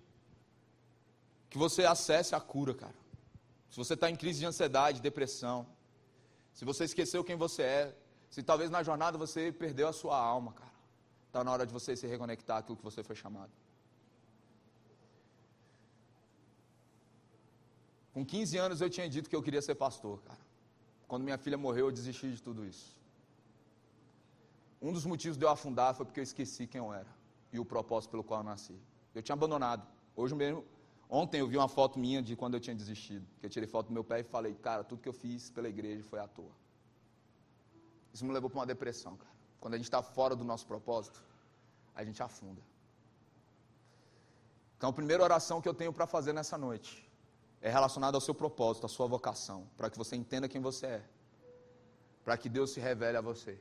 que 1.49 1.57
você 1.57 1.84
acesse 1.86 2.34
a 2.34 2.39
cura, 2.39 2.74
cara. 2.74 2.95
Se 3.70 3.78
você 3.78 3.95
está 3.95 4.09
em 4.09 4.16
crise 4.16 4.39
de 4.39 4.45
ansiedade, 4.45 5.01
depressão, 5.01 5.68
se 6.53 6.64
você 6.64 6.84
esqueceu 6.86 7.24
quem 7.24 7.36
você 7.36 7.64
é, 7.64 7.97
se 8.30 8.41
talvez 8.41 8.70
na 8.70 8.84
jornada 8.84 9.18
você 9.18 9.51
perdeu 9.51 9.88
a 9.88 9.93
sua 9.93 10.18
alma, 10.18 10.53
cara, 10.53 10.72
está 11.28 11.43
na 11.43 11.51
hora 11.51 11.66
de 11.66 11.74
você 11.74 11.95
se 11.95 12.07
reconectar 12.07 12.57
àquilo 12.57 12.78
que 12.78 12.84
você 12.84 13.03
foi 13.03 13.16
chamado. 13.16 13.51
Com 18.14 18.24
15 18.24 18.57
anos 18.57 18.82
eu 18.82 18.89
tinha 18.89 19.09
dito 19.09 19.30
que 19.30 19.36
eu 19.36 19.41
queria 19.41 19.61
ser 19.61 19.76
pastor, 19.76 20.22
cara. 20.22 20.39
Quando 21.07 21.24
minha 21.24 21.38
filha 21.38 21.57
morreu, 21.57 21.88
eu 21.88 21.91
desisti 21.91 22.32
de 22.32 22.41
tudo 22.41 22.66
isso. 22.66 23.02
Um 24.84 24.91
dos 24.91 25.05
motivos 25.05 25.38
de 25.38 25.45
eu 25.45 25.49
afundar 25.49 25.95
foi 25.95 26.05
porque 26.05 26.19
eu 26.19 26.23
esqueci 26.23 26.67
quem 26.67 26.79
eu 26.79 26.93
era 26.93 27.07
e 27.51 27.59
o 27.59 27.65
propósito 27.65 28.11
pelo 28.11 28.23
qual 28.23 28.41
eu 28.41 28.43
nasci. 28.43 28.77
Eu 29.15 29.23
tinha 29.23 29.34
abandonado. 29.34 29.88
Hoje 30.15 30.36
mesmo 30.36 30.63
Ontem 31.09 31.41
eu 31.41 31.47
vi 31.47 31.57
uma 31.57 31.67
foto 31.67 31.99
minha 31.99 32.23
de 32.23 32.36
quando 32.36 32.55
eu 32.55 32.59
tinha 32.59 32.75
desistido. 32.75 33.23
Que 33.39 33.45
eu 33.45 33.49
tirei 33.49 33.67
foto 33.67 33.88
do 33.89 33.93
meu 33.93 34.03
pé 34.03 34.21
e 34.21 34.23
falei, 34.23 34.55
cara, 34.55 34.84
tudo 34.84 34.99
que 34.99 35.07
eu 35.07 35.13
fiz 35.13 35.51
pela 35.51 35.69
igreja 35.69 36.03
foi 36.03 36.19
à 36.19 36.27
toa. 36.27 36.51
Isso 38.11 38.25
me 38.25 38.34
levou 38.34 38.49
para 38.49 38.59
uma 38.59 38.65
depressão, 38.65 39.15
cara. 39.15 39.31
Quando 39.59 39.75
a 39.75 39.77
gente 39.77 39.86
está 39.86 40.01
fora 40.01 40.36
do 40.36 40.43
nosso 40.43 40.65
propósito, 40.65 41.23
a 41.95 42.03
gente 42.03 42.21
afunda. 42.23 42.59
Então, 44.75 44.89
a 44.89 44.93
primeira 44.93 45.23
oração 45.23 45.61
que 45.61 45.69
eu 45.69 45.73
tenho 45.75 45.93
para 45.93 46.07
fazer 46.07 46.34
nessa 46.34 46.57
noite 46.57 47.07
é 47.61 47.69
relacionada 47.69 48.17
ao 48.17 48.21
seu 48.21 48.34
propósito, 48.34 48.88
à 48.88 48.89
sua 48.89 49.05
vocação, 49.05 49.69
para 49.77 49.91
que 49.91 49.97
você 49.99 50.15
entenda 50.15 50.49
quem 50.49 50.61
você 50.61 50.88
é, 50.88 51.05
para 52.23 52.36
que 52.38 52.49
Deus 52.49 52.71
se 52.71 52.79
revele 52.79 53.17
a 53.17 53.21
você 53.21 53.59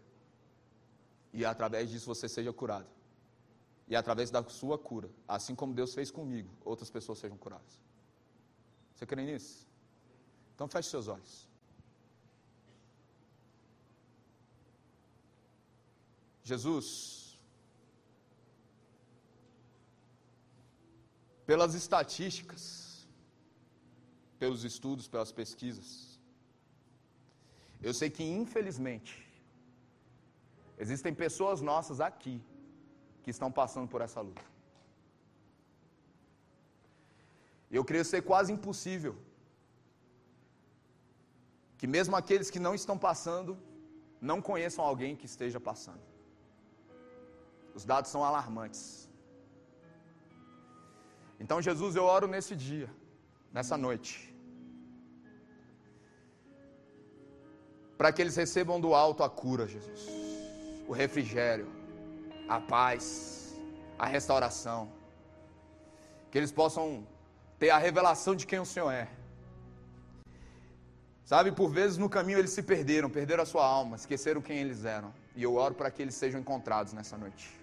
e 1.33 1.45
através 1.45 1.91
disso 1.91 2.07
você 2.07 2.28
seja 2.28 2.53
curado 2.53 2.89
e 3.89 3.97
através 3.97 4.30
da 4.30 4.43
sua 4.45 4.78
cura, 4.78 5.11
assim 5.26 5.55
como 5.55 5.74
Deus 5.74 5.95
fez 5.95 6.11
comigo, 6.11 6.51
outras 6.64 6.91
pessoas 6.91 7.18
sejam 7.18 7.37
curadas. 7.37 7.80
Você 8.95 9.05
crê 9.05 9.24
nisso? 9.24 9.66
Então 10.55 10.68
feche 10.68 10.89
seus 10.89 11.09
olhos. 11.09 11.49
Jesus, 16.43 17.39
pelas 21.47 21.74
estatísticas, 21.74 23.07
pelos 24.39 24.64
estudos, 24.64 25.07
pelas 25.07 25.30
pesquisas, 25.30 26.18
eu 27.80 27.93
sei 27.93 28.11
que 28.11 28.22
infelizmente 28.22 29.32
existem 30.83 31.12
pessoas 31.24 31.61
nossas 31.70 31.99
aqui 32.09 32.37
que 33.22 33.30
estão 33.35 33.51
passando 33.61 33.89
por 33.93 34.01
essa 34.07 34.20
luta. 34.28 34.47
Eu 37.76 37.85
creio 37.91 38.07
ser 38.12 38.22
quase 38.30 38.51
impossível 38.57 39.14
que 41.78 41.87
mesmo 41.97 42.14
aqueles 42.20 42.51
que 42.55 42.61
não 42.66 42.74
estão 42.80 42.97
passando 43.09 43.53
não 44.30 44.39
conheçam 44.49 44.85
alguém 44.85 45.16
que 45.20 45.26
esteja 45.33 45.61
passando. 45.68 46.05
Os 47.78 47.85
dados 47.93 48.11
são 48.14 48.22
alarmantes. 48.28 48.83
Então, 51.43 51.61
Jesus, 51.68 51.97
eu 51.97 52.05
oro 52.16 52.26
nesse 52.35 52.55
dia, 52.55 52.89
nessa 53.57 53.76
noite, 53.87 54.12
para 57.99 58.12
que 58.12 58.22
eles 58.22 58.37
recebam 58.43 58.80
do 58.85 58.95
alto 58.95 59.24
a 59.24 59.30
cura, 59.43 59.66
Jesus, 59.74 60.03
o 60.87 60.93
refrigério 60.93 61.83
a 62.49 62.61
paz, 62.61 63.61
a 63.99 64.07
restauração. 64.07 64.91
Que 66.30 66.39
eles 66.39 66.53
possam 66.53 67.07
ter 67.59 67.70
a 67.70 67.78
revelação 67.78 68.35
de 68.35 68.47
quem 68.47 68.59
o 68.59 68.66
Senhor 68.66 68.91
é. 68.91 69.09
Sabe, 71.24 71.53
por 71.53 71.70
vezes 71.70 71.97
no 71.97 72.09
caminho 72.09 72.39
eles 72.39 72.51
se 72.51 72.62
perderam, 72.62 73.09
perderam 73.09 73.43
a 73.43 73.47
sua 73.47 73.64
alma, 73.64 73.97
esqueceram 73.97 74.43
quem 74.43 74.59
eles 74.59 74.85
eram. 74.85 75.12
E 75.35 75.43
eu 75.43 75.55
oro 75.55 75.74
para 75.74 75.91
que 75.91 76.03
eles 76.03 76.14
sejam 76.14 76.41
encontrados 76.41 76.93
nessa 76.93 77.16
noite. 77.16 77.59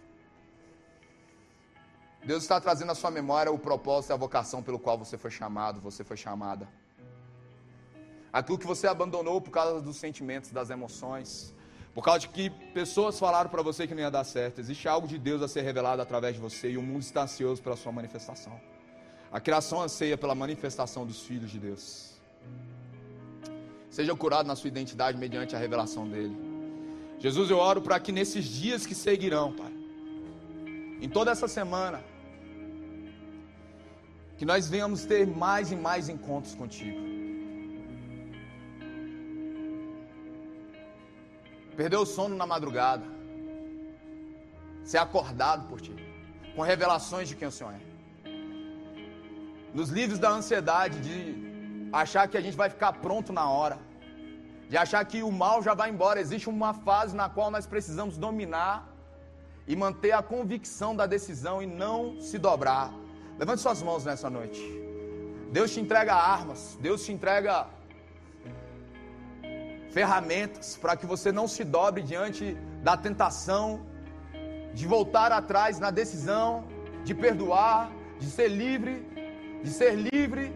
Deus 2.24 2.44
está 2.44 2.60
trazendo 2.60 2.92
à 2.92 2.96
sua 2.96 3.12
memória 3.12 3.52
o 3.52 3.60
propósito 3.60 4.12
e 4.12 4.14
a 4.14 4.18
vocação 4.18 4.62
pelo 4.62 4.80
qual 4.80 4.98
você 4.98 5.18
foi 5.18 5.32
chamado, 5.32 5.80
você 5.80 6.04
foi 6.04 6.18
chamada. 6.18 6.68
Aquilo 8.32 8.58
que 8.58 8.68
você 8.68 8.88
abandonou 8.88 9.40
por 9.42 9.52
causa 9.52 9.82
dos 9.82 9.98
sentimentos, 9.98 10.52
das 10.52 10.70
emoções, 10.70 11.54
por 11.94 12.04
causa 12.04 12.20
de 12.20 12.30
que 12.30 12.50
pessoas 12.74 13.18
falaram 13.18 13.50
para 13.50 13.62
você 13.62 13.88
que 13.88 13.94
não 13.94 14.02
ia 14.02 14.12
dar 14.12 14.24
certo. 14.24 14.60
Existe 14.60 14.88
algo 14.88 15.08
de 15.08 15.18
Deus 15.18 15.42
a 15.42 15.48
ser 15.48 15.62
revelado 15.62 16.02
através 16.02 16.36
de 16.36 16.42
você 16.42 16.72
e 16.72 16.78
o 16.78 16.82
mundo 16.82 17.02
está 17.02 17.24
ansioso 17.24 17.62
pela 17.62 17.76
sua 17.76 17.92
manifestação. 17.92 18.60
A 19.32 19.40
criação 19.40 19.82
anseia 19.82 20.18
pela 20.18 20.34
manifestação 20.34 21.06
dos 21.06 21.22
filhos 21.22 21.52
de 21.52 21.60
Deus. 21.60 22.10
seja 23.90 24.16
curado 24.16 24.48
na 24.48 24.56
sua 24.56 24.68
identidade 24.68 25.18
mediante 25.18 25.56
a 25.56 25.60
revelação 25.60 26.08
dele. 26.08 26.36
Jesus, 27.18 27.50
eu 27.50 27.58
oro 27.58 27.82
para 27.82 28.00
que 28.00 28.12
nesses 28.12 28.46
dias 28.46 28.86
que 28.86 28.96
seguirão, 28.96 29.52
Pai, 29.52 29.74
em 31.02 31.10
toda 31.10 31.32
essa 31.32 31.48
semana, 31.48 32.02
que 34.38 34.46
nós 34.46 34.70
venhamos 34.70 35.06
ter 35.06 35.28
mais 35.28 35.72
e 35.72 35.76
mais 35.76 36.08
encontros 36.08 36.56
contigo. 36.56 37.09
Perdeu 41.80 42.02
o 42.02 42.06
sono 42.06 42.36
na 42.36 42.46
madrugada, 42.46 43.06
ser 44.84 44.98
acordado 44.98 45.66
por 45.70 45.80
ti, 45.80 45.96
com 46.54 46.62
revelações 46.62 47.30
de 47.30 47.38
quem 47.38 47.48
o 47.48 47.52
Senhor 47.58 47.74
é. 47.74 47.80
Nos 49.74 49.88
livros 49.88 50.20
da 50.20 50.30
ansiedade 50.30 51.00
de 51.00 51.16
achar 51.94 52.28
que 52.28 52.36
a 52.36 52.42
gente 52.42 52.58
vai 52.58 52.70
ficar 52.70 52.92
pronto 53.06 53.32
na 53.32 53.50
hora, 53.50 53.78
de 54.68 54.76
achar 54.76 55.06
que 55.06 55.24
o 55.24 55.32
mal 55.32 55.64
já 55.64 55.74
vai 55.74 55.90
embora. 55.90 56.20
Existe 56.20 56.50
uma 56.50 56.74
fase 56.74 57.16
na 57.16 57.30
qual 57.30 57.50
nós 57.50 57.66
precisamos 57.66 58.18
dominar 58.18 58.86
e 59.66 59.74
manter 59.74 60.12
a 60.12 60.22
convicção 60.22 60.94
da 60.94 61.06
decisão 61.06 61.64
e 61.64 61.66
não 61.66 62.20
se 62.20 62.38
dobrar. 62.38 62.92
Levante 63.38 63.62
suas 63.62 63.82
mãos 63.82 64.04
nessa 64.04 64.30
noite. 64.30 64.62
Deus 65.50 65.72
te 65.72 65.80
entrega 65.80 66.14
armas, 66.14 66.78
Deus 66.82 67.06
te 67.06 67.14
entrega 67.14 67.68
ferramentas 69.92 70.78
para 70.78 70.96
que 70.96 71.06
você 71.06 71.32
não 71.32 71.48
se 71.48 71.64
dobre 71.64 72.02
diante 72.02 72.56
da 72.84 72.96
tentação 72.96 73.82
de 74.74 74.88
voltar 74.88 75.32
atrás 75.32 75.80
na 75.80 75.92
decisão 75.92 76.64
de 77.04 77.14
perdoar, 77.16 77.90
de 78.20 78.30
ser 78.30 78.50
livre, 78.50 79.06
de 79.64 79.72
ser 79.72 79.96
livre, 79.96 80.54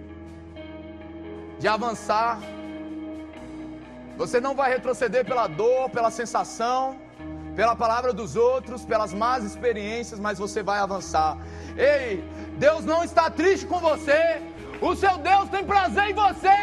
de 1.59 1.67
avançar. 1.67 2.39
Você 4.17 4.39
não 4.39 4.53
vai 4.53 4.69
retroceder 4.71 5.25
pela 5.25 5.47
dor, 5.47 5.89
pela 5.89 6.11
sensação, 6.11 6.99
pela 7.55 7.75
palavra 7.75 8.13
dos 8.13 8.35
outros, 8.35 8.85
pelas 8.85 9.13
más 9.13 9.43
experiências, 9.43 10.19
mas 10.19 10.37
você 10.37 10.61
vai 10.61 10.79
avançar. 10.79 11.37
Ei, 11.77 12.23
Deus 12.57 12.85
não 12.85 13.03
está 13.03 13.29
triste 13.29 13.65
com 13.65 13.79
você. 13.79 14.41
O 14.89 14.93
seu 15.01 15.17
Deus 15.29 15.45
tem 15.53 15.63
prazer 15.73 16.05
em 16.11 16.15
você. 16.23 16.57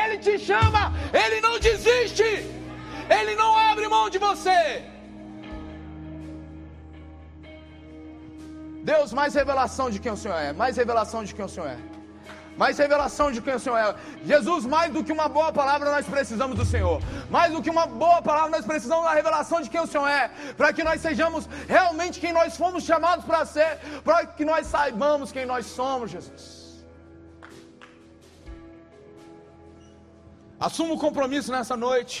Ele 0.00 0.16
te 0.26 0.34
chama, 0.48 0.82
ele 1.22 1.40
não 1.46 1.54
desiste. 1.58 2.30
Ele 3.18 3.34
não 3.42 3.50
abre 3.68 3.88
mão 3.94 4.08
de 4.14 4.18
você. 4.26 4.60
Deus, 8.92 9.12
mais 9.12 9.34
revelação 9.34 9.88
de 9.90 9.98
quem 9.98 10.12
o 10.12 10.16
Senhor 10.22 10.38
é, 10.46 10.52
mais 10.52 10.76
revelação 10.76 11.24
de 11.24 11.34
quem 11.34 11.44
o 11.44 11.48
Senhor 11.48 11.68
é 11.68 11.78
mais 12.56 12.78
revelação 12.78 13.32
de 13.32 13.40
quem 13.40 13.54
o 13.54 13.58
Senhor 13.58 13.76
é. 13.76 13.94
Jesus, 14.24 14.64
mais 14.64 14.92
do 14.92 15.02
que 15.02 15.12
uma 15.12 15.28
boa 15.28 15.52
palavra, 15.52 15.90
nós 15.90 16.06
precisamos 16.06 16.56
do 16.56 16.64
Senhor. 16.64 17.02
Mais 17.28 17.52
do 17.52 17.60
que 17.60 17.70
uma 17.70 17.86
boa 17.86 18.22
palavra, 18.22 18.50
nós 18.50 18.64
precisamos 18.64 19.04
da 19.04 19.12
revelação 19.12 19.60
de 19.60 19.68
quem 19.68 19.80
o 19.80 19.86
Senhor 19.86 20.06
é. 20.06 20.30
Para 20.56 20.72
que 20.72 20.84
nós 20.84 21.00
sejamos 21.00 21.48
realmente 21.68 22.20
quem 22.20 22.32
nós 22.32 22.56
fomos 22.56 22.84
chamados 22.84 23.24
para 23.24 23.44
ser. 23.44 23.78
Para 24.04 24.24
que 24.26 24.44
nós 24.44 24.68
saibamos 24.68 25.32
quem 25.32 25.44
nós 25.44 25.66
somos, 25.66 26.12
Jesus. 26.12 26.63
Assuma 30.66 30.94
o 30.94 30.98
compromisso 31.06 31.50
nessa 31.52 31.76
noite. 31.76 32.16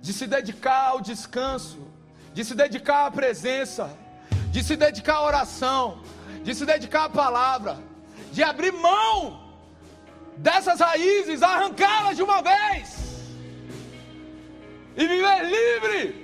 De 0.00 0.12
se 0.12 0.26
dedicar 0.26 0.82
ao 0.92 1.00
descanso. 1.00 1.80
De 2.34 2.44
se 2.44 2.54
dedicar 2.54 3.06
à 3.06 3.10
presença. 3.10 3.84
De 4.54 4.62
se 4.62 4.76
dedicar 4.76 5.16
à 5.16 5.26
oração 5.32 5.82
de 6.42 6.54
se 6.54 6.64
dedicar 6.64 7.04
à 7.04 7.10
palavra, 7.10 7.78
de 8.32 8.42
abrir 8.42 8.72
mão 8.72 9.40
dessas 10.36 10.80
raízes, 10.80 11.42
arrancá-las 11.42 12.16
de 12.16 12.22
uma 12.22 12.42
vez 12.42 12.98
e 14.96 15.06
viver 15.06 15.44
livre. 15.44 16.19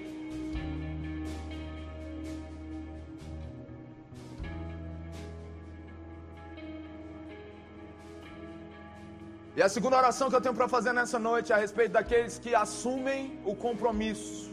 E 9.56 9.62
a 9.62 9.68
segunda 9.70 9.96
oração 9.96 10.28
que 10.28 10.36
eu 10.36 10.40
tenho 10.44 10.54
para 10.54 10.68
fazer 10.68 10.92
nessa 10.92 11.18
noite 11.18 11.50
é 11.50 11.54
a 11.54 11.58
respeito 11.58 11.92
daqueles 11.92 12.38
que 12.38 12.54
assumem 12.54 13.40
o 13.42 13.54
compromisso 13.54 14.50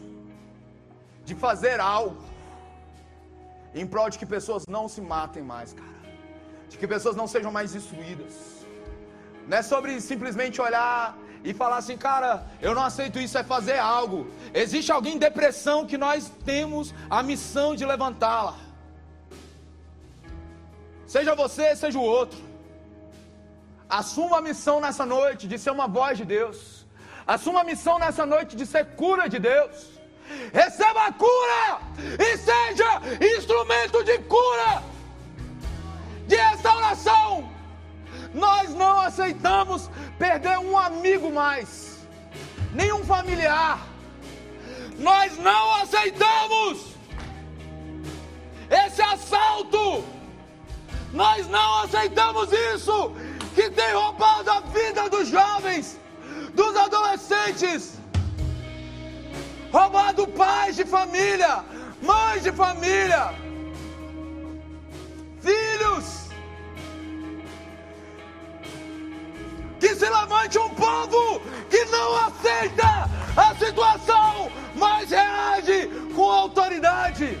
de 1.26 1.34
fazer 1.34 1.78
algo 1.78 2.22
em 3.74 3.86
prol 3.86 4.08
de 4.08 4.18
que 4.18 4.24
pessoas 4.24 4.64
não 4.66 4.88
se 4.88 5.02
matem 5.02 5.42
mais, 5.42 5.74
cara. 5.74 5.98
De 6.70 6.78
que 6.78 6.86
pessoas 6.86 7.16
não 7.16 7.26
sejam 7.26 7.52
mais 7.52 7.72
destruídas. 7.72 8.32
Não 9.46 9.58
é 9.58 9.62
sobre 9.62 10.00
simplesmente 10.00 10.62
olhar 10.62 11.18
e 11.44 11.52
falar 11.52 11.76
assim, 11.76 11.98
cara, 11.98 12.46
eu 12.62 12.74
não 12.74 12.82
aceito 12.82 13.18
isso, 13.18 13.36
é 13.36 13.44
fazer 13.44 13.78
algo. 13.78 14.26
Existe 14.54 14.90
alguém 14.90 15.16
em 15.16 15.18
depressão 15.18 15.84
que 15.84 15.98
nós 15.98 16.32
temos 16.46 16.94
a 17.10 17.22
missão 17.22 17.76
de 17.76 17.84
levantá-la. 17.84 18.56
Seja 21.06 21.34
você, 21.34 21.76
seja 21.76 21.98
o 21.98 22.02
outro. 22.02 22.53
Assuma 24.00 24.38
a 24.38 24.46
missão 24.50 24.76
nessa 24.84 25.04
noite 25.16 25.46
de 25.50 25.56
ser 25.64 25.72
uma 25.78 25.88
voz 25.98 26.14
de 26.20 26.26
Deus. 26.36 26.58
Assuma 27.34 27.60
a 27.62 27.68
missão 27.72 27.96
nessa 28.04 28.24
noite 28.34 28.54
de 28.60 28.66
ser 28.66 28.84
cura 29.02 29.28
de 29.34 29.38
Deus 29.50 29.94
receba 30.52 31.06
a 31.06 31.12
cura 31.12 31.80
e 32.18 32.36
seja 32.38 33.36
instrumento 33.36 34.02
de 34.04 34.18
cura, 34.20 34.82
de 36.26 36.36
restauração. 36.36 37.50
Nós 38.32 38.70
não 38.74 39.00
aceitamos 39.00 39.90
perder 40.18 40.58
um 40.58 40.76
amigo 40.76 41.30
mais, 41.30 41.98
nenhum 42.72 43.04
familiar. 43.04 43.78
Nós 44.98 45.36
não 45.38 45.74
aceitamos 45.76 46.94
esse 48.70 49.02
assalto. 49.02 50.04
Nós 51.12 51.46
não 51.48 51.82
aceitamos 51.82 52.50
isso 52.50 53.14
que 53.54 53.70
tem 53.70 53.92
roubado 53.92 54.50
a 54.50 54.60
vida 54.60 55.08
dos 55.08 55.28
jovens, 55.28 55.98
dos 56.54 56.76
adolescentes 56.76 57.94
roubado 59.74 60.28
pais 60.28 60.76
de 60.76 60.84
família, 60.84 61.64
mães 62.00 62.44
de 62.44 62.52
família, 62.52 63.34
filhos. 65.40 66.28
Que 69.80 69.96
se 69.96 70.08
levante 70.08 70.58
um 70.58 70.68
povo 70.70 71.40
que 71.68 71.84
não 71.86 72.16
aceita 72.26 73.10
a 73.36 73.54
situação, 73.56 74.48
mas 74.76 75.10
reage 75.10 75.88
com 76.14 76.30
autoridade. 76.30 77.36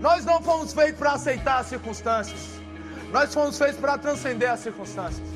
Nós 0.00 0.24
não 0.24 0.40
fomos 0.40 0.72
feitos 0.72 1.00
para 1.00 1.14
aceitar 1.14 1.58
as 1.58 1.66
circunstâncias, 1.66 2.57
nós 3.12 3.32
fomos 3.32 3.56
feitos 3.56 3.78
para 3.80 3.96
transcender 3.96 4.50
as 4.50 4.60
circunstâncias. 4.60 5.26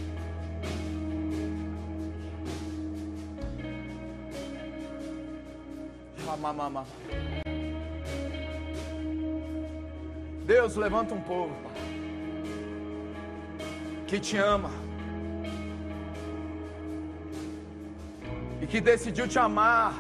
Deus 10.45 10.77
levanta 10.77 11.15
um 11.15 11.21
povo 11.21 11.55
que 14.07 14.19
te 14.19 14.37
ama 14.37 14.71
e 18.61 18.67
que 18.67 18.81
decidiu 18.81 19.27
te 19.27 19.39
amar, 19.39 19.95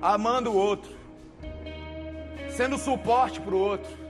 amando 0.00 0.50
o 0.50 0.56
outro, 0.56 0.90
sendo 2.50 2.76
suporte 2.76 3.40
para 3.40 3.54
o 3.54 3.58
outro. 3.58 4.03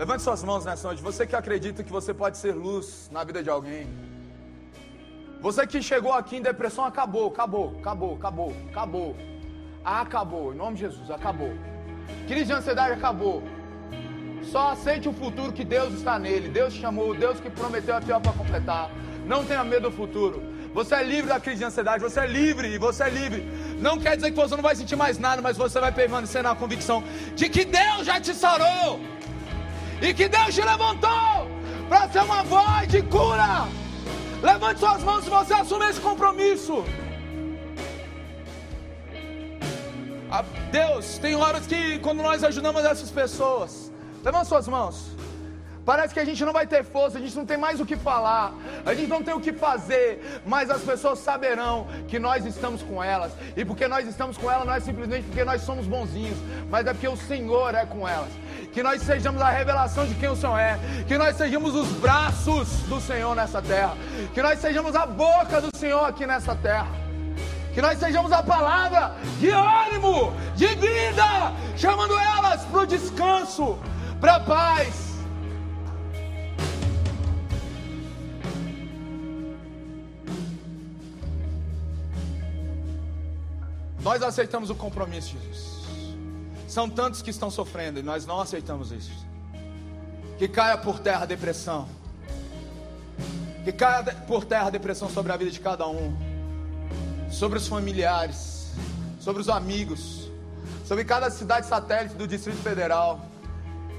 Levante 0.00 0.22
suas 0.22 0.42
mãos 0.42 0.64
nessa 0.64 0.88
noite. 0.88 1.02
Você 1.02 1.26
que 1.26 1.36
acredita 1.36 1.84
que 1.84 1.92
você 1.92 2.14
pode 2.14 2.38
ser 2.38 2.54
luz 2.54 3.10
na 3.12 3.22
vida 3.22 3.42
de 3.42 3.50
alguém. 3.50 3.86
Você 5.42 5.66
que 5.66 5.82
chegou 5.82 6.14
aqui 6.14 6.36
em 6.36 6.40
depressão, 6.40 6.86
acabou, 6.86 7.28
acabou, 7.28 7.76
acabou, 7.78 8.14
acabou, 8.14 8.56
acabou. 8.70 9.16
Acabou, 9.84 10.54
em 10.54 10.56
nome 10.56 10.76
de 10.76 10.84
Jesus, 10.86 11.10
acabou. 11.10 11.52
Crise 12.26 12.46
de 12.46 12.54
ansiedade 12.54 12.94
acabou. 12.94 13.42
Só 14.42 14.70
aceite 14.70 15.06
o 15.06 15.12
futuro 15.12 15.52
que 15.52 15.66
Deus 15.66 15.92
está 15.92 16.18
nele. 16.18 16.48
Deus 16.48 16.72
te 16.72 16.80
chamou, 16.80 17.14
Deus 17.14 17.38
que 17.38 17.50
prometeu 17.50 17.94
a 17.94 18.00
pior 18.00 18.22
para 18.22 18.32
completar. 18.32 18.90
Não 19.26 19.44
tenha 19.44 19.62
medo 19.62 19.90
do 19.90 19.94
futuro. 19.94 20.42
Você 20.72 20.94
é 20.94 21.02
livre 21.02 21.28
da 21.28 21.38
crise 21.38 21.58
de 21.58 21.64
ansiedade, 21.64 22.02
você 22.02 22.20
é 22.20 22.26
livre, 22.26 22.78
você 22.78 23.02
é 23.02 23.10
livre. 23.10 23.42
Não 23.78 23.98
quer 23.98 24.16
dizer 24.16 24.30
que 24.30 24.36
você 24.44 24.56
não 24.56 24.62
vai 24.62 24.74
sentir 24.74 24.96
mais 24.96 25.18
nada, 25.18 25.42
mas 25.42 25.58
você 25.58 25.78
vai 25.78 25.92
permanecer 25.92 26.42
na 26.42 26.54
convicção 26.54 27.04
de 27.36 27.50
que 27.50 27.66
Deus 27.66 28.06
já 28.06 28.18
te 28.18 28.32
sarou 28.32 28.98
e 30.00 30.14
que 30.14 30.28
Deus 30.28 30.54
te 30.54 30.62
levantou 30.62 31.48
para 31.88 32.08
ser 32.08 32.22
uma 32.22 32.42
voz 32.42 32.88
de 32.88 33.02
cura. 33.02 33.68
Levante 34.42 34.80
suas 34.80 35.02
mãos 35.02 35.24
se 35.24 35.30
você 35.30 35.52
assume 35.54 35.88
esse 35.88 36.00
compromisso. 36.00 36.84
Ah, 40.30 40.44
Deus, 40.70 41.18
tem 41.18 41.34
horas 41.34 41.66
que 41.66 41.98
quando 41.98 42.22
nós 42.22 42.42
ajudamos 42.44 42.84
essas 42.84 43.10
pessoas, 43.10 43.92
levante 44.24 44.48
suas 44.48 44.68
mãos. 44.68 45.10
Parece 45.84 46.14
que 46.14 46.20
a 46.20 46.24
gente 46.24 46.44
não 46.44 46.52
vai 46.52 46.66
ter 46.66 46.84
força, 46.84 47.18
a 47.18 47.20
gente 47.20 47.36
não 47.36 47.44
tem 47.44 47.56
mais 47.56 47.80
o 47.80 47.86
que 47.86 47.96
falar, 47.96 48.54
a 48.84 48.94
gente 48.94 49.08
não 49.08 49.22
tem 49.22 49.34
o 49.34 49.40
que 49.40 49.52
fazer, 49.52 50.40
mas 50.46 50.70
as 50.70 50.82
pessoas 50.82 51.18
saberão 51.18 51.86
que 52.06 52.18
nós 52.18 52.44
estamos 52.44 52.82
com 52.82 53.02
elas. 53.02 53.32
E 53.56 53.64
porque 53.64 53.88
nós 53.88 54.06
estamos 54.06 54.36
com 54.36 54.50
elas 54.50 54.66
não 54.66 54.74
é 54.74 54.80
simplesmente 54.80 55.24
porque 55.24 55.42
nós 55.42 55.62
somos 55.62 55.86
bonzinhos, 55.86 56.38
mas 56.70 56.86
é 56.86 56.92
porque 56.92 57.08
o 57.08 57.16
Senhor 57.16 57.74
é 57.74 57.84
com 57.86 58.06
elas. 58.06 58.30
Que 58.72 58.82
nós 58.82 59.02
sejamos 59.02 59.42
a 59.42 59.50
revelação 59.50 60.06
de 60.06 60.14
quem 60.14 60.28
o 60.28 60.36
Senhor 60.36 60.58
é, 60.58 60.78
que 61.06 61.18
nós 61.18 61.36
sejamos 61.36 61.74
os 61.74 61.88
braços 61.88 62.68
do 62.88 63.00
Senhor 63.00 63.34
nessa 63.34 63.60
terra, 63.60 63.96
que 64.32 64.40
nós 64.40 64.60
sejamos 64.60 64.94
a 64.94 65.06
boca 65.06 65.60
do 65.60 65.76
Senhor 65.76 66.04
aqui 66.04 66.26
nessa 66.26 66.54
terra. 66.54 66.88
Que 67.74 67.80
nós 67.80 67.98
sejamos 67.98 68.32
a 68.32 68.42
palavra 68.42 69.14
de 69.38 69.50
ânimo, 69.50 70.32
de 70.56 70.66
vida, 70.66 71.52
chamando 71.76 72.18
elas 72.18 72.62
para 72.64 72.80
o 72.80 72.86
descanso, 72.86 73.78
para 74.20 74.36
a 74.36 74.40
paz. 74.40 75.10
Nós 84.02 84.22
aceitamos 84.22 84.70
o 84.70 84.74
compromisso, 84.74 85.36
Jesus. 85.38 85.69
São 86.70 86.88
tantos 86.88 87.20
que 87.20 87.30
estão 87.30 87.50
sofrendo 87.50 87.98
e 87.98 88.02
nós 88.02 88.24
não 88.24 88.40
aceitamos 88.40 88.92
isso. 88.92 89.26
Que 90.38 90.46
caia 90.46 90.78
por 90.78 91.00
terra 91.00 91.24
a 91.24 91.26
depressão. 91.26 91.88
Que 93.64 93.72
caia 93.72 94.04
por 94.28 94.44
terra 94.44 94.68
a 94.68 94.70
depressão 94.70 95.10
sobre 95.10 95.32
a 95.32 95.36
vida 95.36 95.50
de 95.50 95.58
cada 95.58 95.88
um. 95.88 96.16
Sobre 97.28 97.58
os 97.58 97.66
familiares. 97.66 98.70
Sobre 99.18 99.42
os 99.42 99.48
amigos. 99.48 100.30
Sobre 100.86 101.04
cada 101.04 101.28
cidade 101.28 101.66
satélite 101.66 102.14
do 102.14 102.24
Distrito 102.24 102.62
Federal. 102.62 103.20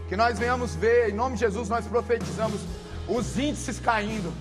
Que 0.07 0.15
nós 0.15 0.39
venhamos 0.39 0.73
ver, 0.73 1.09
em 1.09 1.13
nome 1.13 1.35
de 1.35 1.41
Jesus, 1.41 1.67
nós 1.67 1.85
profetizamos 1.85 2.61
os 3.05 3.37
índices 3.37 3.81
caindo. 3.81 4.33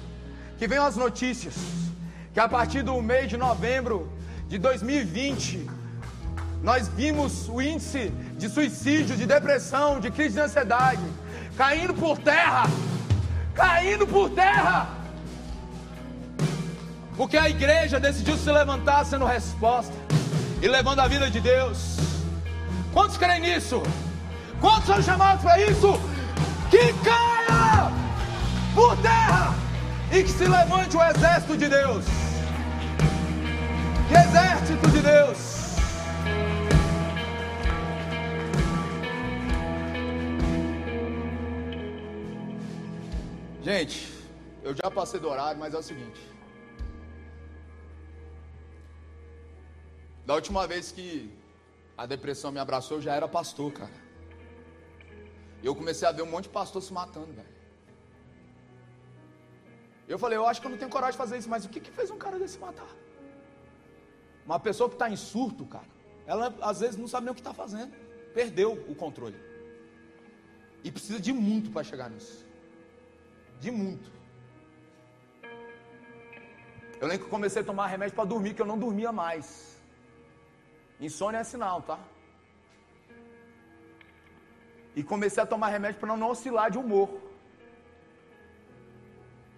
Que 0.56 0.68
venham 0.68 0.86
as 0.86 0.94
notícias. 0.94 1.56
Que 2.32 2.38
a 2.38 2.48
partir 2.48 2.84
do 2.84 3.02
mês 3.02 3.28
de 3.28 3.36
novembro 3.36 4.08
de 4.46 4.56
2020, 4.56 5.79
nós 6.62 6.88
vimos 6.88 7.48
o 7.48 7.60
índice 7.60 8.12
de 8.36 8.48
suicídio, 8.48 9.16
de 9.16 9.26
depressão, 9.26 10.00
de 10.00 10.10
crise 10.10 10.34
de 10.34 10.40
ansiedade 10.40 11.00
caindo 11.56 11.94
por 11.94 12.16
terra 12.18 12.64
caindo 13.54 14.06
por 14.06 14.30
terra. 14.30 14.88
Porque 17.16 17.36
a 17.36 17.48
igreja 17.48 18.00
decidiu 18.00 18.36
se 18.36 18.50
levantar 18.50 19.04
sendo 19.04 19.26
resposta 19.26 19.92
e 20.62 20.68
levando 20.68 21.00
a 21.00 21.08
vida 21.08 21.30
de 21.30 21.40
Deus. 21.40 21.98
Quantos 22.92 23.18
creem 23.18 23.40
nisso? 23.40 23.82
Quantos 24.60 24.86
são 24.86 25.02
chamados 25.02 25.42
para 25.42 25.60
isso? 25.60 26.00
Que 26.70 26.92
caia 27.04 27.92
por 28.74 28.96
terra 28.98 29.54
e 30.10 30.22
que 30.22 30.30
se 30.30 30.44
levante 30.44 30.96
o 30.96 31.02
exército 31.02 31.56
de 31.56 31.68
Deus 31.68 32.04
exército 34.10 34.90
de 34.90 35.00
Deus. 35.00 35.49
Gente, 43.62 44.10
eu 44.62 44.74
já 44.74 44.90
passei 44.90 45.20
do 45.20 45.28
horário, 45.28 45.60
mas 45.60 45.74
é 45.74 45.78
o 45.78 45.82
seguinte. 45.82 46.20
Da 50.24 50.34
última 50.34 50.66
vez 50.66 50.90
que 50.90 51.30
a 51.96 52.06
depressão 52.06 52.50
me 52.50 52.58
abraçou, 52.58 52.96
eu 52.96 53.02
já 53.02 53.14
era 53.14 53.28
pastor, 53.28 53.70
cara. 53.72 53.92
E 55.62 55.66
eu 55.66 55.74
comecei 55.76 56.08
a 56.08 56.12
ver 56.12 56.22
um 56.22 56.26
monte 56.26 56.44
de 56.44 56.50
pastor 56.50 56.82
se 56.82 56.90
matando, 56.90 57.34
velho. 57.34 57.60
Eu 60.08 60.18
falei, 60.18 60.38
eu 60.38 60.46
acho 60.46 60.60
que 60.60 60.66
eu 60.66 60.70
não 60.70 60.78
tenho 60.78 60.90
coragem 60.90 61.12
de 61.12 61.18
fazer 61.18 61.36
isso, 61.36 61.48
mas 61.48 61.66
o 61.66 61.68
que, 61.68 61.80
que 61.80 61.90
fez 61.90 62.10
um 62.10 62.16
cara 62.16 62.38
desse 62.38 62.58
matar? 62.58 62.88
Uma 64.46 64.58
pessoa 64.58 64.88
que 64.88 64.94
está 64.94 65.10
em 65.10 65.16
surto, 65.16 65.66
cara, 65.66 65.86
ela 66.26 66.54
às 66.62 66.80
vezes 66.80 66.96
não 66.96 67.06
sabe 67.06 67.26
nem 67.26 67.32
o 67.32 67.34
que 67.34 67.40
está 67.40 67.52
fazendo. 67.52 67.92
Perdeu 68.32 68.72
o 68.88 68.94
controle. 68.94 69.36
E 70.82 70.90
precisa 70.90 71.20
de 71.20 71.30
muito 71.32 71.70
para 71.70 71.84
chegar 71.84 72.08
nisso. 72.08 72.49
De 73.60 73.70
muito. 73.70 74.10
Eu 77.00 77.08
lembro 77.08 77.24
que 77.24 77.30
comecei 77.30 77.62
a 77.62 77.64
tomar 77.64 77.86
remédio 77.86 78.14
para 78.14 78.24
dormir, 78.24 78.54
que 78.54 78.62
eu 78.62 78.66
não 78.66 78.78
dormia 78.78 79.12
mais. 79.12 79.80
Insônia 81.00 81.38
é 81.38 81.44
sinal, 81.44 81.80
tá? 81.82 81.98
E 84.94 85.02
comecei 85.02 85.42
a 85.42 85.46
tomar 85.46 85.68
remédio 85.68 86.00
para 86.00 86.16
não 86.16 86.30
oscilar 86.30 86.70
de 86.70 86.78
humor. 86.78 87.08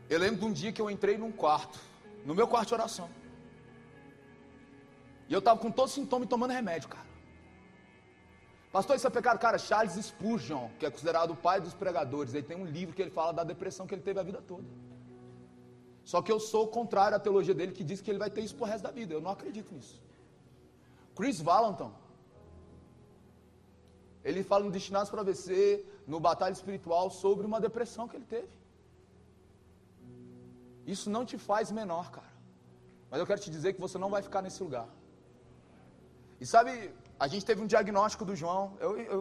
Eu 0.08 0.18
lembro 0.18 0.40
de 0.40 0.46
um 0.46 0.52
dia 0.52 0.72
que 0.72 0.82
eu 0.82 0.90
entrei 0.90 1.16
num 1.16 1.32
quarto, 1.32 1.78
no 2.24 2.34
meu 2.34 2.46
quarto 2.46 2.68
de 2.68 2.74
oração. 2.74 3.08
E 5.28 5.32
eu 5.32 5.38
estava 5.38 5.58
com 5.58 5.70
todos 5.70 5.92
os 5.92 5.94
sintomas 5.94 6.26
e 6.26 6.28
tomando 6.28 6.50
remédio, 6.50 6.88
cara. 6.88 7.11
Pastor, 8.72 8.96
isso 8.96 9.06
é 9.06 9.10
pecado? 9.10 9.38
Cara, 9.38 9.58
Charles 9.58 9.94
Spurgeon, 10.06 10.70
que 10.78 10.86
é 10.86 10.90
considerado 10.90 11.32
o 11.32 11.36
pai 11.36 11.60
dos 11.60 11.74
pregadores, 11.74 12.32
ele 12.32 12.46
tem 12.46 12.56
um 12.56 12.64
livro 12.64 12.94
que 12.96 13.02
ele 13.02 13.10
fala 13.10 13.32
da 13.32 13.44
depressão 13.44 13.86
que 13.86 13.94
ele 13.94 14.02
teve 14.02 14.18
a 14.18 14.22
vida 14.22 14.40
toda. 14.40 14.64
Só 16.04 16.22
que 16.22 16.32
eu 16.32 16.40
sou 16.40 16.66
contrário 16.66 17.16
à 17.16 17.20
teologia 17.20 17.54
dele 17.54 17.72
que 17.72 17.84
diz 17.84 18.00
que 18.00 18.10
ele 18.10 18.18
vai 18.18 18.30
ter 18.30 18.40
isso 18.40 18.56
pro 18.56 18.64
resto 18.64 18.84
da 18.84 18.90
vida. 18.90 19.12
Eu 19.12 19.20
não 19.20 19.30
acredito 19.30 19.72
nisso. 19.74 20.00
Chris 21.14 21.38
Valentin, 21.40 21.92
ele 24.24 24.42
fala 24.42 24.64
no 24.64 24.70
Destinados 24.70 25.10
para 25.10 25.22
Vencer, 25.22 25.84
no 26.06 26.18
Batalha 26.18 26.52
Espiritual, 26.52 27.10
sobre 27.10 27.46
uma 27.46 27.60
depressão 27.60 28.08
que 28.08 28.16
ele 28.16 28.24
teve. 28.24 28.48
Isso 30.86 31.10
não 31.10 31.24
te 31.26 31.36
faz 31.36 31.70
menor, 31.70 32.10
cara. 32.10 32.32
Mas 33.10 33.20
eu 33.20 33.26
quero 33.26 33.40
te 33.40 33.50
dizer 33.50 33.74
que 33.74 33.80
você 33.80 33.98
não 33.98 34.08
vai 34.08 34.22
ficar 34.22 34.40
nesse 34.40 34.62
lugar. 34.62 34.88
E 36.40 36.46
sabe, 36.46 36.90
a 37.24 37.26
gente 37.32 37.44
teve 37.48 37.60
um 37.64 37.68
diagnóstico 37.72 38.24
do 38.28 38.34
João. 38.40 38.62
Eu, 38.84 38.90
eu, 38.98 39.18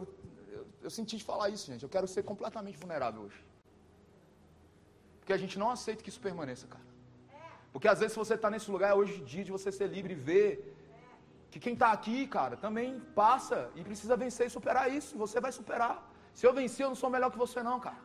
eu, 0.58 0.64
eu 0.86 0.92
senti 0.98 1.16
de 1.20 1.26
falar 1.32 1.48
isso, 1.56 1.66
gente. 1.72 1.84
Eu 1.88 1.92
quero 1.96 2.08
ser 2.14 2.24
completamente 2.30 2.78
vulnerável 2.84 3.20
hoje. 3.26 3.40
Porque 5.20 5.34
a 5.38 5.40
gente 5.42 5.56
não 5.62 5.70
aceita 5.76 6.02
que 6.06 6.10
isso 6.14 6.24
permaneça, 6.28 6.66
cara. 6.74 6.88
Porque 7.74 7.88
às 7.94 8.00
vezes 8.02 8.16
você 8.22 8.34
está 8.40 8.50
nesse 8.54 8.70
lugar, 8.76 8.90
é 8.90 8.96
hoje 9.02 9.14
dia 9.34 9.44
de 9.48 9.52
você 9.58 9.70
ser 9.80 9.88
livre 9.96 10.14
e 10.16 10.22
ver 10.30 10.48
que 11.52 11.60
quem 11.66 11.74
está 11.76 11.90
aqui, 11.98 12.18
cara, 12.38 12.58
também 12.66 13.00
passa 13.22 13.70
e 13.76 13.84
precisa 13.90 14.18
vencer 14.24 14.48
e 14.48 14.56
superar 14.58 14.86
isso. 15.00 15.16
Você 15.24 15.40
vai 15.46 15.52
superar. 15.60 15.96
Se 16.34 16.48
eu 16.48 16.54
vencer, 16.60 16.84
eu 16.86 16.92
não 16.94 17.00
sou 17.04 17.12
melhor 17.16 17.30
que 17.30 17.42
você, 17.46 17.62
não, 17.70 17.80
cara. 17.88 18.02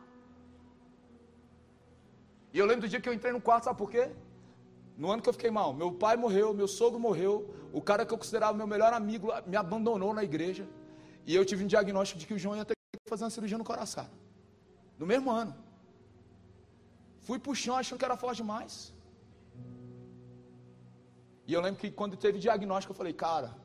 E 2.53 2.59
eu 2.59 2.67
lembro 2.69 2.83
do 2.85 2.91
dia 2.93 3.01
que 3.01 3.09
eu 3.09 3.17
entrei 3.17 3.33
no 3.37 3.41
quarto, 3.49 3.65
sabe 3.65 3.79
por 3.83 3.89
quê? 3.95 4.05
No 4.97 5.11
ano 5.11 5.21
que 5.21 5.29
eu 5.29 5.33
fiquei 5.33 5.51
mal, 5.51 5.73
meu 5.81 5.91
pai 5.91 6.15
morreu, 6.17 6.53
meu 6.55 6.67
sogro 6.67 6.99
morreu, 6.99 7.53
o 7.71 7.79
cara 7.79 8.03
que 8.03 8.13
eu 8.13 8.17
considerava 8.17 8.57
meu 8.57 8.65
melhor 8.65 8.91
amigo 8.93 9.27
me 9.45 9.55
abandonou 9.55 10.11
na 10.11 10.23
igreja. 10.23 10.67
E 11.25 11.35
eu 11.35 11.45
tive 11.45 11.63
um 11.63 11.67
diagnóstico 11.67 12.19
de 12.19 12.25
que 12.25 12.33
o 12.33 12.39
João 12.39 12.55
ia 12.55 12.65
ter 12.65 12.73
que 12.73 13.09
fazer 13.09 13.23
uma 13.23 13.29
cirurgia 13.29 13.59
no 13.59 13.63
coração. 13.63 14.09
No 14.97 15.05
mesmo 15.05 15.29
ano. 15.29 15.55
Fui 17.27 17.37
pro 17.37 17.53
chão 17.53 17.75
achando 17.75 17.99
que 17.99 18.05
era 18.05 18.17
forte 18.17 18.37
demais. 18.37 18.93
E 21.45 21.53
eu 21.53 21.61
lembro 21.61 21.79
que 21.79 21.91
quando 21.91 22.17
teve 22.17 22.39
diagnóstico, 22.39 22.91
eu 22.91 22.97
falei, 22.97 23.13
cara, 23.13 23.55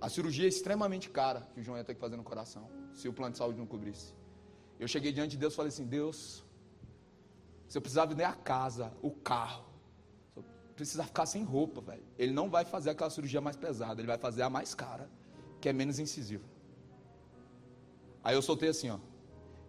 a 0.00 0.08
cirurgia 0.08 0.46
é 0.46 0.48
extremamente 0.48 1.10
cara 1.10 1.46
que 1.52 1.60
o 1.60 1.62
João 1.62 1.76
ia 1.76 1.84
ter 1.84 1.94
que 1.94 2.00
fazer 2.00 2.16
no 2.16 2.24
coração, 2.24 2.70
se 2.94 3.06
o 3.06 3.12
plano 3.12 3.32
de 3.32 3.38
saúde 3.38 3.58
não 3.58 3.66
cobrisse. 3.66 4.14
Eu 4.78 4.88
cheguei 4.88 5.12
diante 5.12 5.32
de 5.32 5.36
Deus 5.36 5.52
e 5.52 5.56
falei 5.56 5.68
assim, 5.68 5.84
Deus, 5.84 6.42
se 7.68 7.76
eu 7.76 7.82
precisar 7.82 8.06
vender 8.06 8.24
a 8.24 8.32
casa, 8.32 8.92
o 9.02 9.10
carro, 9.10 9.69
precisa 10.80 11.04
ficar 11.04 11.26
sem 11.26 11.42
roupa, 11.44 11.80
velho. 11.82 12.02
Ele 12.18 12.32
não 12.32 12.48
vai 12.48 12.64
fazer 12.64 12.88
aquela 12.90 13.10
cirurgia 13.10 13.40
mais 13.40 13.56
pesada, 13.64 14.00
ele 14.00 14.06
vai 14.06 14.16
fazer 14.26 14.42
a 14.42 14.48
mais 14.48 14.74
cara, 14.74 15.10
que 15.60 15.68
é 15.68 15.72
menos 15.74 15.98
incisiva. 15.98 16.46
Aí 18.24 18.34
eu 18.34 18.40
soltei 18.40 18.70
assim, 18.70 18.88
ó. 18.88 18.98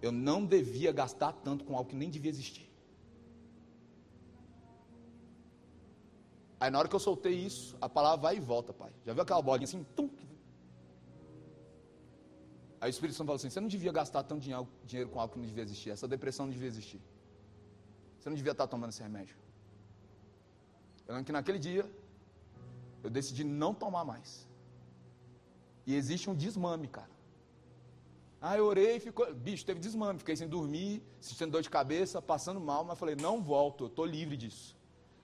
Eu 0.01 0.11
não 0.11 0.45
devia 0.45 0.91
gastar 0.93 1.33
tanto 1.33 1.65
com 1.65 1.75
algo 1.75 1.89
que 1.89 1.95
nem 1.95 2.09
devia 2.09 2.31
existir. 2.31 2.67
Aí 6.61 6.71
na 6.71 6.79
hora 6.79 6.87
que 6.87 6.95
eu 6.95 6.99
soltei 6.99 7.33
isso, 7.33 7.75
a 7.81 7.89
palavra 7.89 8.21
vai 8.21 8.37
e 8.37 8.39
volta, 8.39 8.71
pai. 8.71 8.91
Já 9.05 9.11
viu 9.13 9.23
aquela 9.23 9.41
bolinha 9.41 9.65
assim? 9.65 9.83
Tum. 9.95 10.09
Aí 12.79 12.89
o 12.89 12.93
Espírito 12.95 13.15
Santo 13.17 13.27
falou 13.27 13.35
assim: 13.35 13.49
você 13.49 13.59
não 13.59 13.67
devia 13.67 13.91
gastar 13.91 14.23
tanto 14.23 14.41
dinheiro 14.85 15.09
com 15.11 15.19
algo 15.19 15.33
que 15.33 15.39
não 15.39 15.45
devia 15.45 15.63
existir. 15.63 15.89
Essa 15.89 16.07
depressão 16.07 16.45
não 16.45 16.53
devia 16.53 16.69
existir. 16.69 17.01
Você 18.17 18.29
não 18.29 18.35
devia 18.35 18.53
estar 18.53 18.67
tomando 18.67 18.91
esse 18.91 19.03
remédio. 19.03 19.35
Eu 21.11 21.15
lembro 21.15 21.25
que 21.25 21.33
naquele 21.33 21.59
dia, 21.59 21.83
eu 23.03 23.09
decidi 23.09 23.43
não 23.43 23.73
tomar 23.73 24.03
mais. 24.05 24.47
E 25.85 25.93
existe 25.93 26.29
um 26.29 26.35
desmame, 26.43 26.87
cara. 26.87 27.11
Ah, 28.39 28.57
eu 28.57 28.65
orei 28.65 28.95
e 28.95 28.99
ficou. 29.01 29.25
Bicho, 29.47 29.65
teve 29.65 29.81
desmame. 29.87 30.19
Fiquei 30.19 30.37
sem 30.37 30.47
dormir, 30.47 31.03
sentindo 31.19 31.51
dor 31.51 31.61
de 31.61 31.69
cabeça, 31.69 32.21
passando 32.21 32.61
mal, 32.61 32.85
mas 32.85 32.97
falei, 32.97 33.15
não 33.15 33.43
volto, 33.43 33.83
eu 33.83 33.87
estou 33.87 34.05
livre 34.05 34.37
disso. 34.37 34.77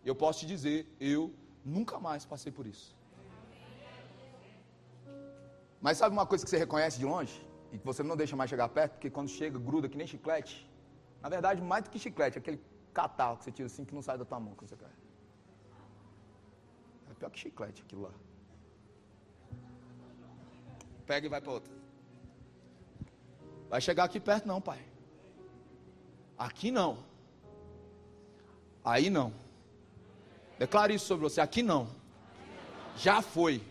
Eu 0.03 0.13
posso 0.13 0.41
te 0.41 0.45
dizer, 0.45 0.93
eu 0.99 1.33
nunca 1.63 1.97
mais 2.01 2.25
passei 2.25 2.51
por 2.51 2.67
isso. 2.67 2.93
Mas 5.79 5.97
sabe 5.97 6.11
uma 6.11 6.25
coisa 6.25 6.43
que 6.43 6.49
você 6.49 6.57
reconhece 6.57 6.99
de 6.99 7.05
longe? 7.05 7.41
E 7.71 7.77
que 7.77 7.85
você 7.85 8.03
não 8.03 8.17
deixa 8.17 8.35
mais 8.35 8.49
chegar 8.49 8.67
perto, 8.67 8.93
porque 8.95 9.09
quando 9.09 9.29
chega, 9.29 9.57
gruda 9.57 9.87
que 9.87 9.97
nem 9.97 10.05
chiclete. 10.05 10.69
Na 11.21 11.29
verdade, 11.29 11.61
mais 11.61 11.85
do 11.85 11.89
que 11.89 11.97
chiclete, 11.97 12.37
aquele 12.37 12.59
catarro 12.93 13.37
que 13.37 13.45
você 13.45 13.53
tira 13.53 13.67
assim 13.67 13.85
que 13.85 13.95
não 13.95 14.01
sai 14.01 14.17
da 14.17 14.25
tua 14.25 14.37
mão 14.37 14.53
quando 14.53 14.69
você 14.69 14.75
quer. 14.75 15.06
Pior 17.19 17.29
que 17.31 17.39
chiclete 17.39 17.81
aquilo 17.81 18.03
lá. 18.03 18.11
Pega 21.05 21.25
e 21.25 21.29
vai 21.29 21.41
para 21.41 21.51
outra. 21.51 21.73
Vai 23.69 23.81
chegar 23.81 24.03
aqui 24.03 24.19
perto 24.19 24.47
não, 24.47 24.61
pai. 24.61 24.79
Aqui 26.37 26.69
não. 26.71 26.97
Aí 28.83 29.09
não. 29.09 29.33
Declare 30.59 30.93
isso 30.93 31.05
sobre 31.05 31.23
você. 31.27 31.41
Aqui 31.41 31.63
não. 31.63 31.89
Já 32.95 33.21
foi. 33.21 33.63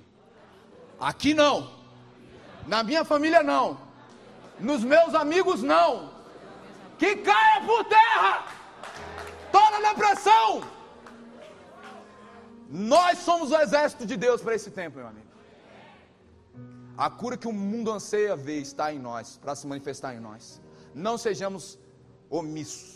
Aqui 0.99 1.35
não. 1.35 1.75
Na 2.67 2.83
minha 2.83 3.05
família 3.05 3.43
não. 3.43 3.79
Nos 4.59 4.83
meus 4.83 5.15
amigos 5.15 5.63
não. 5.63 6.11
Que 6.99 7.17
caia 7.17 7.65
por 7.65 7.85
terra. 7.85 8.47
Toda 9.53 9.89
depressão. 9.89 10.76
Nós 12.69 13.19
somos 13.19 13.51
o 13.51 13.57
exército 13.57 14.05
de 14.05 14.17
Deus 14.17 14.41
para 14.43 14.55
esse 14.55 14.71
tempo, 14.71 14.99
meu 14.99 15.07
amigo. 15.07 15.27
A 16.97 17.11
cura 17.11 17.37
que 17.37 17.47
o 17.47 17.53
mundo 17.53 17.93
anseia 17.93 18.35
ver 18.35 18.61
está 18.61 18.93
em 18.93 18.99
nós, 18.99 19.39
para 19.43 19.55
se 19.55 19.67
manifestar 19.67 20.15
em 20.15 20.21
nós. 20.21 20.61
Não 20.95 21.19
sejamos 21.19 21.79
omissos. 22.31 22.96